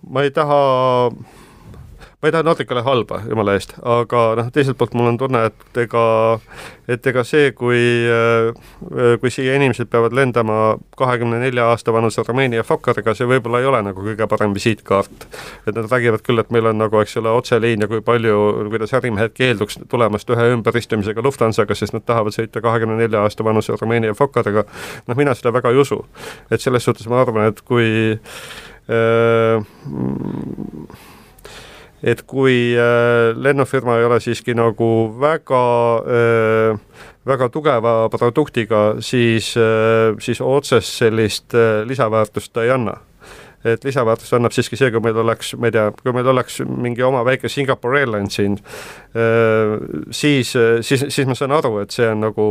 ma 0.08 0.24
ei 0.24 0.32
taha 0.34 0.60
ma 2.18 2.28
ei 2.28 2.32
taha 2.32 2.42
Nordicale 2.42 2.82
halba, 2.82 3.20
jumala 3.30 3.52
eest, 3.54 3.76
aga 3.86 4.20
noh, 4.34 4.46
teiselt 4.50 4.74
poolt 4.78 4.94
mul 4.98 5.06
on 5.12 5.18
tunne, 5.20 5.38
et 5.46 5.78
ega, 5.84 6.02
et 6.90 7.04
ega 7.06 7.22
see, 7.22 7.52
kui, 7.54 7.82
kui 9.22 9.30
siia 9.30 9.54
inimesed 9.54 9.86
peavad 9.92 10.16
lendama 10.18 10.56
kahekümne 10.98 11.38
nelja 11.38 11.68
aasta 11.70 11.92
vanuse 11.94 12.24
Rumeenia 12.26 12.64
Fokkariga, 12.66 13.14
see 13.14 13.28
võib-olla 13.30 13.60
ei 13.62 13.68
ole 13.70 13.82
nagu 13.86 14.02
kõige 14.02 14.26
parem 14.32 14.56
visiitkaart. 14.56 15.28
et 15.70 15.76
nad 15.76 15.86
räägivad 15.86 16.24
küll, 16.26 16.42
et 16.42 16.50
meil 16.50 16.66
on 16.66 16.82
nagu, 16.82 16.98
eks 16.98 17.14
ole, 17.22 17.30
otseliin 17.38 17.86
ja 17.86 17.88
kui 17.92 18.02
palju, 18.02 18.40
kuidas 18.72 18.94
ärimehed 18.98 19.36
keelduks 19.36 19.78
tulemast 19.88 20.30
ühe 20.34 20.48
ümberistumisega 20.56 21.22
Lufthansaga, 21.22 21.76
sest 21.78 21.94
nad 21.94 22.02
tahavad 22.08 22.34
sõita 22.34 22.58
kahekümne 22.64 22.96
nelja 22.98 23.22
aasta 23.22 23.46
vanuse 23.46 23.78
Rumeenia 23.78 24.16
Fokkariga, 24.18 24.64
noh, 25.06 25.20
mina 25.20 25.36
seda 25.38 25.54
väga 25.54 25.70
ei 25.70 25.78
usu. 25.84 26.00
et 26.50 26.60
selles 26.60 26.82
suhtes 26.82 27.06
ma 27.06 27.22
arvan, 27.22 27.46
et 27.52 27.62
kui 27.62 28.18
öö, 28.90 29.62
et 32.02 32.22
kui 32.26 32.74
äh, 32.78 33.34
lennufirma 33.36 33.98
ei 33.98 34.06
ole 34.06 34.20
siiski 34.20 34.54
nagu 34.54 34.90
väga 35.20 35.64
äh, 35.98 36.78
väga 37.28 37.48
tugeva 37.52 38.08
produktiga, 38.08 38.96
siis 39.00 39.54
äh,, 39.56 40.14
siis 40.20 40.40
otsest 40.40 41.00
sellist 41.02 41.54
lisaväärtust 41.84 42.52
ta 42.52 42.64
ei 42.64 42.70
anna 42.70 42.96
et 43.64 43.84
lisaväärtust 43.84 44.36
annab 44.36 44.54
siiski 44.54 44.78
see, 44.78 44.90
kui 44.94 45.02
meil 45.02 45.16
oleks, 45.24 45.54
ma 45.58 45.68
ei 45.68 45.74
tea, 45.74 45.88
kui 46.02 46.14
meil 46.14 46.30
oleks 46.34 46.60
mingi 46.68 47.02
oma 47.02 47.24
väike 47.26 47.50
Singapore 47.50 48.00
Airlines 48.00 48.38
siin, 48.38 48.58
äh, 49.18 49.74
siis, 50.10 50.52
siis, 50.80 51.04
siis 51.08 51.28
ma 51.28 51.34
saan 51.38 51.54
aru, 51.56 51.78
et 51.82 51.94
see 51.94 52.06
on 52.08 52.22
nagu, 52.28 52.48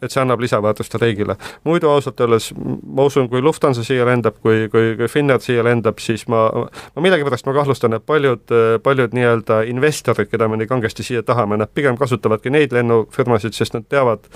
et 0.00 0.10
see 0.12 0.22
annab 0.22 0.40
lisaväärtust 0.40 0.96
riigile. 1.02 1.36
muidu 1.64 1.90
ausalt 1.90 2.20
öeldes 2.20 2.52
ma 2.56 3.04
usun, 3.08 3.28
kui 3.28 3.42
Lufthansa 3.42 3.84
siia 3.84 4.06
lendab, 4.06 4.38
kui, 4.42 4.68
kui, 4.72 4.94
kui 4.98 5.08
Finnair 5.08 5.42
siia 5.44 5.64
lendab, 5.64 5.98
siis 6.02 6.26
ma, 6.32 6.46
ma 6.94 7.04
millegipärast 7.04 7.46
ma 7.46 7.54
kahtlustan, 7.56 7.96
et 7.98 8.06
paljud, 8.06 8.54
paljud 8.82 9.14
nii-öelda 9.16 9.60
investorid, 9.70 10.30
keda 10.32 10.48
me 10.48 10.58
nii 10.60 10.70
kangesti 10.70 11.06
siia 11.06 11.22
tahame, 11.26 11.58
nad 11.60 11.72
pigem 11.74 11.98
kasutavadki 12.00 12.52
neid 12.54 12.74
lennufirmasid, 12.74 13.56
sest 13.56 13.76
nad 13.76 13.86
teavad, 13.90 14.26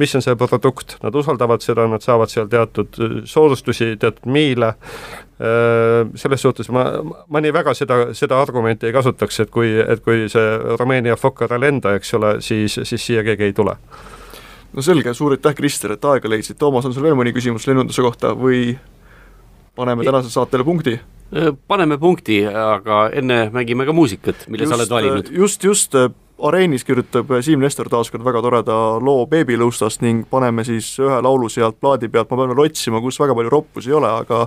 mis 0.00 0.14
on 0.18 0.24
see 0.24 0.36
produkt, 0.38 0.96
nad 1.02 1.16
usaldavad 1.18 1.64
seda, 1.64 1.86
nad 1.90 2.04
saavad 2.04 2.32
seal 2.32 2.50
teatud 2.52 3.02
soodustusi, 3.28 3.94
teatud 4.00 4.30
miile, 4.32 4.72
selles 6.14 6.42
suhtes 6.44 6.68
ma, 6.70 6.84
ma 7.02 7.40
nii 7.42 7.50
väga 7.50 7.72
seda, 7.74 7.96
seda 8.14 8.36
argumenti 8.38 8.86
ei 8.86 8.92
kasutaks, 8.94 9.40
et 9.42 9.50
kui, 9.50 9.72
et 9.80 10.02
kui 10.04 10.28
see 10.30 10.76
Rumeenia 10.78 11.16
Fokker 11.18 11.56
ei 11.56 11.62
lenda, 11.64 11.96
eks 11.98 12.14
ole, 12.14 12.36
siis, 12.44 12.76
siis 12.86 13.06
siia 13.08 13.24
keegi 13.26 13.48
ei 13.48 13.56
tule. 13.56 13.74
no 14.72 14.84
selge, 14.86 15.14
suur 15.18 15.34
aitäh, 15.34 15.56
Krister, 15.58 15.96
et 15.96 16.04
aega 16.12 16.30
leidsid, 16.30 16.60
Toomas, 16.60 16.86
on 16.86 16.94
sul 16.94 17.08
veel 17.08 17.18
mõni 17.18 17.34
küsimus 17.34 17.66
lennunduse 17.66 18.04
kohta 18.06 18.36
või 18.38 18.76
paneme 19.74 20.06
tänasele 20.06 20.36
saatele 20.36 20.68
punkti? 20.68 20.94
Äh, 21.32 21.50
paneme 21.68 21.98
punkti, 21.98 22.42
aga 22.46 23.06
enne 23.16 23.46
mängime 23.54 23.86
ka 23.88 23.92
muusikat, 23.96 24.46
mille 24.52 24.66
just, 24.66 24.74
sa 24.74 24.78
oled 24.78 24.90
valinud. 24.92 25.30
just, 25.32 25.64
just, 25.64 25.96
Areenis 26.42 26.82
kirjutab 26.84 27.30
Siim 27.40 27.60
Nestor 27.62 27.86
taas 27.90 28.10
kord 28.10 28.24
väga 28.26 28.40
toreda 28.42 28.76
loo 28.98 29.26
beebilõustast 29.30 30.02
ning 30.02 30.24
paneme 30.30 30.64
siis 30.66 30.88
ühe 30.98 31.20
laulu 31.22 31.46
sealt 31.52 31.78
plaadi 31.80 32.10
pealt, 32.10 32.30
ma 32.32 32.40
pean 32.40 32.50
veel 32.50 32.64
otsima, 32.64 33.00
kus 33.04 33.20
väga 33.22 33.36
palju 33.38 33.52
roppusi 33.52 33.92
ei 33.92 33.98
ole, 33.98 34.10
aga 34.24 34.40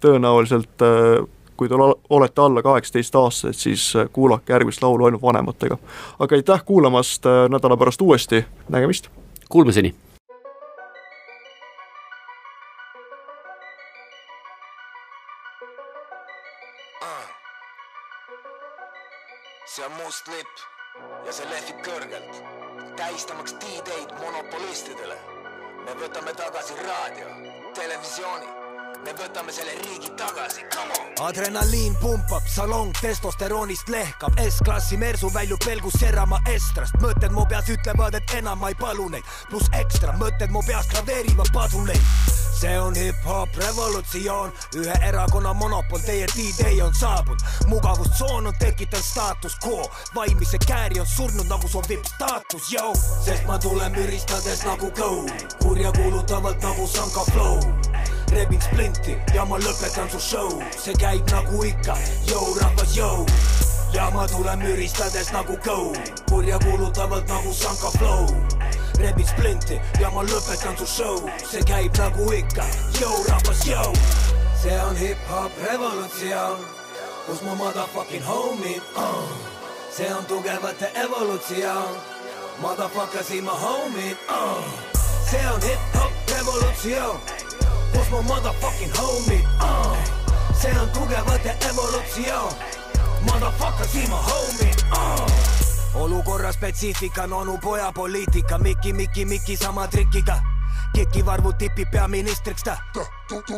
tõenäoliselt 0.00 0.84
äh, 0.86 1.26
kui 1.56 1.68
te 1.68 1.76
olete 1.76 2.42
alla 2.42 2.62
kaheksateistaastased, 2.64 3.60
siis 3.60 3.84
kuulake 4.12 4.56
järgmist 4.56 4.82
laulu 4.82 5.04
ainult 5.04 5.22
vanematega. 5.22 5.78
aga 6.18 6.40
aitäh 6.40 6.64
kuulamast, 6.64 7.28
nädala 7.52 7.76
pärast 7.76 8.00
uuesti, 8.00 8.44
nägemist! 8.68 9.12
Kuulmiseni! 9.48 9.94
see 19.74 19.84
on 19.84 19.92
must 20.04 20.28
lipp 20.28 20.63
ja 21.26 21.32
see 21.32 21.46
lehvib 21.50 21.80
kõrgelt, 21.86 22.42
tähistamaks 22.96 23.56
D-Day'd 23.62 24.18
monopolistidele. 24.20 25.16
me 25.84 25.94
võtame 26.00 26.32
tagasi 26.34 26.74
raadio, 26.80 27.32
televisiooni 27.74 28.63
me 29.04 29.12
võtame 29.18 29.52
selle 29.52 29.74
riigi 29.82 30.10
tagasi, 30.16 30.64
come 30.72 30.94
on! 30.96 31.10
adrenaliin 31.28 31.96
pumpab, 32.00 32.46
salong 32.48 32.92
testosteroonist 33.00 33.90
lehkab, 33.92 34.38
S-klassi 34.46 34.96
mersu 35.00 35.30
väljub 35.34 35.60
pelgus 35.64 35.98
Serrama 36.00 36.40
estrast, 36.52 36.96
mõtted 37.02 37.34
mu 37.34 37.44
peas 37.50 37.68
ütlevad, 37.72 38.16
et 38.16 38.36
enam 38.38 38.62
ma 38.62 38.72
ei 38.72 38.78
palu 38.80 39.10
neid, 39.12 39.28
pluss 39.50 39.68
ekstra 39.80 40.16
mõtted 40.20 40.52
mu 40.54 40.64
peas 40.66 40.88
graveerivad 40.92 41.52
padruneid 41.52 42.42
see 42.54 42.78
on 42.80 42.94
hip-hop 42.96 43.56
revolutsioon, 43.58 44.52
ühe 44.78 44.94
erakonna 45.08 45.52
monopol, 45.58 46.00
teie 46.06 46.28
D-Day 46.32 46.78
on 46.84 46.94
saabunud, 46.96 47.42
mugavustsoon 47.68 48.46
on 48.46 48.56
tekitanud 48.60 49.04
staatus 49.04 49.58
quo, 49.64 49.82
vaimise 50.14 50.60
kääri 50.66 51.02
on 51.02 51.06
surnud 51.06 51.50
nagu 51.50 51.68
vipp 51.88 52.06
staatus, 52.14 52.70
yo, 52.72 52.94
sest 53.26 53.44
ma 53.50 53.58
tulen 53.58 53.92
müristades 53.92 54.64
nagu 54.64 54.90
go, 54.96 55.10
kurjakuulutavalt 55.62 56.62
nagu 56.62 56.86
Sanka 56.86 57.26
Flow 57.32 57.60
rebin 58.32 58.62
splinti 58.62 59.18
ja 59.34 59.44
ma 59.44 59.58
lõpetan 59.58 60.10
su 60.10 60.20
show, 60.20 60.62
see 60.78 60.96
käib 61.00 61.28
nagu 61.32 61.64
ikka, 61.68 61.98
jõu 62.30 62.56
rahvas, 62.60 62.96
jõu 62.96 63.26
ja 63.94 64.10
ma 64.14 64.26
tulen 64.28 64.58
müristades 64.58 65.32
nagu 65.32 65.58
go, 65.64 65.92
kurjakuulutavalt 66.30 67.28
nagu 67.28 67.52
Sanka 67.52 67.90
Flow 67.98 68.26
rebid 68.98 69.26
splinti 69.26 69.78
ja 70.00 70.10
ma 70.14 70.22
lõpetan 70.26 70.76
su 70.78 70.86
show, 70.86 71.28
see 71.50 71.62
käib 71.68 71.94
nagu 71.98 72.30
ikka, 72.34 72.66
jõu 72.98 73.22
rahvas, 73.28 73.62
jõu. 73.68 73.92
see 74.62 74.76
on 74.80 74.96
hip-hop 74.96 75.52
revolutsioon, 75.66 76.64
kus 77.26 77.42
mu 77.44 77.54
motherfucking 77.60 78.24
homie 78.24 78.80
uh. 78.96 79.28
see 79.92 80.08
on 80.14 80.24
tugevate 80.30 80.90
evolutsioon, 81.04 81.98
motherfucker 82.62 83.24
siin 83.24 83.44
ma 83.44 83.54
homie 83.60 84.14
uh. 84.28 84.64
see 85.30 85.42
on 85.52 85.60
hip-hop 85.62 86.34
revolutsioon, 86.36 87.20
kus 87.94 88.10
mu 88.10 88.22
motherfucking 88.22 88.92
homie? 88.98 89.42
Uh. 89.60 89.96
see 90.54 90.74
on 90.80 90.88
tugevate 90.90 91.56
evolutsioon, 91.70 92.52
motherfucker 93.26 93.86
siin 93.86 94.10
ma 94.10 94.16
homie. 94.16 94.74
Uh. 94.92 95.54
Olukorra 95.94 96.52
spetsiifika 96.52 97.22
on 97.22 97.32
onu 97.32 97.58
poja 97.58 97.92
poliitika, 97.92 98.58
Mikki, 98.58 98.92
Mikki, 98.92 99.24
Mikki 99.24 99.56
sama 99.56 99.86
trikiga. 99.88 100.53
Kekivarvu 100.94 101.52
tipib 101.58 101.90
peaministriks 101.90 102.62
ta. 102.62 102.76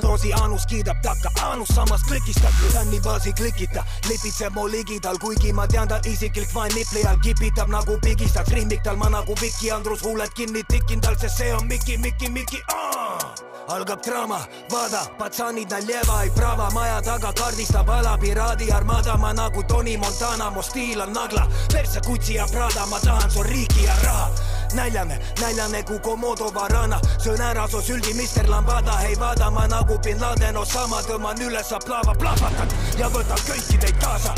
doosi 0.02 0.32
Anus 0.32 0.66
kiidab 0.66 0.96
takka, 1.02 1.30
Anus 1.42 1.68
samas 1.68 2.02
klikistab, 2.08 2.52
fänni 2.72 3.00
baasi 3.00 3.32
klikita, 3.32 3.84
lipitseb 4.08 4.54
mu 4.54 4.66
ligidal, 4.68 5.18
kuigi 5.18 5.52
ma 5.52 5.66
tean 5.66 5.88
tal 5.88 6.00
isiklik 6.04 6.54
vaen 6.54 6.72
nipli 6.74 7.04
all 7.06 7.18
kipitab 7.18 7.68
nagu 7.68 7.98
pigistaks, 8.00 8.52
rimmik 8.52 8.82
tal 8.82 8.96
ma 8.96 9.08
nagu 9.08 9.34
Viki 9.40 9.70
Andrus 9.70 10.02
huuled 10.02 10.32
kinni 10.34 10.62
tikin 10.68 11.00
tal, 11.00 11.16
sest 11.18 11.36
see 11.36 11.52
on 11.52 11.66
Mikki, 11.68 11.98
Mikki, 11.98 12.62
aa! 12.72 13.34
Algab 13.68 14.02
draama, 14.02 14.38
vaada, 14.70 15.00
patsanid 15.18 15.70
Naljeva 15.70 16.22
ei 16.22 16.30
prava 16.30 16.70
maja 16.70 17.00
taga 17.02 17.32
kaardistab 17.32 17.88
ala 17.90 18.16
piraadi 18.18 18.70
armada, 18.70 19.16
ma 19.16 19.32
nagu 19.32 19.62
Tony 19.66 19.96
Montana, 19.96 20.50
mu 20.50 20.62
stiil 20.62 21.00
on 21.00 21.12
nagla, 21.12 21.48
perse 21.72 22.00
Gucci 22.06 22.34
ja 22.38 22.46
Prada, 22.46 22.86
ma 22.86 22.98
tahan 23.02 23.30
su 23.30 23.42
riiki 23.42 23.84
ja 23.84 23.96
raha 24.04 24.55
näljane, 24.76 25.18
näljane 25.40 25.82
kui 25.82 25.98
Komodo 25.98 26.50
varana, 26.54 27.00
söön 27.18 27.40
ära 27.40 27.68
su 27.68 27.80
süldi, 27.82 28.14
Mr 28.14 28.48
Lambada, 28.48 29.00
ei 29.08 29.16
vaada 29.18 29.50
ma 29.50 29.66
nagu 29.66 29.98
bin 30.04 30.20
Laden 30.20 30.56
Osama, 30.56 31.00
tõmban 31.08 31.40
üles 31.40 31.72
aplaava, 31.72 32.14
plahvatan 32.14 32.68
ja 32.98 33.08
võtan 33.08 33.40
kõiki 33.48 33.78
teid 33.80 33.96
kaasa. 34.02 34.34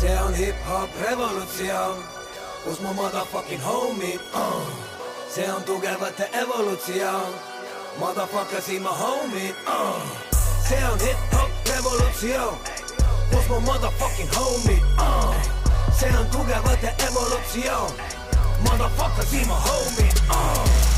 see 0.00 0.18
on 0.18 0.34
hip-hop 0.34 0.90
revolutsioon, 1.08 2.04
kus 2.64 2.80
mu 2.80 2.92
motherfucking 2.94 3.62
homie 3.62 4.18
uh. 4.34 4.66
see 5.34 5.52
on 5.52 5.62
tugevate 5.62 6.28
evolutsioon 6.32 7.32
Motherfucker, 8.00 8.60
see 8.60 8.78
my 8.78 8.88
homie 8.88 9.54
uh. 9.66 10.00
see 10.68 10.82
on 10.90 10.98
hip-hop 10.98 11.50
revolutsioon, 11.68 12.56
kus 13.30 13.48
mu 13.48 13.60
motherfucking 13.60 14.30
homie 14.36 14.80
uh. 14.98 15.34
see 15.98 16.10
on 16.18 16.26
tugevate 16.30 16.90
evolutsioon, 17.08 17.90
motherfucker, 18.64 19.24
see 19.24 19.44
my 19.46 19.54
homie 19.54 20.12
uh. 20.30 20.91